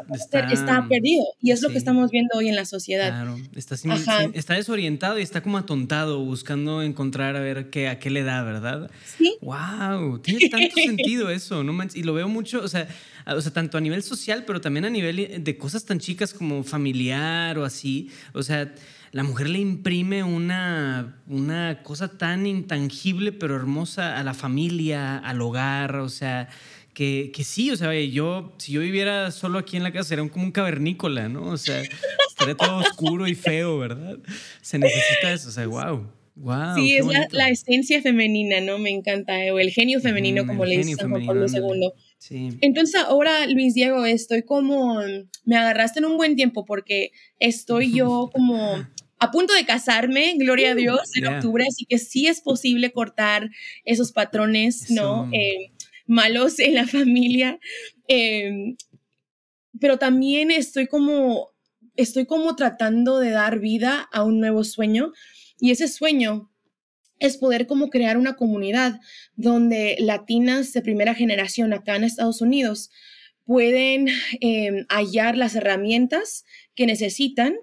está, 0.52 0.88
perdido. 0.88 1.24
Y 1.42 1.52
es 1.52 1.62
lo 1.62 1.70
que 1.70 1.78
estamos 1.78 2.12
viendo 2.12 2.38
hoy 2.38 2.50
en 2.50 2.56
la 2.56 2.66
sociedad. 2.66 3.08
Claro, 3.08 3.38
está, 3.56 3.76
está, 4.34 4.54
desorientado 4.56 5.18
y 5.18 5.22
está 5.22 5.42
como 5.42 5.58
atontado 5.58 6.20
buscando 6.20 6.84
encontrar 6.84 7.38
a 7.38 7.40
ver 7.40 7.70
qué, 7.70 7.88
a 7.88 8.00
qué 8.00 8.10
le 8.10 8.24
da, 8.24 8.44
¿verdad? 8.44 8.92
Sí. 9.18 9.38
¡Wow! 9.42 10.20
Tiene 10.20 10.50
tanto 10.52 10.76
sentido 10.76 11.30
eso, 11.30 11.64
¿no? 11.64 11.72
Y 11.94 12.04
lo 12.04 12.14
veo 12.14 12.28
mucho, 12.28 12.62
o 12.62 12.68
sea, 12.68 12.88
o 13.26 13.40
sea, 13.40 13.54
tanto 13.54 13.78
a 13.78 13.82
nivel 13.82 14.04
social, 14.04 14.44
pero 14.46 14.60
también 14.60 14.86
a 14.86 14.90
nivel 14.90 15.44
de 15.44 15.58
cosas 15.58 15.86
tan 15.86 16.00
chicas 16.00 16.34
como 16.34 16.64
familiar 16.64 17.58
o 17.58 17.66
así. 17.66 18.12
O 18.34 18.44
sea, 18.44 18.74
la 19.12 19.24
mujer 19.24 19.50
le 19.50 19.60
imprime 19.60 20.24
una, 20.24 21.22
una 21.28 21.84
cosa 21.84 22.08
tan 22.08 22.48
intangible 22.48 23.34
pero 23.34 23.56
hermosa 23.56 24.18
a 24.18 24.24
la 24.24 24.34
familia, 24.34 25.18
al 25.18 25.42
hogar, 25.42 25.98
o 25.98 26.08
sea, 26.08 26.48
que, 26.94 27.32
que, 27.34 27.44
sí, 27.44 27.72
o 27.72 27.78
sea, 27.78 27.94
yo, 27.94 28.54
si 28.58 28.74
yo 28.74 28.82
viviera 28.82 29.32
solo 29.32 29.60
aquí 29.60 29.78
en 29.78 29.84
la 29.84 29.92
casa, 29.92 30.10
sería 30.10 30.28
como 30.30 30.46
un 30.46 30.52
cavernícola, 30.52 31.30
¿no? 31.30 31.44
O 31.44 31.58
sea, 31.58 31.82
estaría 32.30 32.56
todo 32.56 32.78
oscuro 32.78 33.28
y 33.28 33.36
feo, 33.36 33.78
¿verdad? 33.78 34.18
Se 34.62 34.78
necesita 34.78 35.32
eso, 35.34 35.50
o 35.50 35.52
sea, 35.52 35.68
wow. 35.68 36.08
Wow, 36.36 36.76
sí, 36.76 36.96
es 36.96 37.06
la, 37.32 37.50
esencia 37.50 38.02
femenina, 38.02 38.62
¿no? 38.62 38.80
Me 38.80 38.90
encanta, 38.90 39.44
eh, 39.46 39.52
o 39.52 39.60
el 39.60 39.70
genio 39.70 40.00
femenino, 40.00 40.48
como 40.48 40.66
le 40.66 40.78
dice 40.78 40.96
Juan 41.06 41.26
Pablo 41.26 41.46
II. 41.46 41.92
Sí. 42.18 42.58
Entonces 42.62 42.96
ahora, 42.96 43.46
Luis 43.48 43.74
Diego, 43.74 44.06
estoy 44.06 44.44
como, 44.44 45.02
me 45.44 45.58
agarraste 45.58 46.00
en 46.00 46.06
un 46.06 46.18
buen 46.18 46.36
tiempo 46.36 46.66
porque 46.66 47.12
estoy 47.38 47.94
yo 47.94 48.30
como 48.34 48.88
a 49.20 49.30
punto 49.30 49.54
de 49.54 49.66
casarme, 49.66 50.34
gloria 50.38 50.72
a 50.72 50.76
Dios, 50.76 51.16
en 51.16 51.28
octubre, 51.28 51.66
así 51.68 51.86
que 51.86 52.00
sí 52.00 52.26
es 52.26 52.42
posible 52.42 52.92
cortar 52.92 53.50
esos 53.86 54.12
patrones, 54.12 54.90
¿no? 54.90 55.30
Eh, 55.32 55.72
malos 56.12 56.60
en 56.60 56.76
la 56.76 56.88
familia. 56.98 57.60
Em, 58.08 58.76
pero 59.80 59.98
también 59.98 60.52
estoy 60.52 60.88
como, 60.88 61.50
estoy 61.96 62.26
como 62.26 62.56
tratando 62.56 63.20
de 63.20 63.32
dar 63.32 63.60
vida 63.60 64.08
a 64.12 64.24
un 64.24 64.40
nuevo 64.40 64.64
sueño 64.64 65.14
y 65.60 65.72
ese 65.72 65.88
sueño 65.88 66.52
es 67.20 67.38
poder 67.38 67.68
como 67.68 67.90
crear 67.90 68.18
una 68.18 68.36
comunidad 68.36 69.00
donde 69.36 69.96
latinas 70.00 70.74
de 70.74 70.82
primera 70.82 71.14
generación 71.16 71.74
acá 71.74 71.96
en 71.96 72.04
Estados 72.04 72.42
Unidos 72.42 72.90
pueden 73.46 74.08
em, 74.40 74.86
hallar 74.90 75.38
las 75.38 75.56
herramientas 75.56 76.46
que 76.76 76.86
necesitan 76.86 77.56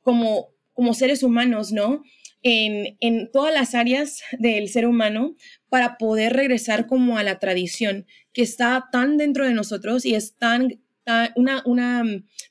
como 0.00 0.56
como 0.76 0.92
seres 0.92 1.22
humanos, 1.22 1.72
¿no? 1.72 2.02
En, 2.42 2.98
en, 3.00 3.30
todas 3.32 3.52
las 3.52 3.74
áreas 3.74 4.20
del 4.38 4.68
ser 4.68 4.86
humano 4.86 5.34
para 5.68 5.98
poder 5.98 6.34
regresar 6.34 6.86
como 6.86 7.18
a 7.18 7.22
la 7.22 7.38
tradición 7.38 8.06
que 8.32 8.42
está 8.42 8.88
tan 8.92 9.16
dentro 9.16 9.46
de 9.46 9.54
nosotros 9.54 10.04
y 10.04 10.14
es 10.14 10.36
tan, 10.36 10.80
una, 11.34 11.62
una 11.64 12.04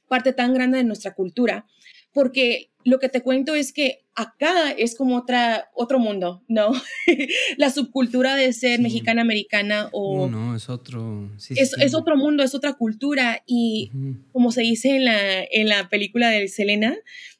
parte 0.07 0.33
tan 0.33 0.53
grande 0.53 0.77
de 0.77 0.83
nuestra 0.83 1.13
cultura. 1.13 1.65
Porque 2.11 2.71
lo 2.85 2.99
que 2.99 3.09
te 3.09 3.21
cuento 3.21 3.55
es 3.55 3.73
que 3.73 4.05
acá 4.13 4.71
es 4.71 4.95
como 4.95 5.17
otra, 5.17 5.69
otro 5.73 5.99
mundo, 5.99 6.43
¿no? 6.47 6.71
la 7.57 7.69
subcultura 7.69 8.35
de 8.35 8.53
ser 8.53 8.79
mexicana, 8.79 9.23
americana 9.23 9.89
o... 9.91 10.29
No, 10.29 10.47
no, 10.47 10.55
es 10.55 10.69
otro... 10.69 11.31
es, 11.49 11.73
es, 11.77 11.93
otro 11.93 12.15
mundo, 12.15 12.43
es 12.43 12.55
otra 12.55 12.73
cultura 12.73 13.41
y 13.45 13.91
como 14.31 14.51
se 14.51 14.61
dice 14.61 14.95
en 14.95 15.05
la, 15.05 15.43
en 15.51 15.67
la 15.67 15.89
película 15.89 16.29
de 16.29 16.47
Selena, 16.47 16.95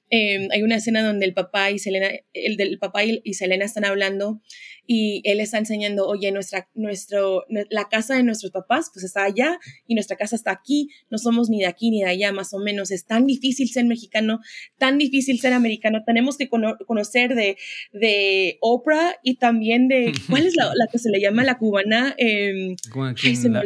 Em, 0.09 0.49
hay 0.51 0.61
una 0.61 0.75
escena 0.75 1.03
donde 1.03 1.25
el 1.25 1.33
papá 1.33 1.71
y 1.71 1.79
Selena, 1.79 2.09
el 2.33 2.57
del 2.57 2.77
papá 2.77 3.03
y, 3.03 3.33
Selena 3.33 3.65
están 3.65 3.85
hablando 3.85 4.39
y 4.87 5.21
él 5.23 5.39
está 5.39 5.57
enseñando, 5.57 6.07
oye, 6.07 6.31
nuestra, 6.31 6.69
nuestro, 6.75 7.45
la 7.49 7.89
casa 7.89 8.15
de 8.15 8.21
nuestros 8.21 8.51
papás 8.51 8.91
pues 8.93 9.03
está 9.03 9.23
allá 9.23 9.57
y 9.87 9.95
nuestra 9.95 10.15
casa 10.15 10.35
está 10.35 10.51
aquí, 10.51 10.89
no 11.09 11.17
somos 11.17 11.49
ni 11.49 11.61
de 11.61 11.65
aquí 11.65 11.89
ni 11.89 12.03
de 12.03 12.09
allá, 12.09 12.31
más 12.31 12.53
o 12.53 12.59
menos. 12.59 12.91
Es 12.91 13.05
tan 13.05 13.25
difícil 13.25 13.67
ser 13.69 13.85
mexicano, 13.85 14.41
tan 14.77 14.99
difícil 14.99 15.39
ser 15.39 15.53
americano. 15.53 16.03
Tenemos 16.05 16.37
que 16.37 16.49
conocer 16.49 17.33
de, 17.33 17.57
de 17.91 18.59
Oprah 18.61 19.15
y 19.23 19.37
también 19.37 19.87
de, 19.87 20.13
¿cuál 20.29 20.45
es 20.45 20.55
la, 20.55 20.71
que 20.91 20.99
se 20.99 21.09
le 21.09 21.19
llama 21.19 21.43
la 21.43 21.57
cubana? 21.57 22.13
Eh, 22.19 22.75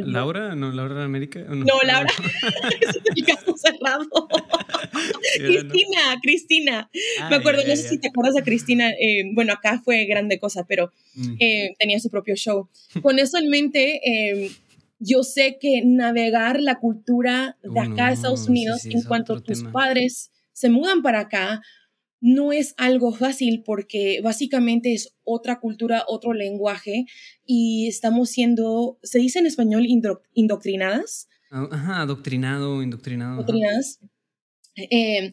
¿Laura? 0.05 0.55
¿No, 0.55 0.71
Laura 0.71 0.95
de 0.95 1.03
América? 1.03 1.41
No, 1.49 1.81
Laura. 1.83 2.09
es 2.79 2.97
el 3.13 3.25
caso 3.25 3.57
cerrado. 3.57 4.07
Cristina, 5.37 6.17
Cristina. 6.29 6.89
Me 7.29 7.35
acuerdo, 7.37 7.61
no 7.67 7.75
sé 7.75 7.89
si 7.89 7.99
te 7.99 8.09
acuerdas 8.09 8.35
de 8.35 8.43
Cristina. 8.43 8.89
Eh, 8.91 9.23
bueno, 9.33 9.53
acá 9.53 9.81
fue 9.83 10.05
grande 10.05 10.39
cosa, 10.39 10.65
pero 10.67 10.91
Mm. 11.19 11.35
Eh, 11.39 11.75
tenía 11.77 11.99
su 11.99 12.09
propio 12.09 12.35
show. 12.35 12.69
Con 13.01 13.19
eso 13.19 13.37
en 13.37 13.49
mente, 13.49 13.99
em, 14.03 14.49
yo 14.99 15.23
sé 15.23 15.57
que 15.59 15.81
navegar 15.85 16.61
la 16.61 16.79
cultura 16.79 17.57
de 17.63 17.79
acá 17.79 18.07
a 18.07 18.11
Estados 18.11 18.47
Unidos 18.47 18.85
en 18.85 19.01
cuanto 19.03 19.41
tus 19.41 19.63
padres 19.63 20.31
se 20.53 20.69
mudan 20.69 21.01
para 21.01 21.21
acá, 21.21 21.61
no 22.21 22.51
es 22.51 22.73
algo 22.77 23.13
fácil 23.13 23.63
porque 23.65 24.19
básicamente 24.21 24.93
es 24.93 25.15
otra 25.23 25.59
cultura, 25.61 26.03
otro 26.07 26.33
lenguaje 26.33 27.05
y 27.45 27.87
estamos 27.87 28.29
siendo, 28.29 28.99
se 29.03 29.19
dice 29.19 29.39
en 29.39 29.45
español, 29.45 29.87
indoctrinadas. 30.33 31.29
Ah, 31.49 31.67
ajá, 31.71 32.01
adoctrinado, 32.01 32.83
indoctrinado. 32.83 33.35
Adoctrinadas. 33.35 33.99
Eh, 34.89 35.31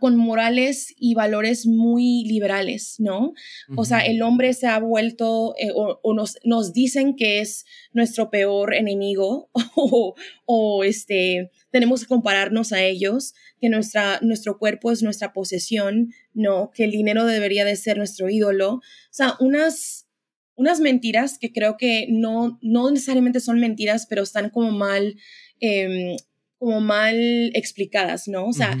con 0.00 0.16
morales 0.16 0.94
y 0.96 1.14
valores 1.14 1.66
muy 1.66 2.24
liberales, 2.24 2.96
¿no? 2.98 3.32
O 3.76 3.84
sea, 3.84 4.00
el 4.00 4.22
hombre 4.22 4.52
se 4.54 4.66
ha 4.66 4.78
vuelto 4.78 5.54
eh, 5.58 5.70
o, 5.74 6.14
nos, 6.14 6.38
nos, 6.44 6.72
dicen 6.72 7.16
que 7.16 7.40
es 7.40 7.64
nuestro 7.92 8.30
peor 8.30 8.74
enemigo 8.74 9.50
o, 10.46 10.84
este, 10.84 11.50
tenemos 11.70 12.02
que 12.02 12.06
compararnos 12.06 12.72
a 12.72 12.82
ellos, 12.82 13.34
que 13.60 13.68
nuestra, 13.68 14.18
nuestro 14.22 14.58
cuerpo 14.58 14.92
es 14.92 15.02
nuestra 15.02 15.32
posesión, 15.32 16.12
¿no? 16.32 16.70
Que 16.72 16.84
el 16.84 16.90
dinero 16.90 17.24
debería 17.24 17.64
de 17.64 17.76
ser 17.76 17.98
nuestro 17.98 18.28
ídolo. 18.28 18.74
O 18.74 18.82
sea, 19.10 19.34
unas, 19.40 20.08
unas 20.56 20.80
mentiras 20.80 21.38
que 21.38 21.52
creo 21.52 21.76
que 21.76 22.06
no, 22.08 22.58
no 22.62 22.90
necesariamente 22.90 23.40
son 23.40 23.60
mentiras, 23.60 24.06
pero 24.08 24.22
están 24.22 24.50
como 24.50 24.70
mal 24.70 25.16
eh, 25.60 26.16
como 26.58 26.80
mal 26.80 27.16
explicadas, 27.54 28.28
¿no? 28.28 28.46
O 28.46 28.52
sea, 28.52 28.76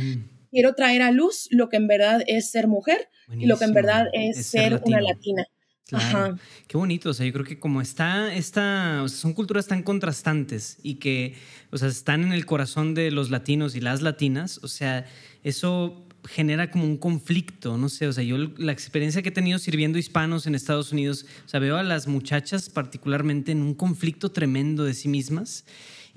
quiero 0.50 0.74
traer 0.74 1.02
a 1.02 1.10
luz 1.10 1.48
lo 1.50 1.68
que 1.68 1.76
en 1.76 1.86
verdad 1.86 2.22
es 2.26 2.50
ser 2.50 2.66
mujer 2.66 3.08
y 3.36 3.46
lo 3.46 3.58
que 3.58 3.64
en 3.64 3.74
verdad 3.74 4.06
es, 4.12 4.46
ser, 4.46 4.80
una 4.84 5.00
latina. 5.00 5.46
Ajá. 5.92 6.36
Qué 6.66 6.76
bonito, 6.76 7.10
o 7.10 7.14
sea, 7.14 7.24
yo 7.24 7.32
creo 7.32 7.44
que 7.44 7.58
como 7.58 7.80
está, 7.80 8.34
esta, 8.34 9.02
o 9.02 9.08
sea, 9.08 9.18
son 9.18 9.32
culturas 9.32 9.66
tan 9.66 9.82
contrastantes 9.82 10.78
y 10.82 10.96
que, 10.96 11.34
o 11.70 11.78
sea, 11.78 11.88
están 11.88 12.24
en 12.24 12.32
el 12.32 12.44
corazón 12.44 12.94
de 12.94 13.10
los 13.10 13.30
latinos 13.30 13.74
y 13.74 13.80
las 13.80 14.02
latinas, 14.02 14.60
o 14.62 14.68
sea, 14.68 15.06
eso 15.44 16.06
genera 16.26 16.70
como 16.70 16.84
un 16.84 16.98
conflicto, 16.98 17.78
no 17.78 17.88
sé, 17.88 18.06
o 18.06 18.12
sea, 18.12 18.22
yo 18.22 18.36
la 18.36 18.72
experiencia 18.72 19.22
que 19.22 19.30
he 19.30 19.32
tenido 19.32 19.58
sirviendo 19.58 19.98
hispanos 19.98 20.46
en 20.46 20.54
Estados 20.54 20.92
Unidos, 20.92 21.24
o 21.46 21.48
sea, 21.48 21.58
veo 21.58 21.76
a 21.76 21.82
las 21.82 22.06
muchachas 22.06 22.68
particularmente 22.68 23.52
en 23.52 23.62
un 23.62 23.74
conflicto 23.74 24.30
tremendo 24.30 24.84
de 24.84 24.92
sí 24.92 25.08
mismas 25.08 25.64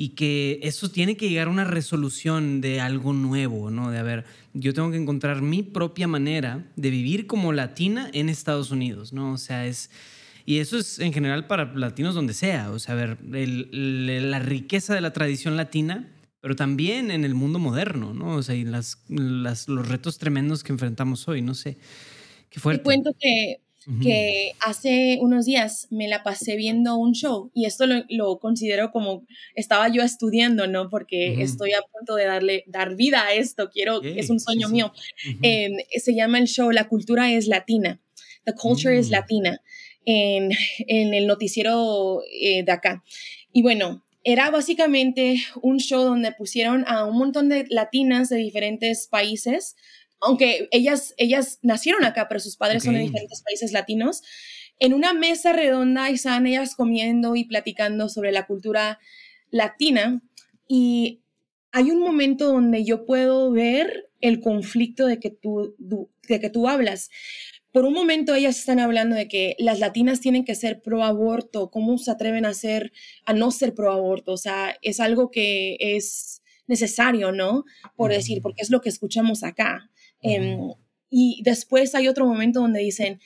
y 0.02 0.16
que 0.16 0.60
eso 0.64 0.89
tiene 0.89 1.16
que 1.16 1.30
llegar 1.30 1.45
a 1.47 1.52
una 1.52 1.64
resolución 1.64 2.60
de 2.60 2.82
algo 2.82 3.14
nuevo, 3.14 3.70
¿no? 3.70 3.91
De 3.91 3.99
a 3.99 4.02
ver, 4.02 4.26
yo 4.56 4.74
tengo 4.74 4.89
que 4.89 4.97
encontrar 4.97 5.43
mi 5.43 5.62
propia 5.62 6.08
manera 6.08 6.66
de 6.76 6.89
vivir 6.89 7.28
como 7.28 7.54
latina 7.54 8.10
en 8.12 8.28
Estados 8.28 8.72
Unidos, 8.72 9.14
¿no? 9.14 9.34
O 9.34 9.38
sea, 9.38 9.68
es... 9.68 9.91
Y 10.43 10.58
eso 10.58 10.80
es 10.80 10.97
en 10.97 11.14
general 11.14 11.45
para 11.45 11.72
latinos 11.76 12.16
donde 12.16 12.34
sea, 12.34 12.72
o 12.72 12.80
sea, 12.80 12.95
a 12.95 12.97
ver, 12.97 13.20
la 13.22 14.39
riqueza 14.39 14.95
de 14.95 15.02
la 15.02 15.14
tradición 15.14 15.56
latina, 15.56 16.10
pero 16.39 16.56
también 16.56 17.12
en 17.12 17.24
el 17.24 17.36
mundo 17.36 17.60
moderno, 17.60 18.16
¿no? 18.16 18.38
O 18.38 18.41
sea, 18.41 18.56
y 18.56 18.64
las, 18.64 19.04
las, 19.08 19.68
los 19.68 19.88
retos 19.88 20.18
tremendos 20.18 20.64
que 20.64 20.72
enfrentamos 20.72 21.28
hoy, 21.28 21.43
no 21.43 21.54
sé. 21.54 21.78
Qué 22.49 22.60
fuerte. 22.60 22.80
Te 22.80 22.86
cuento 22.86 23.12
que 23.20 23.58
que 24.01 24.51
hace 24.59 25.17
unos 25.21 25.45
días 25.45 25.88
me 25.89 26.07
la 26.07 26.21
pasé 26.21 26.55
viendo 26.55 26.97
un 26.97 27.13
show 27.13 27.51
y 27.55 27.65
esto 27.65 27.86
lo, 27.88 28.39
considero 28.39 28.91
como 28.91 29.25
estaba 29.55 29.89
yo 29.89 30.03
estudiando, 30.03 30.67
¿no? 30.67 30.89
Porque 30.89 31.41
estoy 31.41 31.73
a 31.73 31.82
punto 31.82 32.15
de 32.15 32.25
darle, 32.25 32.63
dar 32.67 32.95
vida 32.95 33.25
a 33.25 33.34
esto, 33.34 33.69
quiero, 33.71 34.01
es 34.03 34.29
un 34.29 34.39
sueño 34.39 34.69
mío. 34.69 34.93
Em, 35.41 35.73
se 35.95 36.13
llama 36.13 36.38
el 36.38 36.47
show 36.47 36.69
La 36.71 36.88
cultura 36.88 37.32
es 37.32 37.47
latina, 37.47 37.99
The 38.45 38.53
Culture 38.53 38.97
is 38.97 39.09
mm. 39.09 39.11
Latina, 39.11 39.61
en, 40.05 40.51
en 40.88 41.13
el 41.13 41.25
noticiero 41.25 42.21
eh, 42.32 42.63
de 42.63 42.71
acá. 42.71 43.03
Y 43.51 43.63
bueno, 43.63 44.03
era 44.23 44.51
básicamente 44.51 45.41
un 45.61 45.79
show 45.79 46.03
donde 46.03 46.32
pusieron 46.32 46.86
a 46.88 47.05
un 47.05 47.17
montón 47.17 47.49
de 47.49 47.65
latinas 47.69 48.29
de 48.29 48.38
diferentes 48.38 49.07
países 49.07 49.75
aunque 50.22 50.67
ellas, 50.72 51.13
ellas 51.17 51.59
nacieron 51.61 52.05
acá, 52.05 52.28
pero 52.28 52.39
sus 52.39 52.55
padres 52.55 52.84
son 52.84 52.93
de 52.93 53.01
diferentes 53.01 53.41
países 53.41 53.72
latinos, 53.72 54.22
en 54.80 54.93
una 54.93 55.13
mesa 55.13 55.53
redonda 55.53 56.09
estaban 56.09 56.47
ellas 56.47 56.76
comiendo 56.76 57.36
y 57.36 57.43
platicando 57.43 58.09
sobre 58.09 58.32
la 58.32 58.47
cultura 58.47 58.99
latina 59.51 60.22
y 60.67 61.22
hay 61.72 61.91
un 61.91 61.99
momento 61.99 62.47
donde 62.47 62.84
yo 62.84 63.05
puedo 63.05 63.51
ver 63.51 64.09
el 64.22 64.39
conflicto 64.39 65.05
de 65.05 65.19
que 65.19 65.30
tú, 65.30 65.76
de 66.28 66.39
que 66.39 66.49
tú 66.49 66.67
hablas, 66.67 67.09
por 67.72 67.86
un 67.86 67.93
momento 67.93 68.36
ellas 68.36 68.57
están 68.57 68.80
hablando 68.80 69.15
de 69.15 69.28
que 69.28 69.55
las 69.59 69.80
latinas 69.80 70.19
tienen 70.19 70.45
que 70.45 70.55
ser 70.55 70.82
pro 70.82 71.03
aborto, 71.03 71.69
¿cómo 71.69 71.97
se 71.97 72.11
atreven 72.11 72.45
a 72.45 72.53
ser, 72.53 72.91
a 73.26 73.34
no 73.34 73.51
ser 73.51 73.74
pro 73.74 73.91
aborto? 73.91 74.34
O 74.34 74.38
sea, 74.38 74.76
es 74.82 74.99
algo 74.99 75.32
que 75.32 75.78
es 75.80 76.41
necesario, 76.67 77.32
¿no? 77.32 77.65
Por 77.95 78.11
decir, 78.11 78.41
porque 78.41 78.63
es 78.63 78.72
lo 78.72 78.82
que 78.82 78.89
escuchamos 78.89 79.43
acá. 79.43 79.91
Em, 80.22 80.74
y 81.09 81.41
después 81.43 81.93
hay 81.95 82.07
otro 82.07 82.26
momento 82.26 82.61
donde 82.61 82.80
dicen, 82.80 83.19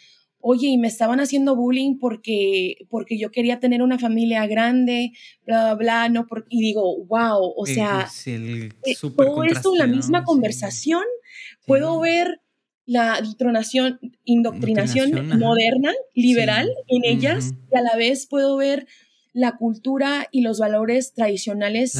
oye, 0.48 0.68
y 0.68 0.78
me 0.78 0.88
estaban 0.88 1.20
haciendo 1.20 1.56
bullying 1.56 1.98
porque, 1.98 2.76
porque 2.90 3.18
yo 3.18 3.32
quería 3.32 3.60
tener 3.60 3.82
una 3.82 3.98
familia 3.98 4.46
grande, 4.46 5.12
bla, 5.44 5.74
bla, 5.74 5.76
bla, 5.76 6.10
no, 6.10 6.28
y 6.50 6.62
digo, 6.62 7.04
wow, 7.06 7.54
o 7.58 7.66
sea, 7.66 8.08
eh, 8.28 8.70
todo 9.18 9.44
esto 9.44 9.74
en 9.74 9.80
la 9.80 9.88
misma 9.88 10.24
conversación, 10.24 11.04
puedo 11.66 12.00
ver 12.00 12.42
la 12.86 13.20
indoctrinación, 13.24 14.00
indoctrinación 14.24 15.40
moderna, 15.40 15.92
liberal 16.14 16.70
en 16.88 17.06
ellas, 17.06 17.56
y 17.72 17.78
a 17.78 17.82
la 17.82 17.96
vez 17.96 18.28
puedo 18.28 18.56
ver 18.56 18.86
la 19.36 19.58
cultura 19.58 20.30
y 20.32 20.42
los 20.42 20.60
valores 20.60 21.14
tradicionales 21.14 22.00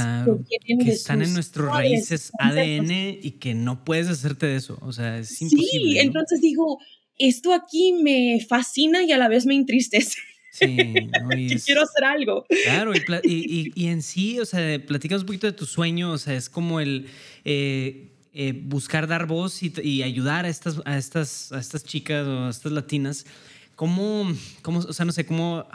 que, 0.70 0.90
están 0.90 1.22
en 1.22 1.34
nuestros 1.34 1.68
raíces 1.68 2.32
ADN 2.40 2.92
y 3.22 3.32
que 3.42 3.54
no 3.54 3.84
puedes 3.84 4.08
hacerte 4.08 4.46
de 4.46 4.56
eso, 4.56 4.80
o 4.82 4.94
sea, 4.94 5.20
es 5.20 5.42
imposible. 5.42 5.92
Sí, 5.92 6.00
entonces 6.00 6.40
digo, 6.40 6.80
esto 7.18 7.54
aquí 7.54 7.92
me 7.92 8.40
fascina 8.48 9.04
y 9.04 9.12
a 9.12 9.18
la 9.18 9.28
vez 9.28 9.46
me 9.46 9.54
entristece. 9.54 10.18
Sí, 10.54 10.78
quiero 11.66 11.82
hacer 11.82 12.06
algo. 12.06 12.46
Claro, 12.64 12.94
y, 12.96 13.74
y, 13.76 13.88
en 13.88 14.02
sí, 14.02 14.40
o 14.40 14.46
sea, 14.46 14.80
platicas 14.86 15.20
un 15.20 15.28
poquito 15.28 15.48
de 15.48 15.54
tu 15.54 15.66
sueño, 15.66 16.14
o 16.14 16.18
sea, 16.18 16.36
es 16.36 16.50
como 16.50 16.80
el... 16.80 17.08
Eh, 17.44 18.12
eh, 18.38 18.52
buscar 18.54 19.08
dar 19.08 19.28
voz 19.28 19.64
y, 19.64 20.04
ayudar 20.04 20.44
a 20.44 20.50
estas, 20.50 20.82
a, 20.84 20.98
estas, 20.98 21.54
a 21.54 21.60
estas 21.60 21.86
chicas 21.86 22.28
o 22.28 22.48
a 22.48 22.50
estas 22.50 22.74
latinas, 22.74 23.26
¿cómo, 23.76 24.32
cómo 24.62 24.80
o 24.80 24.94
sea, 24.94 25.06
no 25.06 25.12
sé, 25.12 25.26
cómo, 25.26 25.66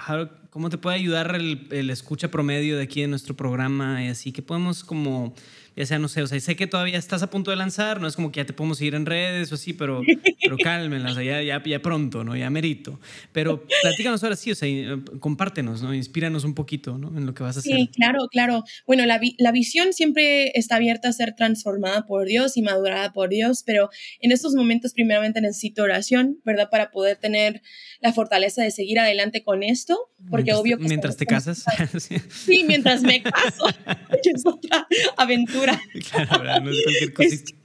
cómo 0.50 0.70
te 0.70 0.78
puede 0.78 0.96
ayudar 0.96 1.34
el, 1.34 1.90
escucha 1.90 2.30
promedio 2.30 2.76
de 2.76 2.84
aquí 2.84 3.02
de 3.02 3.08
nuestro 3.08 3.36
programa 3.36 4.02
y 4.04 4.08
así? 4.08 4.32
que 4.32 4.42
podemos 4.42 4.84
como 4.84 5.34
ya 5.80 5.86
sea, 5.86 5.98
no 5.98 6.08
sé, 6.08 6.20
o 6.22 6.26
sea, 6.26 6.38
sé 6.40 6.56
que 6.56 6.66
todavía 6.66 6.98
estás 6.98 7.22
a 7.22 7.30
punto 7.30 7.50
de 7.50 7.56
lanzar, 7.56 8.02
no 8.02 8.06
es 8.06 8.14
como 8.14 8.30
que 8.30 8.40
ya 8.40 8.44
te 8.44 8.52
podemos 8.52 8.76
seguir 8.76 8.94
en 8.94 9.06
redes 9.06 9.50
o 9.50 9.54
así, 9.54 9.72
pero, 9.72 10.02
pero 10.42 10.58
cálmenla, 10.58 11.10
o 11.10 11.14
sea, 11.14 11.22
ya, 11.22 11.42
ya, 11.42 11.62
ya, 11.64 11.80
pronto, 11.80 12.22
¿no? 12.22 12.36
Ya 12.36 12.50
merito. 12.50 13.00
Pero 13.32 13.64
platícanos 13.82 14.22
ahora 14.22 14.36
sí, 14.36 14.50
o 14.50 14.54
sea, 14.54 14.68
eh, 14.68 14.98
compártenos, 15.20 15.82
¿no? 15.82 15.94
Inspíranos 15.94 16.44
un 16.44 16.54
poquito, 16.54 16.98
¿no? 16.98 17.16
En 17.16 17.24
lo 17.24 17.32
que 17.32 17.42
vas 17.42 17.56
a 17.56 17.60
hacer. 17.60 17.74
Sí, 17.74 17.88
claro, 17.88 18.28
claro. 18.30 18.62
Bueno, 18.86 19.06
la, 19.06 19.18
la 19.38 19.52
visión 19.52 19.94
siempre 19.94 20.52
está 20.54 20.76
abierta 20.76 21.08
a 21.08 21.12
ser 21.12 21.34
transformada 21.34 22.06
por 22.06 22.26
Dios 22.26 22.58
y 22.58 22.62
madurada 22.62 23.14
por 23.14 23.30
Dios, 23.30 23.62
pero 23.64 23.88
en 24.20 24.32
estos 24.32 24.54
momentos 24.54 24.92
primeramente 24.92 25.40
necesito 25.40 25.82
oración, 25.82 26.40
¿verdad? 26.44 26.68
Para 26.70 26.90
poder 26.90 27.16
tener 27.16 27.62
la 28.00 28.12
fortaleza 28.12 28.62
de 28.62 28.70
seguir 28.70 28.98
adelante 28.98 29.42
con 29.42 29.62
esto, 29.62 29.98
porque 30.28 30.52
mientras, 30.52 30.60
obvio 30.60 30.78
que... 30.78 30.88
Mientras 30.88 31.16
te 31.16 31.24
casas. 31.24 31.64
sí, 31.98 32.64
mientras 32.66 33.02
me 33.02 33.22
caso. 33.22 33.64
es 34.24 34.44
otra 34.44 34.86
aventura 35.16 35.69
Claro, 36.10 36.60
no 36.64 36.70
es 36.70 36.82
cualquier 36.82 37.12
cosita. 37.12 37.52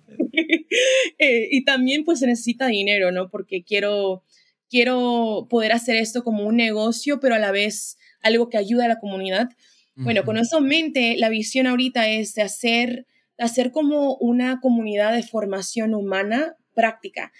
Eh, 1.19 1.47
y 1.51 1.63
también 1.63 2.03
pues 2.03 2.19
se 2.19 2.27
necesita 2.27 2.67
dinero, 2.67 3.11
¿no? 3.11 3.29
Porque 3.29 3.63
quiero, 3.63 4.23
quiero 4.69 5.47
poder 5.49 5.71
hacer 5.71 5.95
esto 5.95 6.23
como 6.23 6.45
un 6.45 6.57
negocio, 6.57 7.19
pero 7.19 7.35
a 7.35 7.39
la 7.39 7.51
vez 7.51 7.97
algo 8.21 8.49
que 8.49 8.57
ayude 8.57 8.83
a 8.83 8.89
la 8.89 8.99
comunidad. 8.99 9.49
Bueno, 9.95 10.25
con 10.25 10.37
eso 10.37 10.57
en 10.57 10.65
mente, 10.65 11.15
la 11.17 11.29
visión 11.29 11.67
ahorita 11.67 12.09
es 12.09 12.33
de 12.33 12.41
hacer, 12.41 13.05
hacer 13.37 13.71
como 13.71 14.15
una 14.17 14.59
comunidad 14.59 15.13
de 15.13 15.23
formación 15.23 15.93
humana 15.93 16.57
práctica. 16.73 17.31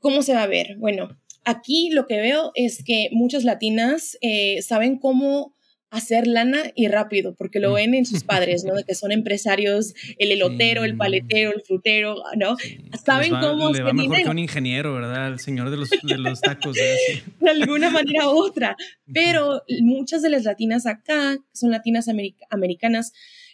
¿Cómo 0.00 0.22
se 0.22 0.34
va 0.34 0.42
a 0.42 0.48
ver? 0.48 0.76
Bueno, 0.76 1.16
aquí 1.44 1.90
lo 1.90 2.06
que 2.06 2.20
veo 2.20 2.52
es 2.54 2.84
que 2.84 3.08
muchas 3.12 3.44
latinas 3.44 4.18
eh, 4.20 4.60
saben 4.60 4.98
cómo 4.98 5.54
hacer 5.96 6.26
lana 6.26 6.72
y 6.74 6.88
rápido, 6.88 7.34
porque 7.34 7.60
lo 7.60 7.72
mm. 7.72 7.74
ven 7.74 7.94
en 7.94 8.06
sus 8.06 8.24
padres, 8.24 8.64
¿no? 8.64 8.74
De 8.74 8.84
que 8.84 8.94
son 8.94 9.12
empresarios, 9.12 9.94
el 10.18 10.32
elotero, 10.32 10.84
el 10.84 10.96
paletero, 10.96 11.52
el 11.52 11.62
frutero, 11.62 12.16
¿no? 12.36 12.56
Saben 13.04 13.30
cómo... 13.30 13.72
Le 13.72 13.82
va 13.82 13.92
mejor 13.92 14.16
que 14.22 14.28
un 14.28 14.38
ingeniero, 14.38 14.94
¿verdad? 14.94 15.28
El 15.28 15.40
señor 15.40 15.70
de 15.70 15.76
los, 15.76 15.90
de 15.90 16.18
los 16.18 16.40
tacos. 16.40 16.76
¿eh? 16.76 17.22
de 17.40 17.50
alguna 17.50 17.90
manera 17.90 18.28
u 18.28 18.38
otra. 18.38 18.76
Pero 19.12 19.62
muchas 19.80 20.22
de 20.22 20.30
las 20.30 20.44
latinas 20.44 20.86
acá, 20.86 21.38
son 21.52 21.70
latinas 21.70 22.08
americanas, 22.50 23.12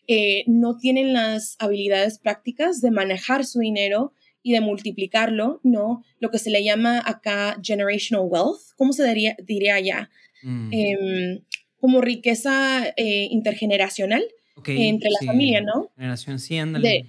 eh, 0.08 0.44
no 0.46 0.76
tienen 0.76 1.12
las 1.12 1.56
habilidades 1.58 2.18
prácticas 2.18 2.80
de 2.80 2.90
manejar 2.90 3.44
su 3.44 3.60
dinero 3.60 4.12
y 4.42 4.52
de 4.52 4.60
multiplicarlo, 4.60 5.60
¿no? 5.62 6.02
Lo 6.18 6.30
que 6.30 6.38
se 6.38 6.50
le 6.50 6.64
llama 6.64 7.00
acá 7.04 7.58
generational 7.62 8.26
wealth, 8.28 8.74
¿cómo 8.76 8.92
se 8.92 9.06
diría, 9.06 9.36
diría 9.42 9.76
allá? 9.76 10.10
Mm. 10.42 10.68
Em, 10.72 11.40
como 11.82 12.00
riqueza 12.00 12.94
eh, 12.96 13.26
intergeneracional 13.32 14.24
entre 14.64 15.10
la 15.10 15.18
familia, 15.26 15.60
¿no? 15.62 15.90
Generación 15.96 16.38
sí, 16.38 16.56
ándale. 16.56 17.06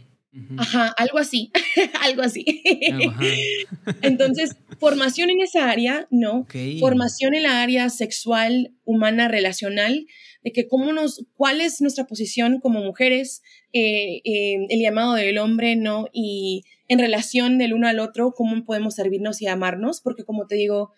Ajá, 0.58 0.88
algo 0.98 1.20
así, 1.20 1.52
algo 2.02 2.24
así. 2.24 2.44
Entonces, 4.02 4.56
formación 4.80 5.30
en 5.30 5.42
esa 5.42 5.70
área, 5.70 6.08
¿no? 6.10 6.48
Formación 6.80 7.36
en 7.36 7.44
la 7.44 7.62
área 7.62 7.88
sexual, 7.92 8.74
humana, 8.84 9.28
relacional, 9.28 10.08
de 10.44 10.52
que 10.52 10.68
cómo 10.68 10.92
nos, 10.92 11.24
cuál 11.36 11.62
es 11.62 11.80
nuestra 11.80 12.08
posición 12.08 12.60
como 12.60 12.80
mujeres, 12.80 13.44
eh, 13.74 14.22
eh, 14.24 14.66
el 14.70 14.82
llamado 14.82 15.14
del 15.14 15.38
hombre, 15.38 15.76
¿no? 15.76 16.08
Y 16.12 16.64
en 16.88 16.98
relación 16.98 17.60
del 17.60 17.76
uno 17.76 17.88
al 17.88 18.00
otro, 18.00 18.34
cómo 18.36 18.66
podemos 18.66 18.96
servirnos 18.96 19.40
y 19.40 19.46
amarnos, 19.46 20.02
porque 20.02 20.24
como 20.24 20.48
te 20.48 20.56
digo, 20.56 20.94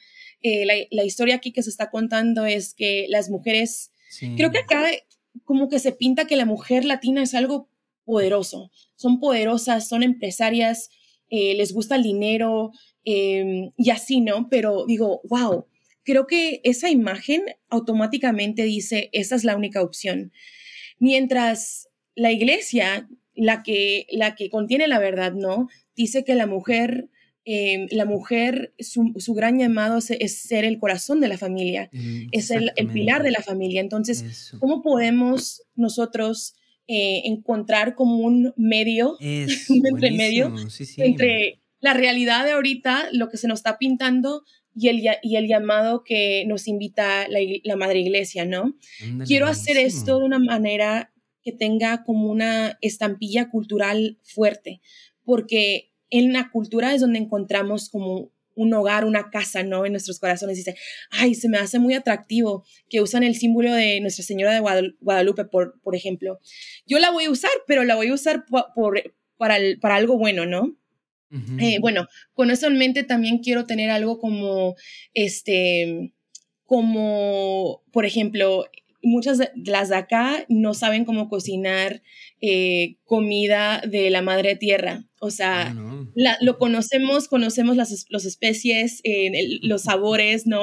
eh, 0.47 0.87
la, 0.91 1.03
historia 1.03 1.37
aquí 1.37 1.51
que 1.51 1.63
se 1.63 1.71
está 1.71 1.89
contando 1.89 2.45
es 2.45 2.75
que 2.75 3.07
las 3.09 3.31
mujeres, 3.31 3.91
creo 4.37 4.51
que 4.51 4.59
acá 4.59 4.85
como 5.43 5.69
que 5.69 5.79
se 5.79 5.91
pinta 5.91 6.27
que 6.27 6.35
la 6.35 6.45
mujer 6.45 6.85
latina 6.85 7.23
es 7.23 7.33
algo 7.33 7.67
poderoso, 8.03 8.69
son 8.95 9.19
poderosas, 9.19 9.89
son 9.89 10.03
empresarias, 10.03 10.91
eh, 11.31 11.55
les 11.55 11.73
gusta 11.73 11.95
el 11.95 12.03
dinero 12.03 12.69
em, 13.05 13.71
y 13.75 13.89
así, 13.89 14.21
¿no? 14.21 14.47
Pero 14.47 14.85
digo, 14.85 15.21
wow, 15.23 15.65
creo 16.03 16.27
que 16.27 16.61
esa 16.63 16.91
imagen 16.91 17.41
automáticamente 17.69 18.65
dice, 18.65 19.09
esa 19.13 19.33
es 19.33 19.45
la 19.45 19.55
única 19.55 19.81
opción. 19.81 20.31
Mientras 20.99 21.89
la 22.13 22.31
iglesia, 22.31 23.09
la 23.33 23.63
que, 23.63 24.05
la 24.11 24.35
que 24.35 24.51
contiene 24.51 24.87
la 24.87 24.99
verdad, 24.99 25.33
¿no? 25.33 25.69
Dice 25.95 26.23
que 26.23 26.35
la 26.35 26.45
mujer 26.45 27.09
Em, 27.47 27.87
la 27.91 28.05
mujer, 28.05 28.73
su, 28.79 29.33
gran 29.35 29.59
llamado 29.59 29.99
es, 29.99 30.37
ser 30.41 30.65
el 30.65 30.79
corazón 30.79 31.19
de 31.21 31.27
la 31.27 31.37
familia, 31.37 31.91
mm, 31.93 32.29
es 32.31 32.49
el, 32.49 32.71
pilar 32.91 33.21
de 33.21 33.29
la 33.29 33.43
familia. 33.43 33.81
Entonces, 33.81 34.51
¿cómo 34.59 34.81
podemos 34.81 35.61
nosotros 35.75 36.55
eh, 36.87 37.21
encontrar 37.25 37.93
como 37.93 38.17
un 38.17 38.51
medio, 38.57 39.17
entre 39.19 40.11
medio, 40.11 40.55
entre 40.97 41.61
la 41.81 41.93
realidad 41.93 42.45
de 42.45 42.53
ahorita, 42.53 43.09
lo 43.11 43.29
que 43.29 43.37
se 43.37 43.47
nos 43.47 43.59
está 43.59 43.77
pintando 43.77 44.43
y 44.75 44.87
el, 44.87 45.03
y 45.21 45.35
el 45.35 45.47
llamado 45.47 46.03
que 46.03 46.45
nos 46.47 46.67
invita 46.67 47.27
la, 47.27 47.75
Madre 47.75 47.99
Iglesia, 47.99 48.45
¿no? 48.45 48.75
Quiero 49.27 49.45
hacer 49.45 49.77
esto 49.77 50.17
de 50.17 50.25
una 50.25 50.39
manera 50.39 51.13
que 51.43 51.51
tenga 51.51 52.03
como 52.03 52.31
una 52.31 52.79
estampilla 52.81 53.51
cultural 53.51 54.17
fuerte, 54.23 54.81
porque 55.23 55.91
en 56.09 56.33
la 56.33 56.49
cultura 56.51 56.93
es 56.93 57.01
donde 57.01 57.19
encontramos 57.19 57.89
como 57.89 58.31
un 58.55 58.73
hogar, 58.73 59.05
una 59.05 59.29
casa, 59.29 59.63
¿no? 59.63 59.85
En 59.85 59.91
nuestros 59.91 60.19
corazones. 60.19 60.57
Dice, 60.57 60.75
ay, 61.11 61.35
se 61.35 61.49
me 61.49 61.57
hace 61.57 61.77
muy 61.77 61.93
atractivo 61.93 62.63
que 62.89 63.01
usan 63.01 63.23
el 63.23 63.35
símbolo 63.35 63.73
de 63.73 63.99
Nuestra 63.99 64.23
Señora 64.23 64.53
de 64.53 64.93
Guadalupe, 65.01 65.45
por, 65.45 65.79
por 65.81 65.95
ejemplo. 65.95 66.39
Yo 66.85 66.99
la 66.99 67.11
voy 67.11 67.25
a 67.25 67.31
usar, 67.31 67.51
pero 67.67 67.83
la 67.83 67.95
voy 67.95 68.07
a 68.07 68.13
usar 68.13 68.45
por, 68.73 69.01
para, 69.37 69.57
para 69.81 69.95
algo 69.95 70.17
bueno, 70.17 70.45
¿no? 70.45 70.77
Eh, 71.59 71.79
bueno, 71.81 72.07
con 72.33 72.49
eso 72.49 72.67
en 72.67 72.77
mente 72.77 73.03
también 73.03 73.39
quiero 73.39 73.65
tener 73.65 73.89
algo 73.89 74.19
como, 74.19 74.75
este, 75.13 76.13
como, 76.65 77.83
por 77.91 78.05
ejemplo, 78.05 78.65
muchas 79.01 79.37
de 79.37 79.51
las 79.65 79.89
de 79.89 79.97
acá 79.97 80.45
no 80.47 80.73
saben 80.73 81.03
cómo 81.03 81.27
cocinar 81.27 82.01
eh, 82.39 82.95
comida 83.03 83.81
de 83.85 84.09
la 84.11 84.21
madre 84.21 84.55
tierra. 84.55 85.03
O 85.25 85.31
sea, 85.31 85.75
ah, 85.75 86.37
lo 86.41 86.57
conocemos, 86.57 87.27
conocemos 87.27 87.75
las 87.75 88.25
especies, 88.25 89.01
eh, 89.03 89.59
los 89.61 89.83
sabores, 89.83 90.47
¿no? 90.47 90.61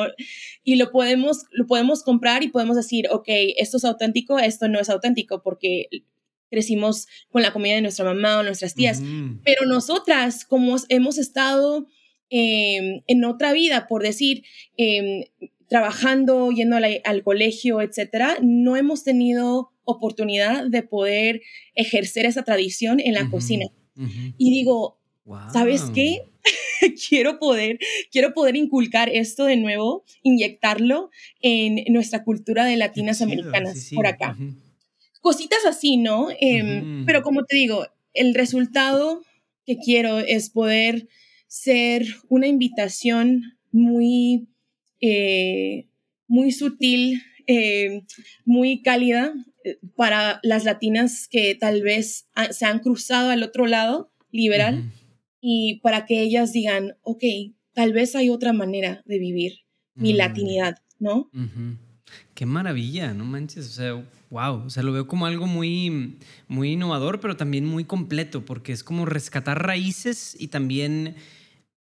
Y 0.64 0.76
lo 0.76 0.90
podemos, 0.90 1.44
lo 1.50 1.66
podemos 1.66 2.02
comprar 2.02 2.42
y 2.42 2.48
podemos 2.48 2.76
decir, 2.76 3.06
ok, 3.10 3.28
esto 3.56 3.76
es 3.76 3.84
auténtico, 3.84 4.38
esto 4.38 4.68
no 4.68 4.80
es 4.80 4.88
auténtico, 4.88 5.42
porque 5.42 5.88
crecimos 6.50 7.06
con 7.30 7.42
la 7.42 7.52
comida 7.52 7.74
de 7.74 7.82
nuestra 7.82 8.04
mamá 8.04 8.38
o 8.38 8.42
nuestras 8.42 8.74
tías. 8.74 9.02
Pero 9.44 9.66
nosotras, 9.66 10.44
como 10.44 10.76
hemos 10.88 11.18
estado 11.18 11.86
em, 12.30 13.02
en 13.06 13.24
otra 13.24 13.52
vida, 13.52 13.86
por 13.88 14.02
decir, 14.02 14.44
em, 14.76 15.24
trabajando, 15.68 16.50
yendo 16.50 16.76
al 16.76 17.22
colegio, 17.22 17.80
etcétera, 17.80 18.36
no 18.42 18.76
hemos 18.76 19.02
tenido 19.04 19.72
oportunidad 19.84 20.66
de 20.66 20.82
poder 20.82 21.42
ejercer 21.74 22.26
esa 22.26 22.42
tradición 22.42 23.00
en 23.00 23.14
la 23.14 23.30
cocina. 23.30 23.66
Y 23.96 24.50
digo, 24.50 24.98
¿sabes 25.52 25.90
qué? 25.94 26.22
quiero 27.08 27.38
poder, 27.38 27.78
quiero 28.10 28.34
poder 28.34 28.56
inculcar 28.56 29.08
esto 29.08 29.44
de 29.44 29.56
nuevo, 29.56 30.04
inyectarlo 30.22 31.10
en 31.40 31.84
nuestra 31.92 32.24
cultura 32.24 32.64
de 32.64 32.76
latinas 32.76 33.22
americanas 33.22 33.90
por 33.94 34.06
acá. 34.06 34.36
Cositas 35.20 35.64
así, 35.66 35.96
¿no? 35.96 36.28
Em, 36.40 37.06
pero 37.06 37.22
como 37.22 37.44
te 37.44 37.56
digo, 37.56 37.86
el 38.12 38.34
resultado 38.34 39.22
que 39.64 39.76
quiero 39.76 40.18
es 40.18 40.50
poder 40.50 41.08
ser 41.46 42.06
una 42.28 42.46
invitación 42.46 43.58
muy, 43.70 44.48
eh, 45.00 45.86
muy 46.26 46.50
sutil, 46.50 47.22
eh, 47.46 48.02
muy 48.44 48.82
cálida 48.82 49.32
eh, 49.64 49.78
para 49.96 50.40
las 50.42 50.64
latinas 50.64 51.28
que 51.28 51.54
tal 51.54 51.82
vez 51.82 52.28
se 52.50 52.66
han 52.66 52.80
cruzado 52.80 53.30
al 53.30 53.42
otro 53.42 53.66
lado 53.66 54.12
liberal 54.30 54.90
y 55.40 55.80
para 55.82 56.06
que 56.06 56.22
ellas 56.22 56.52
digan, 56.52 56.96
ok, 57.02 57.24
tal 57.74 57.92
vez 57.92 58.14
hay 58.14 58.30
otra 58.30 58.52
manera 58.52 59.02
de 59.04 59.18
vivir 59.18 59.52
mi 59.94 60.14
mm. 60.14 60.16
latinidad, 60.16 60.78
¿no? 60.98 61.30
Qué 62.34 62.46
maravilla, 62.46 63.12
no 63.12 63.24
manches, 63.24 63.66
o 63.66 63.72
sea, 63.72 64.06
wow, 64.30 64.64
o 64.64 64.70
sea, 64.70 64.82
lo 64.82 64.92
veo 64.92 65.06
como 65.06 65.26
algo 65.26 65.46
muy, 65.46 66.18
muy 66.48 66.72
innovador, 66.72 67.20
pero 67.20 67.36
también 67.36 67.66
muy 67.66 67.84
completo, 67.84 68.44
porque 68.44 68.72
es 68.72 68.82
como 68.82 69.04
rescatar 69.04 69.66
raíces 69.66 70.36
y 70.38 70.48
también 70.48 71.16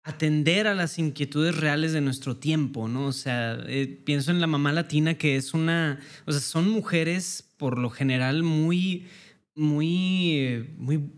atender 0.08 0.68
a 0.68 0.74
las 0.74 0.98
inquietudes 1.00 1.58
reales 1.58 1.92
de 1.92 2.00
nuestro 2.00 2.38
tiempo, 2.38 2.88
¿no? 2.88 3.08
O 3.08 3.12
sea, 3.12 3.58
eh, 3.68 3.88
pienso 4.06 4.32
en 4.32 4.40
la 4.40 4.48
mamá 4.48 4.72
latina 4.72 5.16
que 5.16 5.36
es 5.36 5.54
una, 5.54 6.00
o 6.26 6.32
sea, 6.32 6.40
son 6.40 6.70
mujeres 6.70 7.54
por 7.58 7.78
lo 7.78 7.90
general 7.90 8.42
muy, 8.42 9.06
muy, 9.54 10.74
muy 10.78 11.12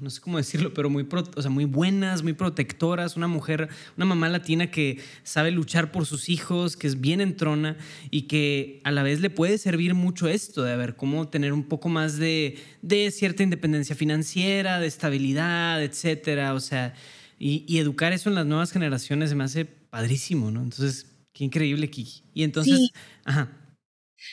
no 0.00 0.10
sé 0.10 0.20
cómo 0.20 0.36
decirlo, 0.36 0.74
pero 0.74 0.90
muy, 0.90 1.06
o 1.36 1.42
sea, 1.42 1.50
muy 1.50 1.64
buenas, 1.64 2.22
muy 2.22 2.32
protectoras, 2.32 3.16
una 3.16 3.28
mujer, 3.28 3.68
una 3.96 4.06
mamá 4.06 4.28
latina 4.28 4.70
que 4.70 5.00
sabe 5.22 5.50
luchar 5.50 5.92
por 5.92 6.06
sus 6.06 6.28
hijos, 6.28 6.76
que 6.76 6.86
es 6.86 7.00
bien 7.00 7.20
entrona 7.20 7.76
y 8.10 8.22
que 8.22 8.80
a 8.84 8.92
la 8.92 9.02
vez 9.02 9.20
le 9.20 9.30
puede 9.30 9.58
servir 9.58 9.94
mucho 9.94 10.28
esto 10.28 10.62
de 10.62 10.76
ver 10.76 10.96
cómo 10.96 11.28
tener 11.28 11.52
un 11.52 11.64
poco 11.64 11.88
más 11.88 12.16
de, 12.16 12.58
de 12.82 13.10
cierta 13.10 13.42
independencia 13.42 13.96
financiera, 13.96 14.80
de 14.80 14.86
estabilidad, 14.86 15.82
etcétera, 15.82 16.54
o 16.54 16.60
sea, 16.60 16.94
y, 17.38 17.78
educar 17.78 18.12
eso 18.12 18.28
en 18.28 18.34
las 18.34 18.46
nuevas 18.46 18.72
generaciones 18.72 19.30
se 19.30 19.36
me 19.36 19.44
hace 19.44 19.64
padrísimo, 19.64 20.50
¿no? 20.50 20.62
Entonces, 20.62 21.06
qué 21.32 21.44
increíble, 21.44 21.90
Kiki. 21.90 22.22
Y 22.34 22.42
entonces, 22.44 22.90
ajá. 23.24 23.62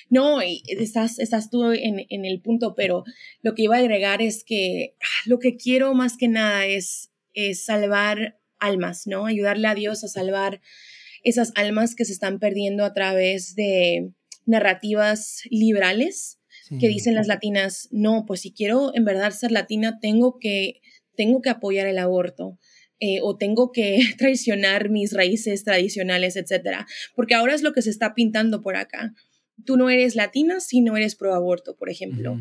No, 0.10 0.40
estás, 0.42 1.20
estás 1.20 1.50
tú 1.50 1.72
en, 1.72 2.06
en, 2.10 2.26
el 2.26 2.42
punto, 2.42 2.74
pero 2.76 3.04
lo 3.42 3.54
que 3.54 3.64
iba 3.64 3.76
a 3.76 3.80
agregar 3.80 4.22
es 4.22 4.44
que 4.44 4.96
ah, 5.02 5.24
lo 5.26 5.40
que 5.40 5.58
quiero 5.58 5.94
más 5.94 6.18
que 6.18 6.30
nada 6.30 6.66
es, 6.66 7.12
es 7.34 7.66
salvar 7.66 8.40
almas, 8.60 9.06
¿no? 9.06 9.26
Ayudarle 9.26 9.68
a 9.68 9.76
Dios 9.76 10.04
a 10.04 10.08
salvar 10.08 10.62
esas 11.24 11.52
almas 11.56 11.96
que 11.96 12.06
se 12.06 12.14
están 12.14 12.40
perdiendo 12.40 12.86
a 12.86 12.94
través 12.94 13.56
de 13.56 14.14
narrativas 14.46 15.42
liberales 15.50 16.40
que 16.80 16.88
dicen 16.88 17.14
las 17.14 17.28
latinas, 17.28 17.88
no, 17.92 18.26
pues 18.26 18.42
si 18.42 18.52
quiero 18.52 18.96
en 18.96 19.06
verdad 19.06 19.32
ser 19.32 19.52
latina, 19.52 20.00
tengo 20.00 20.40
que, 20.40 20.82
tengo 21.16 21.42
que 21.42 21.50
apoyar 21.50 21.88
el 21.88 22.00
aborto. 22.00 22.58
Eh, 23.06 23.20
o 23.22 23.36
tengo 23.36 23.72
que 23.72 24.00
traicionar 24.18 24.90
mis 24.90 25.12
raíces 25.12 25.64
tradicionales, 25.64 26.38
etcétera, 26.38 26.88
porque 27.16 27.34
ahora 27.34 27.54
es 27.54 27.62
lo 27.62 27.74
que 27.74 27.82
se 27.82 27.90
está 27.90 28.14
pintando 28.14 28.62
por 28.62 28.78
acá 28.78 29.14
tú 29.66 29.78
no 29.78 29.90
eres 29.90 30.16
latina 30.16 30.60
si 30.60 30.82
no 30.82 30.98
eres 30.98 31.16
pro 31.16 31.34
aborto, 31.34 31.76
por 31.76 31.90
ejemplo. 31.90 32.40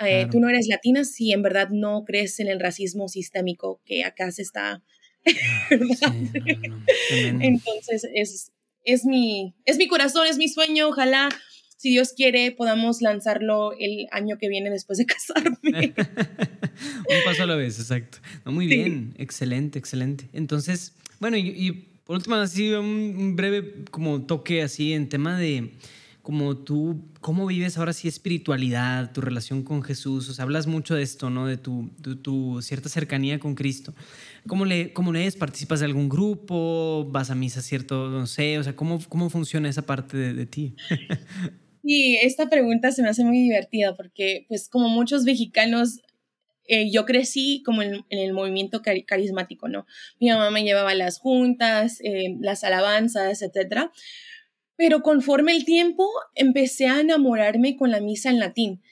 Eh, 0.00 0.26
tú 0.30 0.40
no 0.40 0.48
eres 0.48 0.66
latina 0.66 1.04
si 1.04 1.32
en 1.32 1.42
verdad 1.42 1.68
no 1.70 2.04
crees 2.04 2.40
en 2.40 2.48
el 2.48 2.58
racismo 2.60 3.08
sistémico 3.08 3.80
que 3.84 4.04
acá 4.04 4.32
se 4.32 4.42
está. 4.42 4.82
Entonces, 7.10 8.06
es, 8.14 8.52
es, 8.82 9.04
mi, 9.04 9.54
es 9.64 9.78
mi 9.78 9.86
corazón, 9.88 10.26
es 10.26 10.36
mi 10.36 10.48
sueño. 10.48 10.88
Ojalá, 10.88 11.28
si 11.76 11.90
Dios 11.90 12.12
quiere, 12.12 12.52
podamos 12.52 13.02
lanzarlo 13.02 13.72
el 13.78 14.06
año 14.10 14.38
que 14.38 14.48
viene 14.48 14.70
después 14.70 14.98
de 14.98 15.06
casarme. 15.06 15.58
Un 15.94 17.24
paso 17.24 17.42
a 17.42 17.46
la 17.46 17.56
vez, 17.56 17.78
exacto. 17.78 18.18
muy 18.44 18.66
bien, 18.66 19.14
excelente, 19.18 19.78
excelente. 19.78 20.28
Entonces, 20.32 20.94
bueno, 21.20 21.36
y, 21.36 21.88
por 22.04 22.16
último, 22.16 22.36
así 22.36 22.72
un 22.72 23.36
breve 23.36 23.84
como 23.90 24.22
toque 24.22 24.62
así 24.62 24.92
en 24.92 25.08
tema 25.08 25.38
de 25.38 25.72
como 26.24 26.56
tú, 26.56 27.04
cómo 27.20 27.46
vives 27.46 27.76
ahora 27.76 27.92
sí 27.92 28.08
espiritualidad, 28.08 29.12
tu 29.12 29.20
relación 29.20 29.62
con 29.62 29.82
Jesús, 29.82 30.30
o 30.30 30.32
sea, 30.32 30.44
hablas 30.44 30.66
mucho 30.66 30.94
de 30.94 31.02
esto, 31.02 31.28
¿no? 31.28 31.46
De 31.46 31.58
tu, 31.58 31.90
tu 32.22 32.62
cierta 32.62 32.88
cercanía 32.88 33.38
con 33.38 33.54
Cristo. 33.54 33.92
¿Cómo, 34.46 34.64
le, 34.64 34.94
¿Cómo 34.94 35.12
lees? 35.12 35.36
¿Participas 35.36 35.80
de 35.80 35.86
algún 35.86 36.08
grupo? 36.08 37.06
¿Vas 37.10 37.30
a 37.30 37.34
misa 37.34 37.60
cierto, 37.60 38.08
no 38.08 38.26
sé? 38.26 38.58
O 38.58 38.64
sea, 38.64 38.74
¿cómo, 38.74 39.00
cómo 39.06 39.28
funciona 39.28 39.68
esa 39.68 39.82
parte 39.82 40.16
de, 40.16 40.46
ti? 40.46 40.74
Y 41.86 42.16
esta 42.16 42.48
pregunta 42.48 42.92
se 42.92 43.02
me 43.02 43.10
hace 43.10 43.24
muy 43.24 43.38
divertida 43.38 43.94
porque, 43.94 44.46
pues, 44.48 44.70
como 44.70 44.88
muchos 44.88 45.24
mexicanos, 45.24 46.00
eh, 46.66 46.90
yo 46.90 47.04
crecí 47.04 47.62
como 47.62 47.82
en, 47.82 48.06
el 48.08 48.32
movimiento 48.32 48.80
carismático, 49.06 49.68
¿no? 49.68 49.86
Mi 50.18 50.30
mamá 50.30 50.50
me 50.50 50.64
llevaba 50.64 50.92
a 50.92 50.94
las 50.94 51.18
juntas, 51.18 52.00
eh, 52.02 52.36
las 52.40 52.64
alabanzas, 52.64 53.42
etcétera. 53.42 53.92
Pero 54.76 55.02
conforme 55.02 55.54
el 55.54 55.66
tiempo 55.66 56.08
empecé 56.34 56.86
a 56.86 57.00
enamorarme 57.00 57.76
con 57.76 57.90
la 57.90 58.00
misa 58.00 58.30
en 58.30 58.38
latín. 58.38 58.82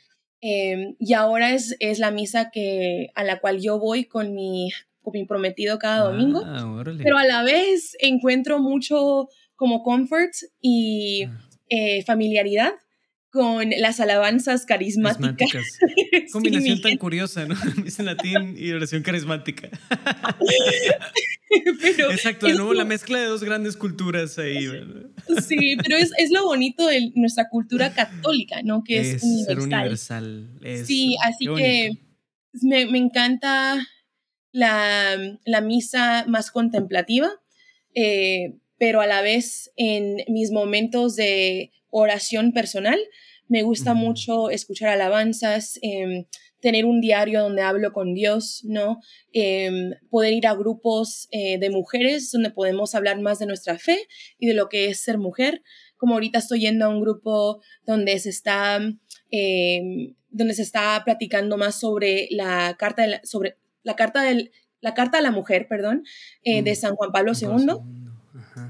Em, 0.43 0.95
y 0.99 1.15
ahora 1.15 1.55
es, 1.55 1.77
es 1.81 1.99
la 1.99 2.11
misa 2.11 2.51
que, 2.51 3.09
a 3.15 3.25
la 3.25 3.41
cual 3.41 3.61
yo 3.61 3.79
voy 3.79 4.05
con 4.05 4.35
mi, 4.35 4.71
con 5.01 5.13
mi 5.15 5.25
prometido 5.25 5.79
cada 5.79 6.05
domingo. 6.11 6.43
Ah, 6.45 6.85
pero 7.03 7.17
a 7.17 7.25
la 7.25 7.43
vez 7.43 7.97
encuentro 8.01 8.59
mucho 8.59 9.29
como 9.57 9.83
comfort 9.83 10.33
y 10.61 11.25
ah. 11.25 11.49
eh, 11.71 12.05
familiaridad 12.05 12.75
con 13.33 13.71
las 13.79 13.99
alabanzas 13.99 14.67
carismáticas. 14.67 15.79
Combinación 16.33 16.83
tan 16.83 16.99
curiosa, 16.99 17.47
¿no? 17.47 17.55
Misa 17.83 18.03
en 18.03 18.07
latín 18.07 18.55
y 18.59 18.71
oración 18.73 19.03
carismática. 19.03 19.71
Exacto, 22.11 22.47
de 22.47 22.55
nuevo 22.55 22.75
la 22.75 22.85
mezcla 22.85 23.19
de 23.19 23.27
dos 23.27 23.43
grandes 23.43 23.79
culturas 23.79 24.39
ahí. 24.39 24.67
¿verdad? 24.67 25.11
Sí, 25.47 25.77
pero 25.83 25.97
es, 25.97 26.13
es, 26.19 26.31
lo 26.31 26.45
bonito 26.45 26.87
de 26.87 27.11
nuestra 27.15 27.49
cultura 27.49 27.95
católica, 27.95 28.63
¿no? 28.63 28.85
Que 28.85 29.01
es, 29.01 29.23
universal. 29.23 30.51
sí, 30.85 31.17
así 31.25 31.47
que 31.57 31.93
me, 32.61 32.85
me 32.87 32.99
encanta 32.99 33.83
la, 34.53 35.39
la, 35.47 35.61
misa 35.63 36.27
más 36.29 36.51
contemplativa, 36.51 37.31
eh, 37.95 38.59
pero 38.79 39.01
a 39.01 39.07
la 39.07 39.23
vez 39.23 39.73
en 39.77 40.17
mis 40.29 40.51
momentos 40.51 41.17
de 41.17 41.73
oración 41.93 42.53
personal. 42.53 42.99
Me 43.49 43.63
gusta 43.63 43.95
mucho 43.95 44.51
escuchar 44.51 44.89
alabanzas, 44.89 45.79
em, 45.83 46.25
tener 46.61 46.87
un 46.87 47.01
diario 47.01 47.43
donde 47.43 47.63
hablo 47.63 47.93
con 47.93 48.15
Dios, 48.15 48.63
¿no? 48.65 48.99
Em, 49.33 49.93
poder 50.11 50.33
ir 50.33 50.47
a 50.47 50.55
grupos 50.55 51.29
eh, 51.33 51.59
de 51.59 51.71
mujeres 51.71 52.31
donde 52.31 52.51
podemos 52.51 52.95
hablar 52.95 53.21
más 53.21 53.39
de 53.39 53.47
nuestra 53.47 53.79
fe 53.79 53.99
y 54.39 54.47
de 54.47 54.55
lo 54.55 54.69
que 54.69 54.87
es 54.87 55.01
ser 55.01 55.19
mujer. 55.19 55.63
Como 55.97 56.15
ahorita 56.15 56.39
estoy 56.39 56.61
yendo 56.61 56.87
a 56.87 56.89
un 56.89 57.01
grupo 57.01 57.61
donde 57.85 58.19
se 58.19 58.31
está, 58.31 58.81
em, 59.31 60.15
donde 60.31 60.55
se 60.55 60.63
está 60.63 61.03
platicando 61.05 61.57
más 61.59 61.79
sobre 61.79 62.29
la 62.31 62.77
carta, 62.79 63.03
de 63.03 63.21
sobre 63.25 63.59
la 63.83 63.97
carta 63.97 64.23
del, 64.23 64.53
la 64.81 64.95
carta 64.95 65.19
a 65.19 65.23
la 65.23 65.31
mujer, 65.31 65.67
perdón, 65.69 66.05
eh, 66.43 66.63
de 66.63 66.75
San 66.75 66.95
Juan 66.97 67.13
Pablo 67.13 67.33
II. 67.41 67.77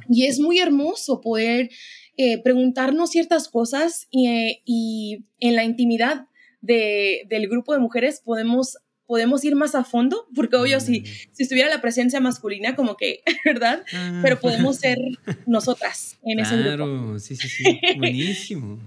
Y 0.09 0.27
es 0.27 0.41
muy 0.41 0.59
hermoso 0.59 1.20
poder 1.20 1.70
eh, 2.16 2.42
preguntarnos 2.42 3.10
ciertas 3.10 3.48
cosas 3.48 4.08
eh, 4.12 4.60
y, 4.64 5.24
en 5.40 5.56
la 5.56 5.64
intimidad 5.64 6.26
de, 6.60 7.26
del 7.28 7.48
grupo 7.48 7.72
de 7.72 7.78
mujeres 7.78 8.20
podemos, 8.24 8.76
podemos 9.06 9.44
ir 9.44 9.56
más 9.56 9.74
a 9.74 9.82
fondo, 9.82 10.26
porque 10.34 10.56
obvio, 10.56 10.78
si, 10.80 11.00
mm. 11.00 11.04
si 11.32 11.42
estuviera 11.42 11.70
la 11.70 11.80
presencia 11.80 12.20
masculina, 12.20 12.76
como 12.76 12.96
que, 12.96 13.22
¿verdad? 13.44 13.84
Ah. 13.94 14.20
Pero 14.22 14.40
podemos 14.40 14.76
ser 14.76 14.98
nosotras 15.46 16.18
en 16.22 16.40
ese 16.40 16.56
grupo. 16.56 16.76
Claro, 16.76 17.18
sí, 17.18 17.34
sí, 17.34 17.48
sí. 17.48 17.80
Buenísimo. 17.96 18.78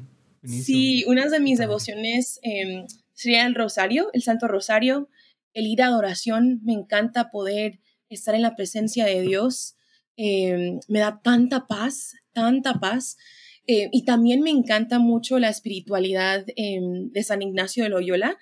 Sí, 0.44 1.04
una 1.08 1.28
de 1.28 1.40
mis 1.40 1.58
devociones 1.58 2.40
em, 2.44 2.86
sería 3.14 3.46
el 3.48 3.56
rosario, 3.56 4.10
el 4.14 4.22
Santo 4.22 4.48
Rosario, 4.48 5.10
el 5.54 5.66
ir 5.66 5.82
a 5.82 5.88
adoración. 5.88 6.62
Me 6.64 6.74
encanta 6.74 7.32
poder 7.32 7.80
estar 8.10 8.36
en 8.36 8.44
la 8.44 8.56
presencia 8.56 9.06
de 9.06 9.22
Dios. 9.22 9.76
Em, 10.18 10.80
me 10.88 11.00
da 11.00 11.22
tanta 11.24 11.68
paz, 11.68 12.14
tanta 12.36 12.76
paz. 12.80 13.18
Eh, 13.66 13.90
y 13.92 14.06
también 14.06 14.42
me 14.42 14.52
encanta 14.52 15.00
mucho 15.00 15.40
la 15.40 15.50
espiritualidad 15.50 16.46
em, 16.56 17.12
de 17.12 17.24
San 17.24 17.42
Ignacio 17.42 17.84
de 17.84 17.90
Loyola, 17.90 18.38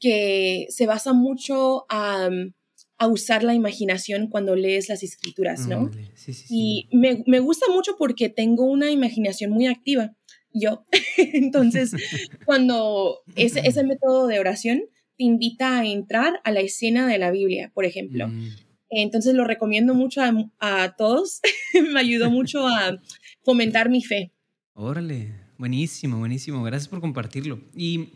que 0.00 0.66
se 0.70 0.86
basa 0.86 1.12
mucho 1.12 1.84
a, 1.90 2.30
usar 3.06 3.44
la 3.44 3.52
imaginación 3.52 4.28
cuando 4.28 4.56
lees 4.56 4.88
las 4.88 5.02
escrituras, 5.02 5.66
¿no? 5.66 5.90
Y 6.48 6.88
me, 6.90 7.22
me, 7.26 7.38
gusta 7.38 7.66
mucho 7.70 7.96
porque 7.98 8.30
tengo 8.30 8.64
una 8.64 8.90
imaginación 8.90 9.50
muy 9.50 9.66
activa, 9.66 10.16
yo. 10.54 10.86
Entonces, 11.18 11.92
cuando 12.46 13.18
ese, 13.36 13.60
ese 13.68 13.84
método 13.84 14.26
de 14.26 14.38
oración 14.38 14.84
te 15.18 15.24
invita 15.24 15.80
a 15.80 15.84
entrar 15.84 16.40
a 16.44 16.50
la 16.50 16.60
escena 16.60 17.06
de 17.06 17.18
la 17.18 17.30
Biblia, 17.30 17.70
por 17.74 17.84
ejemplo. 17.84 18.28
Mm. 18.28 18.48
Entonces 18.96 19.34
lo 19.34 19.44
recomiendo 19.44 19.94
mucho 19.94 20.20
a, 20.60 20.94
todos. 20.96 21.40
Me 21.92 22.00
ayudó 22.00 22.30
mucho 22.30 22.66
a 22.66 23.00
fomentar 23.44 23.88
mi 23.90 24.02
fe. 24.02 24.32
Órale, 24.72 25.32
buenísimo, 25.58 26.18
buenísimo. 26.18 26.62
Gracias 26.64 26.88
por 26.88 27.00
compartirlo. 27.00 27.60
Y 27.76 28.08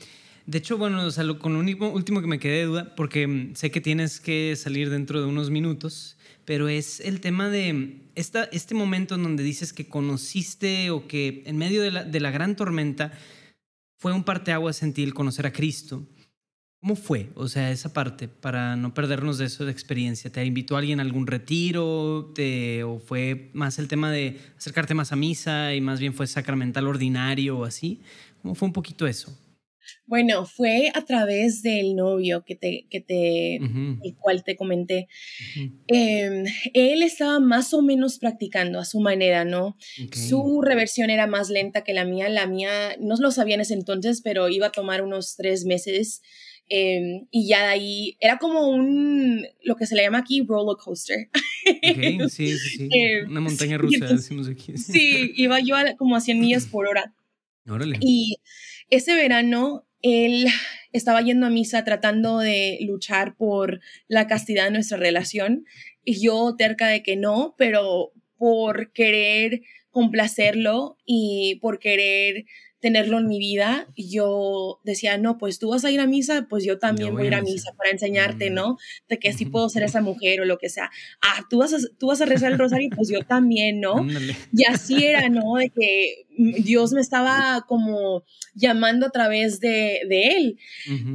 de 0.46 0.58
hecho, 0.58 0.78
bueno, 0.78 1.04
o 1.04 1.10
sea, 1.10 1.24
con 1.38 1.52
lo 1.52 1.60
último 1.60 2.20
que 2.20 2.26
me 2.26 2.38
quedé 2.38 2.60
de 2.60 2.64
duda, 2.64 2.94
porque 2.96 3.26
mm, 3.26 3.54
sé 3.54 3.70
que 3.70 3.82
tienes 3.82 4.18
que 4.18 4.56
salir 4.56 4.88
dentro 4.88 5.20
de 5.20 5.26
unos 5.26 5.50
minutos, 5.50 6.16
pero 6.46 6.70
es 6.70 7.00
el 7.00 7.20
tema 7.20 7.50
de 7.50 8.00
esta, 8.14 8.44
este 8.44 8.74
momento 8.74 9.14
en 9.14 9.22
donde 9.22 9.42
dices 9.42 9.74
que 9.74 9.86
conociste 9.86 10.90
o 10.90 11.06
que 11.06 11.42
en 11.44 11.58
medio 11.58 11.82
de 11.82 12.20
la, 12.20 12.30
gran 12.30 12.56
tormenta 12.56 13.12
fue 13.98 14.14
un 14.14 14.24
parteaguas 14.24 14.82
en 14.82 14.94
ti 14.94 15.10
conocer 15.12 15.46
a 15.46 15.52
Cristo. 15.52 16.06
¿Cómo 16.80 16.94
fue? 16.94 17.30
O 17.34 17.48
sea, 17.48 17.72
esa 17.72 17.92
parte, 17.92 18.28
para 18.28 18.76
no 18.76 18.94
perdernos 18.94 19.38
de 19.38 19.46
eso 19.46 19.64
de 19.64 19.72
experiencia. 19.72 20.30
¿Te 20.30 20.44
invitó 20.44 20.76
alguien 20.76 21.00
a 21.00 21.02
algún 21.02 21.26
retiro? 21.26 22.30
Te, 22.34 22.84
¿O 22.84 23.00
fue 23.00 23.50
más 23.52 23.80
el 23.80 23.88
tema 23.88 24.12
de 24.12 24.38
acercarte 24.56 24.94
más 24.94 25.10
a 25.10 25.16
misa 25.16 25.74
y 25.74 25.80
más 25.80 25.98
bien 25.98 26.14
fue 26.14 26.28
sacramental 26.28 26.86
ordinario 26.86 27.58
o 27.58 27.64
así? 27.64 28.00
¿Cómo 28.42 28.54
fue 28.54 28.66
un 28.66 28.72
poquito 28.72 29.08
eso? 29.08 29.36
Bueno, 30.06 30.46
fue 30.46 30.92
a 30.94 31.04
través 31.04 31.62
del 31.62 31.96
novio 31.96 32.44
que 32.44 32.54
te, 32.54 32.86
que 32.90 33.00
te, 33.00 33.56
el 33.56 34.16
cual 34.18 34.44
te 34.44 34.56
comenté. 34.56 35.08
Em, 35.86 36.44
él 36.74 37.02
estaba 37.02 37.40
más 37.40 37.74
o 37.74 37.82
menos 37.82 38.18
practicando 38.18 38.78
a 38.78 38.84
su 38.84 39.00
manera, 39.00 39.44
¿no? 39.44 39.76
Su 40.12 40.62
reversión 40.62 41.10
era 41.10 41.26
más 41.26 41.48
lenta 41.48 41.84
que 41.84 41.94
la 41.94 42.04
mía. 42.04 42.28
La 42.28 42.46
mía 42.46 42.96
no 43.00 43.16
lo 43.16 43.30
sabía 43.30 43.56
en 43.56 43.62
ese 43.62 43.74
entonces, 43.74 44.20
pero 44.22 44.48
iba 44.48 44.68
a 44.68 44.72
tomar 44.72 45.02
unos 45.02 45.36
tres 45.36 45.64
meses 45.64 46.22
Em, 46.68 47.26
y 47.30 47.48
ya 47.48 47.62
de 47.62 47.68
ahí 47.68 48.16
era 48.20 48.38
como 48.38 48.68
un, 48.68 49.46
lo 49.62 49.76
que 49.76 49.86
se 49.86 49.94
le 49.94 50.02
llama 50.02 50.18
aquí, 50.18 50.44
roller 50.46 50.76
coaster. 50.76 51.28
Okay, 51.66 52.18
sí, 52.28 52.56
sí, 52.58 52.76
sí. 52.76 52.88
Em, 52.92 53.30
Una 53.30 53.40
montaña 53.40 53.78
rusa, 53.78 54.06
decimos 54.06 54.48
aquí. 54.48 54.76
Sí, 54.76 55.32
iba 55.36 55.60
yo 55.60 55.76
como 55.96 56.16
a 56.16 56.20
100 56.20 56.40
millas 56.40 56.66
por 56.66 56.86
hora. 56.86 57.14
Órale. 57.66 57.98
Y 58.00 58.36
ese 58.90 59.14
verano 59.14 59.86
él 60.02 60.46
estaba 60.92 61.22
yendo 61.22 61.46
a 61.46 61.50
misa 61.50 61.84
tratando 61.84 62.38
de 62.38 62.78
luchar 62.82 63.36
por 63.36 63.80
la 64.06 64.26
castidad 64.26 64.64
de 64.64 64.70
nuestra 64.72 64.96
relación 64.96 65.64
y 66.04 66.22
yo 66.22 66.54
terca 66.56 66.88
de 66.88 67.02
que 67.02 67.16
no, 67.16 67.54
pero 67.58 68.12
por 68.36 68.92
querer 68.92 69.62
complacerlo 69.90 70.96
y 71.04 71.58
por 71.60 71.78
querer 71.78 72.44
tenerlo 72.80 73.18
en 73.18 73.26
mi 73.26 73.38
vida, 73.38 73.88
yo 73.96 74.80
decía, 74.84 75.18
no, 75.18 75.36
pues 75.36 75.58
tú 75.58 75.70
vas 75.70 75.84
a 75.84 75.90
ir 75.90 76.00
a 76.00 76.06
misa, 76.06 76.46
pues 76.48 76.64
yo 76.64 76.78
también 76.78 77.12
voy, 77.12 77.24
a 77.24 77.26
ir 77.26 77.34
a 77.34 77.42
misa 77.42 77.72
para 77.76 77.90
enseñarte, 77.90 78.50
mm. 78.50 78.54
¿no? 78.54 78.76
De 79.08 79.18
que 79.18 79.32
sí 79.32 79.46
puedo 79.46 79.68
ser 79.68 79.82
esa 79.82 80.00
mujer 80.00 80.40
o 80.40 80.44
lo 80.44 80.58
que 80.58 80.68
sea. 80.68 80.90
Ah, 81.20 81.44
tú 81.50 81.58
vas 81.58 81.74
a, 81.74 81.78
tú 81.98 82.08
vas 82.08 82.20
a 82.20 82.26
rezar 82.26 82.52
el 82.52 82.58
rosario, 82.58 82.88
pues 82.94 83.08
yo 83.08 83.22
también, 83.22 83.80
¿no? 83.80 84.06
Y 84.52 84.64
así 84.64 85.04
era, 85.04 85.28
¿no? 85.28 85.56
De 85.56 85.70
que 85.70 86.26
Dios 86.38 86.92
me 86.92 87.00
estaba 87.00 87.64
como 87.66 88.24
llamando 88.54 89.06
a 89.06 89.10
través 89.10 89.60
de, 89.60 90.00
de 90.08 90.28
él. 90.36 90.58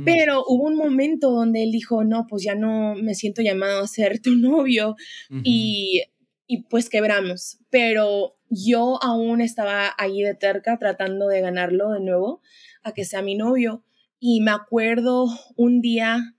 Pero 0.03 0.43
hubo 0.47 0.65
un 0.65 0.75
momento 0.75 1.31
donde 1.31 1.63
él 1.63 1.71
dijo, 1.71 2.03
no, 2.03 2.27
pues 2.27 2.43
ya 2.43 2.55
no 2.55 2.95
me 2.95 3.15
siento 3.15 3.41
llamado 3.41 3.83
a 3.83 3.87
ser 3.87 4.19
tu 4.19 4.35
novio. 4.35 4.95
Y 5.43 6.03
y 6.47 6.63
pues 6.63 6.89
quebramos. 6.89 7.59
Pero 7.69 8.37
yo 8.49 9.01
aún 9.03 9.41
estaba 9.41 9.93
ahí 9.97 10.21
de 10.21 10.35
terca 10.35 10.77
tratando 10.77 11.27
de 11.27 11.41
ganarlo 11.41 11.91
de 11.91 12.01
nuevo 12.01 12.41
a 12.83 12.93
que 12.93 13.05
sea 13.05 13.21
mi 13.21 13.35
novio. 13.35 13.83
Y 14.19 14.41
me 14.41 14.51
acuerdo 14.51 15.27
un 15.55 15.81
día 15.81 16.35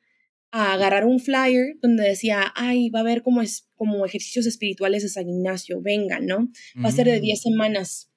a 0.51 0.73
agarrar 0.73 1.05
un 1.05 1.19
flyer 1.19 1.77
donde 1.83 2.05
decía, 2.05 2.53
ay, 2.55 2.89
va 2.89 3.01
a 3.01 3.03
haber 3.03 3.23
como, 3.23 3.43
es, 3.43 3.69
como 3.75 4.07
ejercicios 4.07 4.47
espirituales 4.47 5.03
de 5.03 5.09
San 5.09 5.29
Ignacio, 5.29 5.81
venga, 5.83 6.21
¿no? 6.21 6.49
Va 6.83 6.91
a 6.91 6.93
ser 6.93 7.07
de 7.07 7.21
10 7.21 7.39
mm. 7.39 7.43
semanas. 7.43 8.11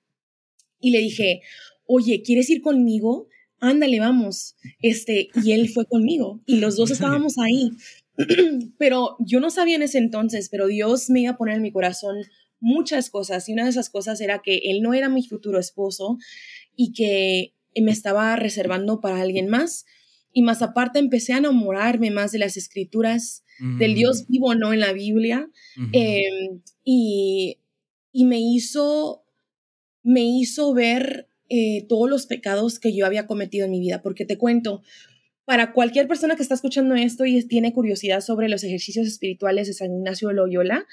Y 0.79 0.91
le 0.91 0.99
dije, 0.99 1.41
oye, 1.85 2.21
¿quieres 2.21 2.49
ir 2.49 2.61
conmigo? 2.61 3.27
Ándale, 3.59 3.99
vamos. 3.99 4.55
Este, 4.81 5.29
y 5.43 5.53
él 5.53 5.69
fue 5.69 5.85
conmigo 5.85 6.41
y 6.45 6.57
los 6.57 6.75
dos 6.75 6.91
estábamos 6.91 7.37
ahí. 7.39 7.71
pero 8.77 9.15
yo 9.19 9.39
no 9.39 9.49
sabía 9.49 9.75
en 9.75 9.83
ese 9.83 9.99
entonces, 9.99 10.49
pero 10.49 10.67
Dios 10.67 11.09
me 11.09 11.21
iba 11.21 11.31
a 11.31 11.37
poner 11.37 11.55
en 11.55 11.61
mi 11.61 11.71
corazón 11.71 12.17
muchas 12.59 13.09
cosas 13.09 13.47
y 13.47 13.53
una 13.53 13.65
de 13.65 13.69
esas 13.69 13.89
cosas 13.89 14.19
era 14.21 14.41
que 14.43 14.57
él 14.65 14.81
no 14.81 14.93
era 14.93 15.09
mi 15.09 15.23
futuro 15.23 15.59
esposo 15.59 16.17
y 16.75 16.93
que 16.93 17.53
me 17.81 17.91
estaba 17.91 18.35
reservando 18.35 19.01
para 19.01 19.21
alguien 19.21 19.49
más. 19.49 19.85
Y 20.33 20.41
más 20.41 20.61
aparte 20.61 20.99
empecé 20.99 21.33
a 21.33 21.37
enamorarme 21.37 22.11
más 22.11 22.31
de 22.31 22.39
las 22.39 22.57
escrituras, 22.57 23.43
del 23.79 23.95
Dios 23.95 24.23
mm. 24.23 24.31
vivo, 24.31 24.55
¿no? 24.55 24.71
En 24.71 24.81
la 24.81 24.93
Biblia. 24.93 25.49
Em, 25.91 26.61
y, 26.83 27.57
y, 28.11 28.25
me 28.25 28.39
hizo, 28.39 29.23
me 30.03 30.21
hizo 30.21 30.75
ver 30.75 31.27
eh, 31.49 31.85
todos 31.87 32.09
los 32.09 32.27
pecados 32.27 32.77
que 32.77 32.95
yo 32.95 33.05
había 33.05 33.25
cometido 33.25 33.65
en 33.65 33.71
mi 33.71 33.79
vida, 33.79 34.01
porque 34.03 34.25
te 34.25 34.37
cuento, 34.37 34.83
para 35.47 35.71
cualquier 35.71 36.09
persona 36.09 36.35
que 36.35 36.41
está 36.41 36.55
escuchando 36.55 36.93
esto 36.95 37.25
y 37.25 37.41
tiene 37.47 37.71
curiosidad 37.71 38.19
sobre 38.19 38.49
los 38.49 38.65
ejercicios 38.65 39.07
espirituales 39.07 39.67
de 39.67 39.73
San 39.73 39.93
Ignacio 39.93 40.27
de 40.27 40.33
Loyola, 40.33 40.85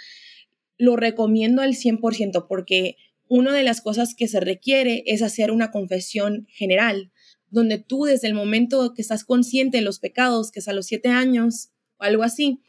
lo 0.78 0.94
recomiendo 0.94 1.60
al 1.60 1.72
100% 1.74 2.46
porque 2.48 2.96
una 3.26 3.52
de 3.52 3.64
las 3.64 3.80
cosas 3.80 4.14
que 4.14 4.28
se 4.28 4.38
requiere 4.38 5.02
es 5.06 5.22
hacer 5.22 5.50
una 5.50 5.72
confesión 5.72 6.46
general, 6.48 7.10
donde 7.50 7.78
tú 7.78 8.04
desde 8.04 8.28
el 8.28 8.34
momento 8.34 8.94
que 8.94 9.02
estás 9.02 9.24
consciente 9.24 9.78
de 9.78 9.82
los 9.82 9.98
pecados, 9.98 10.52
que 10.52 10.60
es 10.60 10.68
a 10.68 10.72
los 10.72 10.86
siete 10.86 11.08
años 11.08 11.70
o 11.98 12.04
algo 12.04 12.22
así, 12.22 12.60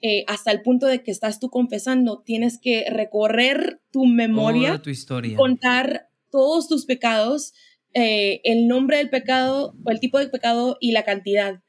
eh, 0.00 0.24
hasta 0.28 0.52
el 0.52 0.62
punto 0.62 0.86
de 0.86 1.02
que 1.02 1.10
estás 1.10 1.38
tú 1.38 1.50
confesando, 1.50 2.22
tienes 2.24 2.58
que 2.58 2.86
recorrer 2.88 3.82
tu 3.90 4.06
memoria, 4.06 4.80
tu 4.80 4.88
historia. 4.88 5.36
contar 5.36 6.08
todos 6.30 6.66
tus 6.66 6.86
pecados 6.86 7.52
eh, 7.98 8.42
el 8.44 8.68
nombre 8.68 8.98
del 8.98 9.08
pecado 9.08 9.74
o 9.82 9.90
el 9.90 10.00
tipo 10.00 10.18
de 10.18 10.28
pecado 10.28 10.76
y 10.82 10.92
la 10.92 11.02
cantidad. 11.02 11.62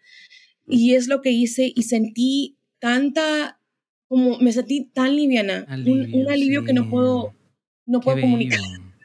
Y 0.68 0.96
es 0.96 1.08
lo 1.08 1.22
que 1.22 1.32
hice 1.32 1.72
y 1.74 1.84
sentí 1.84 2.58
tanta, 2.80 3.62
como 4.10 4.38
me 4.40 4.52
sentí 4.52 4.92
tan 4.94 5.16
liviana, 5.16 5.66
un, 5.70 6.28
alivio 6.30 6.66
que 6.66 6.74
no 6.74 6.90
puedo, 6.90 7.34
no 7.86 8.02
puedo 8.02 8.20
comunicar. 8.20 8.60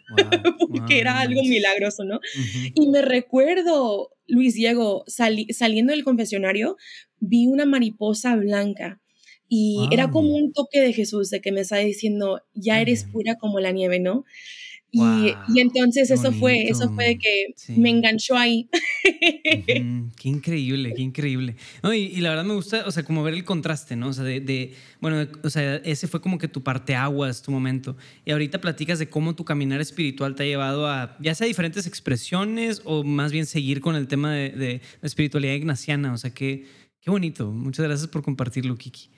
porque 0.69 0.99
era 0.99 1.21
algo 1.21 1.43
milagroso, 1.45 2.03
¿no? 2.03 2.19
Y 2.75 2.89
me 2.89 3.03
recuerdo, 3.03 4.11
Luis 4.27 4.55
Diego, 4.55 5.05
saliendo 5.07 5.93
del 5.93 6.03
confesionario, 6.03 6.77
vi 7.21 7.47
una 7.47 7.67
mariposa 7.67 8.35
blanca 8.35 9.01
y 9.49 9.89
era 9.93 10.11
como 10.11 10.35
un 10.35 10.53
toque 10.53 10.81
de 10.81 10.93
Jesús, 10.93 11.31
de 11.31 11.41
que 11.41 11.53
me 11.53 11.61
estaba 11.61 11.83
diciendo, 11.83 12.43
ya 12.53 12.81
eres 12.81 13.05
pura 13.05 13.37
como 13.37 13.61
la 13.61 13.71
nieve, 13.71 14.01
¿no? 14.01 14.25
Y, 14.95 15.35
entonces 15.57 16.11
eso 16.11 16.33
fue, 16.33 16.65
eso 16.69 16.93
fue 16.93 17.07
de 17.07 17.19
que 17.19 17.55
me 17.77 17.89
enganchó 17.89 18.37
ahí. 18.37 18.69
qué 19.03 20.29
increíble, 20.29 20.93
qué 20.95 21.01
increíble. 21.01 21.57
y, 21.95 22.21
la 22.21 22.29
verdad 22.29 22.45
me 22.45 22.53
gusta, 22.53 22.85
o 22.87 22.91
sea, 22.91 23.03
como 23.03 23.23
ver 23.23 23.33
el 23.33 23.45
contraste, 23.45 23.97
¿no? 23.97 24.09
O 24.09 24.13
sea, 24.13 24.23
de, 24.23 24.75
bueno, 25.01 25.27
o 25.43 25.49
sea, 25.49 25.77
ese 25.77 26.09
fue 26.09 26.21
como 26.21 26.37
que 26.37 26.47
tu 26.47 26.63
parte 26.63 26.95
aguas, 26.95 27.41
tu 27.41 27.51
momento. 27.51 27.97
Y 28.27 28.33
ahorita 28.33 28.61
platicas 28.61 28.99
de 28.99 29.09
cómo 29.09 29.35
tu 29.35 29.47
caminar 29.47 29.81
espiritual 29.81 30.35
te 30.35 30.43
ha 30.43 30.47
llevado 30.47 30.87
a, 30.87 31.17
ya 31.21 31.35
sea 31.35 31.47
diferentes 31.47 31.87
expresiones 31.87 32.83
o 32.85 33.03
más 33.03 33.33
bien 33.33 33.47
seguir 33.47 33.81
con 33.81 33.97
el 33.97 34.07
tema 34.09 34.35
de, 34.35 34.51
de 34.51 34.81
la 35.01 35.07
espiritualidad 35.07 35.55
ignaciana. 35.55 36.13
O 36.13 36.19
sea, 36.19 36.35
qué, 36.35 36.67
qué 37.01 37.11
bonito. 37.11 37.51
Muchas 37.51 37.87
gracias 37.87 38.09
por 38.09 38.23
compartirlo, 38.23 38.77
Kiki. 38.77 39.09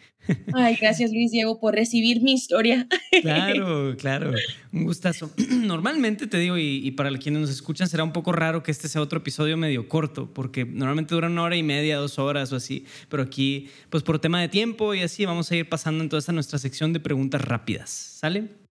Ay, 0.54 0.76
gracias 0.80 1.12
Luis 1.12 1.30
Diego 1.30 1.58
por 1.60 1.74
recibir 1.74 2.22
mi 2.22 2.32
historia. 2.32 2.86
Claro, 3.22 3.96
claro, 3.96 4.32
un 4.72 4.84
gustazo. 4.84 5.30
Normalmente 5.50 6.26
te 6.26 6.38
digo, 6.38 6.58
y, 6.58 6.90
para 6.92 7.10
quienes 7.18 7.42
nos 7.42 7.50
escuchan, 7.50 7.88
será 7.88 8.04
un 8.04 8.12
poco 8.12 8.32
raro 8.32 8.62
que 8.62 8.70
este 8.70 8.88
sea 8.88 9.00
otro 9.00 9.20
episodio 9.20 9.56
medio 9.56 9.88
corto, 9.88 10.32
porque 10.32 10.64
normalmente 10.64 11.14
dura 11.14 11.28
una 11.28 11.42
hora 11.42 11.56
y 11.56 11.62
media, 11.62 11.96
dos 11.96 12.18
horas 12.18 12.52
o 12.52 12.56
así, 12.56 12.84
pero 13.08 13.22
aquí, 13.22 13.68
pues 13.90 14.02
por 14.02 14.18
tema 14.18 14.40
de 14.40 14.48
tiempo 14.48 14.94
y 14.94 15.00
así, 15.00 15.24
vamos 15.24 15.50
a 15.50 15.56
ir 15.56 15.68
pasando 15.68 16.02
en 16.02 16.08
toda 16.08 16.20
esta 16.20 16.32
nuestra 16.32 16.58
sección 16.58 16.92
de 16.92 17.00
preguntas 17.00 17.40
rápidas. 17.42 17.90
¿Sale? 17.90 18.63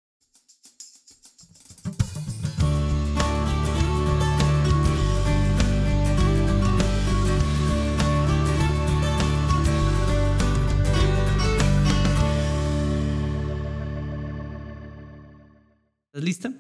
¿Estás 16.14 16.26
lista? 16.26 16.54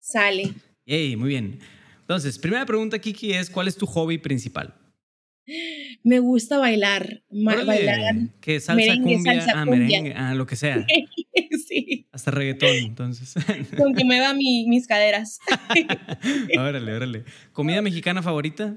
Sale. 0.00 0.52
Yay, 0.84 1.14
muy 1.14 1.28
bien. 1.28 1.60
Entonces, 2.00 2.40
primera 2.40 2.66
pregunta, 2.66 2.98
Kiki, 2.98 3.34
es 3.34 3.48
¿cuál 3.48 3.68
es 3.68 3.76
tu 3.76 3.86
hobby 3.86 4.18
principal? 4.18 4.74
Me 6.02 6.18
gusta 6.18 6.58
bailar. 6.58 7.22
bailar. 7.30 8.16
¿Qué 8.40 8.58
salsa, 8.58 8.96
cumbia, 9.00 9.46
ah, 9.54 9.64
merengue, 9.64 10.12
ah, 10.16 10.34
lo 10.34 10.44
que 10.44 10.56
sea. 10.56 10.84
sí. 11.68 12.08
Hasta 12.10 12.32
reggaetón, 12.32 12.74
entonces. 12.78 13.32
Con 13.76 13.94
que 13.94 14.04
me 14.04 14.18
va 14.18 14.34
mis 14.34 14.88
caderas. 14.88 15.38
órale, 16.58 16.92
órale. 16.92 17.24
¿Comida 17.52 17.82
mexicana 17.82 18.24
favorita? 18.24 18.76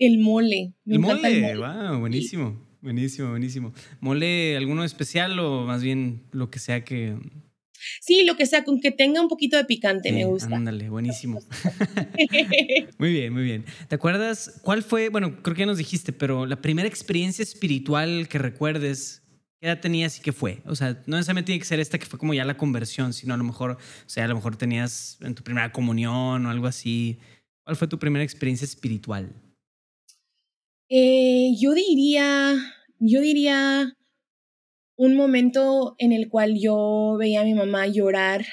El 0.00 0.18
mole. 0.18 0.74
el, 0.86 0.98
mole. 0.98 1.28
el 1.28 1.40
mole. 1.40 1.56
Wow, 1.56 2.00
buenísimo. 2.00 2.60
Buenísimo, 2.82 3.30
buenísimo. 3.30 3.72
¿Mole 4.00 4.56
alguno 4.56 4.82
especial 4.82 5.38
o 5.38 5.66
más 5.66 5.84
bien 5.84 6.24
lo 6.32 6.50
que 6.50 6.58
sea 6.58 6.84
que... 6.84 7.16
Sí, 8.00 8.24
lo 8.24 8.36
que 8.36 8.46
sea, 8.46 8.64
con 8.64 8.80
que 8.80 8.90
tenga 8.90 9.20
un 9.20 9.28
poquito 9.28 9.56
de 9.56 9.64
picante, 9.64 10.12
me 10.12 10.24
gusta. 10.24 10.54
Ándale, 10.54 10.88
buenísimo. 10.88 11.40
muy 12.98 13.12
bien, 13.12 13.32
muy 13.32 13.42
bien. 13.42 13.64
¿Te 13.88 13.94
acuerdas 13.94 14.60
cuál 14.62 14.82
fue, 14.82 15.08
bueno, 15.08 15.42
creo 15.42 15.54
que 15.54 15.60
ya 15.60 15.66
nos 15.66 15.78
dijiste, 15.78 16.12
pero 16.12 16.46
la 16.46 16.60
primera 16.60 16.88
experiencia 16.88 17.42
espiritual 17.42 18.28
que 18.28 18.38
recuerdes, 18.38 19.22
qué 19.60 19.68
edad 19.68 19.80
tenías 19.80 20.18
y 20.18 20.22
qué 20.22 20.32
fue? 20.32 20.62
O 20.66 20.74
sea, 20.74 21.02
no 21.06 21.16
necesariamente 21.16 21.46
tiene 21.46 21.60
que 21.60 21.66
ser 21.66 21.80
esta 21.80 21.98
que 21.98 22.06
fue 22.06 22.18
como 22.18 22.34
ya 22.34 22.44
la 22.44 22.56
conversión, 22.56 23.12
sino 23.12 23.34
a 23.34 23.36
lo 23.36 23.44
mejor, 23.44 23.72
o 23.72 24.08
sea, 24.08 24.24
a 24.24 24.28
lo 24.28 24.34
mejor 24.34 24.56
tenías 24.56 25.18
en 25.20 25.34
tu 25.34 25.42
primera 25.42 25.72
comunión 25.72 26.46
o 26.46 26.50
algo 26.50 26.66
así. 26.66 27.18
¿Cuál 27.64 27.76
fue 27.76 27.88
tu 27.88 27.98
primera 27.98 28.22
experiencia 28.24 28.64
espiritual? 28.64 29.32
Eh, 30.90 31.54
yo 31.58 31.72
diría, 31.72 32.54
yo 32.98 33.20
diría 33.20 33.96
un 34.96 35.14
momento 35.14 35.94
en 35.98 36.12
el 36.12 36.28
cual 36.28 36.58
yo 36.58 37.16
veía 37.18 37.40
a 37.40 37.44
mi 37.44 37.54
mamá 37.54 37.86
llorar 37.86 38.44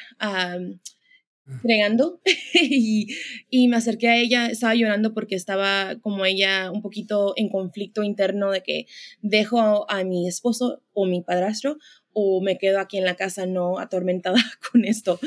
fregando 1.62 2.22
y, 2.54 3.08
y, 3.50 3.68
me 3.68 3.78
acerqué 3.78 4.08
a 4.08 4.18
ella, 4.18 4.48
estaba 4.48 4.76
llorando 4.76 5.14
porque 5.14 5.36
estaba 5.36 5.96
como 6.02 6.26
ella 6.26 6.72
un 6.72 6.82
poquito 6.82 7.34
en 7.36 7.50
conflicto 7.50 8.04
interno 8.04 8.52
de 8.52 8.62
que 8.62 8.86
dejo 9.22 9.90
a, 9.90 10.04
mi 10.04 10.28
esposo 10.28 10.82
o 10.94 11.06
mi 11.06 11.22
padrastro 11.22 11.78
o 12.14 12.42
me 12.42 12.58
quedo 12.58 12.80
aquí 12.80 12.98
en 12.98 13.06
la 13.06 13.16
casa 13.16 13.46
no 13.46 13.80
atormentada 13.80 14.38
con 14.72 14.86
esto. 14.86 15.20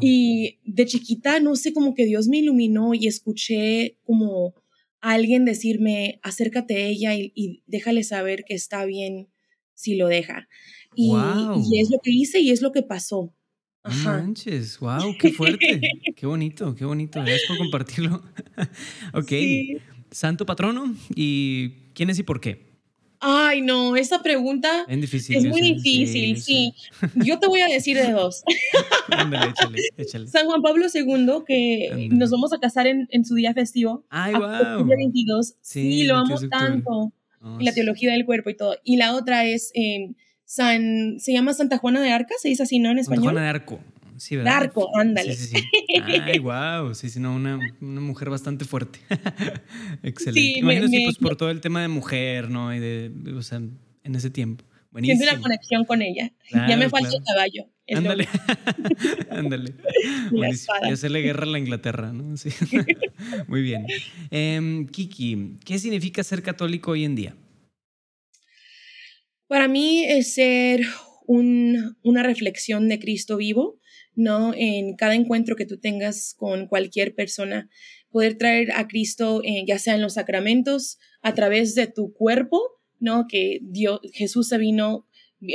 Y 0.00 0.58
de 0.64 0.86
chiquita, 0.86 1.40
no 1.40 1.56
sé, 1.56 1.72
como 1.72 1.94
que 1.94 2.06
Dios 2.06 2.28
me 2.28 2.38
iluminó 2.38 2.94
y 2.94 3.06
escuché 3.06 3.96
como 4.04 4.54
alguien 5.00 5.44
decirme, 5.44 6.18
acércate 6.22 6.76
a 6.76 6.86
ella 6.86 7.14
y, 7.14 7.62
déjale 7.66 8.02
saber 8.04 8.44
que 8.44 8.54
está 8.54 8.84
bien 8.84 9.28
si 9.74 9.96
lo 9.96 10.08
deja. 10.08 10.48
Y, 10.94 11.12
y, 11.12 11.80
es 11.80 11.90
lo 11.90 11.98
que 12.02 12.10
hice 12.10 12.40
y 12.40 12.50
es 12.50 12.62
lo 12.62 12.72
que 12.72 12.82
pasó. 12.82 13.34
Ajá. 13.82 14.18
Manches, 14.18 14.78
wow, 14.78 15.14
qué 15.18 15.30
fuerte, 15.32 15.80
qué 16.16 16.26
bonito, 16.26 16.74
qué 16.74 16.84
bonito. 16.84 17.20
Gracias 17.20 17.42
por 17.48 17.58
compartirlo. 17.58 18.22
ok, 19.12 19.32
santo 20.10 20.46
patrono, 20.46 20.94
¿y 21.14 21.70
quién 21.92 22.08
es 22.08 22.18
y 22.18 22.22
por 22.22 22.40
qué? 22.40 22.74
Ay, 23.26 23.62
no, 23.62 23.96
esa 23.96 24.22
pregunta 24.22 24.84
es, 24.86 25.00
difícil, 25.00 25.36
es 25.36 25.46
muy 25.46 25.60
difícil, 25.62 26.38
sí, 26.38 26.74
Yo 27.24 27.38
te 27.38 27.46
voy 27.46 27.60
a 27.60 27.68
decir 27.68 27.96
de 27.96 28.12
dos. 28.12 28.42
Ándale, 29.10 29.50
échale, 29.50 29.78
échale. 29.96 30.26
San 30.26 30.46
Juan 30.46 30.60
Pablo 30.60 30.86
II, 30.92 31.44
que 31.46 32.08
nos 32.10 32.30
vamos 32.30 32.52
a 32.52 32.58
casar 32.58 32.86
en, 32.86 33.06
en, 33.10 33.24
su 33.24 33.34
día 33.34 33.54
festivo. 33.54 34.04
Ay, 34.10 34.34
wow. 34.34 34.86
22. 34.86 35.54
Sí, 35.62 36.04
lo 36.04 36.16
amo 36.16 36.38
tanto. 36.50 37.12
La 37.60 37.72
teología 37.72 38.12
del 38.12 38.24
cuerpo 38.24 38.50
y 38.50 38.56
todo. 38.56 38.76
Y 38.84 38.96
la 38.96 39.14
otra 39.14 39.44
es 39.44 39.70
eh, 39.74 40.14
San, 40.44 41.18
se 41.18 41.32
llama 41.32 41.54
Santa 41.54 41.78
Juana 41.78 42.00
de 42.00 42.10
Arca, 42.10 42.34
se 42.40 42.48
dice 42.48 42.62
así, 42.62 42.78
¿no? 42.78 42.90
En 42.90 42.98
español. 42.98 43.24
Santa 43.24 43.32
Juana 43.32 43.44
de 43.44 43.50
Arco. 43.50 43.80
Sí, 44.16 44.36
¿verdad? 44.36 44.56
Arco, 44.56 44.96
ándale. 44.96 45.34
Sí, 45.34 45.48
sí, 45.48 45.56
sí. 45.56 46.00
Ay, 46.02 46.38
wow. 46.38 46.94
Sí, 46.94 47.10
sí, 47.10 47.18
no, 47.20 47.34
una, 47.34 47.58
una 47.80 48.00
mujer 48.00 48.30
bastante 48.30 48.64
fuerte. 48.64 49.00
Excelente. 50.02 50.60
Imagino 50.60 50.88
me, 50.88 51.00
pues 51.04 51.18
por 51.18 51.36
todo 51.36 51.50
el 51.50 51.60
tema 51.60 51.82
de 51.82 51.88
mujer, 51.88 52.48
¿no? 52.48 52.74
Y 52.74 52.78
de, 52.78 53.12
o 53.36 53.42
sea, 53.42 53.58
en 53.58 54.14
ese 54.14 54.30
tiempo. 54.30 54.64
Buenísimo. 54.94 55.18
Siento 55.18 55.34
una 55.34 55.42
conexión 55.42 55.84
con 55.84 56.00
ella. 56.00 56.32
ya 56.68 56.76
me 56.76 56.88
falta 56.88 57.08
el 57.08 57.22
caballo. 57.22 57.70
Ándale. 57.94 58.28
Ándale. 59.30 59.74
Y 60.32 60.92
hacerle 60.92 61.20
guerra 61.20 61.42
a 61.42 61.46
la 61.46 61.58
Inglaterra, 61.58 62.12
¿no? 62.12 62.36
Sí. 62.36 62.50
Muy 63.46 63.62
bien. 63.62 63.86
Eh, 64.30 64.86
Kiki, 64.90 65.58
¿qué 65.64 65.78
significa 65.78 66.22
ser 66.22 66.42
católico 66.42 66.92
hoy 66.92 67.04
en 67.04 67.14
día? 67.14 67.36
Para 69.46 69.68
mí 69.68 70.04
es 70.04 70.34
ser 70.34 70.82
un, 71.26 71.96
una 72.02 72.22
reflexión 72.22 72.88
de 72.88 72.98
Cristo 72.98 73.36
vivo 73.36 73.80
¿no? 74.16 74.52
En 74.56 74.96
cada 74.96 75.14
encuentro 75.14 75.56
que 75.56 75.66
tú 75.66 75.78
tengas 75.78 76.34
con 76.36 76.66
cualquier 76.66 77.14
persona, 77.14 77.68
poder 78.10 78.38
traer 78.38 78.72
a 78.72 78.86
Cristo, 78.86 79.42
eh, 79.44 79.64
ya 79.66 79.78
sea 79.78 79.94
en 79.94 80.02
los 80.02 80.14
sacramentos, 80.14 80.98
a 81.22 81.34
través 81.34 81.74
de 81.74 81.86
tu 81.86 82.12
cuerpo, 82.12 82.60
¿no? 83.04 83.26
Que 83.28 83.60
Dios, 83.62 84.00
Jesús 84.12 84.48
se 84.48 84.58
vino 84.58 85.06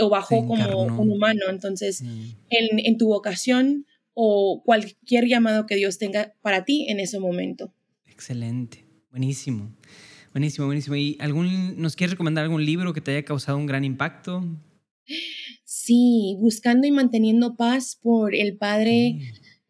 o 0.02 0.10
bajó 0.10 0.46
como 0.48 0.84
un 0.84 1.12
humano. 1.12 1.42
Entonces, 1.50 2.02
mm. 2.02 2.22
en, 2.50 2.80
en 2.86 2.98
tu 2.98 3.08
vocación 3.08 3.86
o 4.14 4.62
cualquier 4.66 5.28
llamado 5.28 5.66
que 5.66 5.76
Dios 5.76 5.98
tenga 5.98 6.34
para 6.42 6.64
ti 6.64 6.86
en 6.90 7.00
ese 7.00 7.20
momento. 7.20 7.74
Excelente, 8.06 8.86
buenísimo. 9.12 9.76
Buenísimo, 10.34 10.68
buenísimo. 10.68 10.96
¿Y 10.96 11.18
algún, 11.20 11.82
nos 11.82 11.96
quieres 11.96 12.12
recomendar 12.12 12.44
algún 12.44 12.64
libro 12.64 12.94
que 12.94 13.02
te 13.02 13.12
haya 13.12 13.26
causado 13.26 13.58
un 13.58 13.66
gran 13.66 13.84
impacto? 13.84 14.44
Sí, 15.64 16.36
buscando 16.40 16.86
y 16.86 16.92
manteniendo 16.92 17.56
paz 17.56 17.98
por 18.02 18.36
el 18.36 18.58
padre 18.58 19.20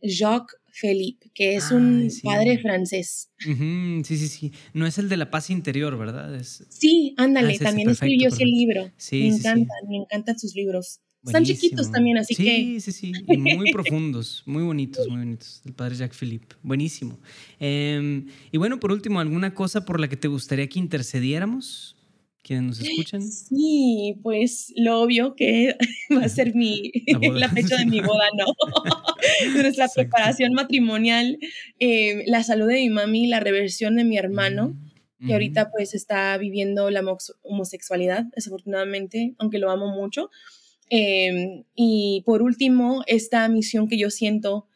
Jacques 0.01 0.58
Philippe, 0.79 1.29
que 1.33 1.55
es 1.55 1.71
un 1.71 2.09
padre 2.23 2.57
francés. 2.59 3.31
Sí, 3.37 4.01
sí, 4.03 4.27
sí. 4.27 4.51
No 4.73 4.85
es 4.85 4.97
el 4.97 5.09
de 5.09 5.17
la 5.17 5.29
paz 5.29 5.49
interior, 5.49 5.97
¿verdad? 5.97 6.41
Sí, 6.69 7.13
ándale, 7.17 7.57
ah, 7.59 7.63
también 7.63 7.89
escribió 7.89 8.29
ese 8.29 8.45
libro. 8.45 8.91
Sí, 8.97 9.21
me 9.21 9.35
encantan, 9.35 9.89
me 9.89 9.97
encantan 9.97 10.39
sus 10.39 10.55
libros. 10.55 10.99
Están 11.25 11.43
chiquitos 11.43 11.91
también, 11.91 12.17
así 12.17 12.35
que. 12.35 12.43
Sí, 12.43 12.79
sí, 12.79 12.91
sí. 12.91 13.11
Y 13.27 13.37
muy 13.37 13.71
profundos, 13.71 14.43
muy 14.45 14.63
bonitos, 14.63 15.07
muy 15.09 15.19
bonitos. 15.19 15.61
El 15.65 15.73
padre 15.73 15.95
Jacques 15.95 16.17
Philippe. 16.17 16.55
Buenísimo. 16.63 17.19
Em, 17.59 18.27
y 18.51 18.57
bueno, 18.57 18.79
por 18.79 18.91
último, 18.91 19.19
¿alguna 19.19 19.53
cosa 19.53 19.85
por 19.85 19.99
la 19.99 20.07
que 20.07 20.15
te 20.15 20.27
gustaría 20.27 20.67
que 20.67 20.79
intercediéramos? 20.79 21.97
Quienes 22.49 22.79
nos 22.79 22.79
escuchan? 22.81 23.21
Sí, 23.21 24.15
pues 24.23 24.73
lo 24.75 25.01
obvio 25.01 25.35
que 25.35 25.75
va 26.11 26.25
a 26.25 26.29
ser 26.29 26.55
mi, 26.55 26.91
la, 27.33 27.47
fecha 27.49 27.77
de 27.77 27.85
mi 27.85 28.01
boda, 28.01 28.25
¿no? 28.35 28.45
Nuestra 29.61 29.87
preparación 29.93 30.53
matrimonial, 30.53 31.37
eh, 31.79 32.23
la 32.25 32.43
salud 32.43 32.67
de 32.67 32.77
mi 32.77 32.89
mami, 32.89 33.27
la 33.27 33.39
reversión 33.39 33.97
de 33.97 34.03
mi 34.03 34.17
hermano, 34.17 34.75
mm, 35.19 35.27
que 35.27 35.33
ahorita 35.33 35.69
pues 35.69 35.93
está 35.93 36.35
viviendo 36.39 36.89
la 36.89 37.03
homosexualidad, 37.43 38.25
desafortunadamente, 38.35 39.35
aunque 39.37 39.59
lo 39.59 39.69
amo 39.69 39.93
mucho. 39.93 40.31
Em, 40.89 41.65
y 41.75 42.23
por 42.25 42.41
último, 42.41 43.03
esta 43.05 43.47
misión 43.47 43.87
que 43.87 43.99
yo 43.99 44.09
siento 44.09 44.68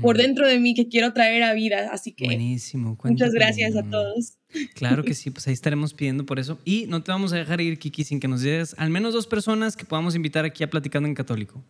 por 0.00 0.16
dentro 0.16 0.48
de 0.48 0.58
mí 0.58 0.74
que 0.74 0.88
quiero 0.88 1.12
traer 1.12 1.42
a 1.42 1.52
vida. 1.52 1.90
Así 1.92 2.12
que 2.12 2.26
Buenísimo. 2.26 2.98
muchas 3.04 3.32
gracias 3.32 3.76
a 3.76 3.82
todos. 3.88 4.38
Claro 4.74 5.04
que 5.04 5.14
sí, 5.14 5.30
pues 5.30 5.46
ahí 5.46 5.54
estaremos 5.54 5.94
pidiendo 5.94 6.26
por 6.26 6.38
eso. 6.38 6.58
Y 6.64 6.86
no 6.86 7.02
te 7.02 7.12
vamos 7.12 7.32
a 7.32 7.36
dejar 7.36 7.60
ir, 7.60 7.78
Kiki, 7.78 8.04
sin 8.04 8.20
que 8.20 8.28
nos 8.28 8.42
digas 8.42 8.74
al 8.78 8.90
menos 8.90 9.14
dos 9.14 9.26
personas 9.26 9.76
que 9.76 9.84
podamos 9.84 10.14
invitar 10.14 10.44
aquí 10.44 10.64
a 10.64 10.70
Platicando 10.70 11.08
en 11.08 11.14
Católico. 11.14 11.64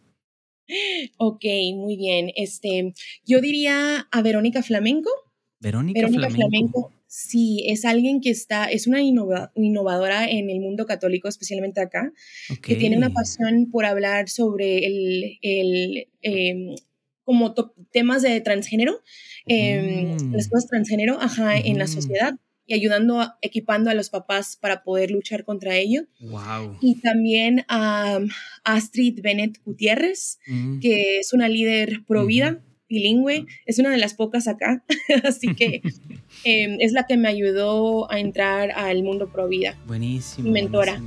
Ok, 1.18 1.44
muy 1.74 1.96
bien. 1.96 2.30
Este, 2.36 2.94
yo 3.26 3.40
diría 3.40 4.08
a 4.10 4.22
Verónica 4.22 4.62
Flamenco. 4.62 5.10
Verónica, 5.58 6.08
Flamenco. 6.08 6.92
Sí, 7.06 7.64
es 7.66 7.84
alguien 7.84 8.20
que 8.20 8.30
está, 8.30 8.66
es 8.66 8.86
una 8.86 9.02
innovadora 9.02 10.30
en 10.30 10.48
el 10.48 10.60
mundo 10.60 10.86
católico, 10.86 11.26
especialmente 11.26 11.80
acá, 11.80 12.12
que 12.62 12.76
tiene 12.76 12.96
una 12.96 13.10
pasión 13.10 13.68
por 13.70 13.84
hablar 13.84 14.28
sobre 14.28 14.86
el, 14.86 15.38
el 15.42 16.06
em, 16.22 16.76
como 17.30 17.54
temas 17.92 18.22
de 18.22 18.40
transgénero, 18.40 19.04
em, 19.46 20.16
mm. 20.16 20.32
las 20.32 20.48
cosas 20.48 20.68
transgénero, 20.68 21.16
ajá, 21.20 21.56
en 21.56 21.78
la 21.78 21.86
sociedad 21.86 22.34
y 22.66 22.74
ayudando, 22.74 23.24
equipando 23.40 23.88
a 23.88 23.94
los 23.94 24.10
papás 24.10 24.58
para 24.60 24.82
poder 24.82 25.12
luchar 25.12 25.44
contra 25.44 25.76
ello. 25.76 26.08
Wow. 26.18 26.76
Y 26.80 26.96
también 26.96 27.64
a 27.68 28.18
Astrid 28.64 29.20
Bennett 29.22 29.62
Gutiérrez, 29.64 30.40
mm. 30.48 30.80
que 30.80 31.20
es 31.20 31.32
una 31.32 31.48
líder 31.48 32.02
pro 32.04 32.26
vida, 32.26 32.60
bilingüe, 32.88 33.46
es 33.64 33.78
una 33.78 33.90
de 33.90 33.98
las 33.98 34.14
pocas 34.14 34.48
acá, 34.48 34.84
así 35.22 35.54
que 35.54 35.82
em, 36.44 36.78
es 36.80 36.90
la 36.90 37.06
que 37.06 37.16
me 37.16 37.28
ayudó 37.28 38.10
a 38.10 38.18
entrar 38.18 38.72
al 38.72 39.04
mundo 39.04 39.30
pro 39.30 39.46
vida. 39.46 39.78
Buenísimo. 39.86 40.48
Mi 40.48 40.50
mentora. 40.50 41.00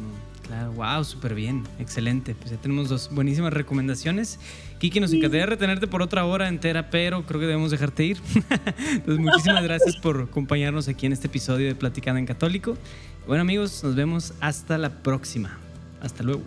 Claro, 0.44 0.72
wow, 0.74 1.04
súper 1.04 1.34
bien, 1.34 1.64
excelente. 1.80 2.36
Pues 2.36 2.52
ya 2.52 2.58
tenemos 2.58 2.90
dos 2.90 3.10
buenísimas 3.12 3.54
recomendaciones. 3.54 4.40
Kiki, 4.84 5.00
nos 5.00 5.14
encantaría 5.14 5.46
retenerte 5.46 5.88
por 5.88 6.02
otra 6.02 6.26
hora 6.26 6.50
entera, 6.50 6.90
pero 6.90 7.26
creo 7.26 7.40
que 7.40 7.46
debemos 7.46 7.72
dejarte 7.72 8.04
ir. 8.04 8.18
Entonces, 8.92 9.18
muchísimas 9.18 9.64
gracias 9.70 9.96
por 9.96 10.24
acompañarnos 10.24 10.90
aquí 10.90 11.06
en 11.06 11.14
este 11.14 11.28
episodio 11.28 11.68
de 11.68 11.76
Platicando 11.76 12.20
en 12.20 12.26
Católico. 12.26 12.78
Bueno, 13.26 13.44
amigos, 13.44 13.82
nos 13.82 13.96
vemos 13.96 14.34
hasta 14.42 14.78
la 14.78 14.90
próxima. 14.90 15.58
Hasta 16.02 16.24
luego. 16.24 16.42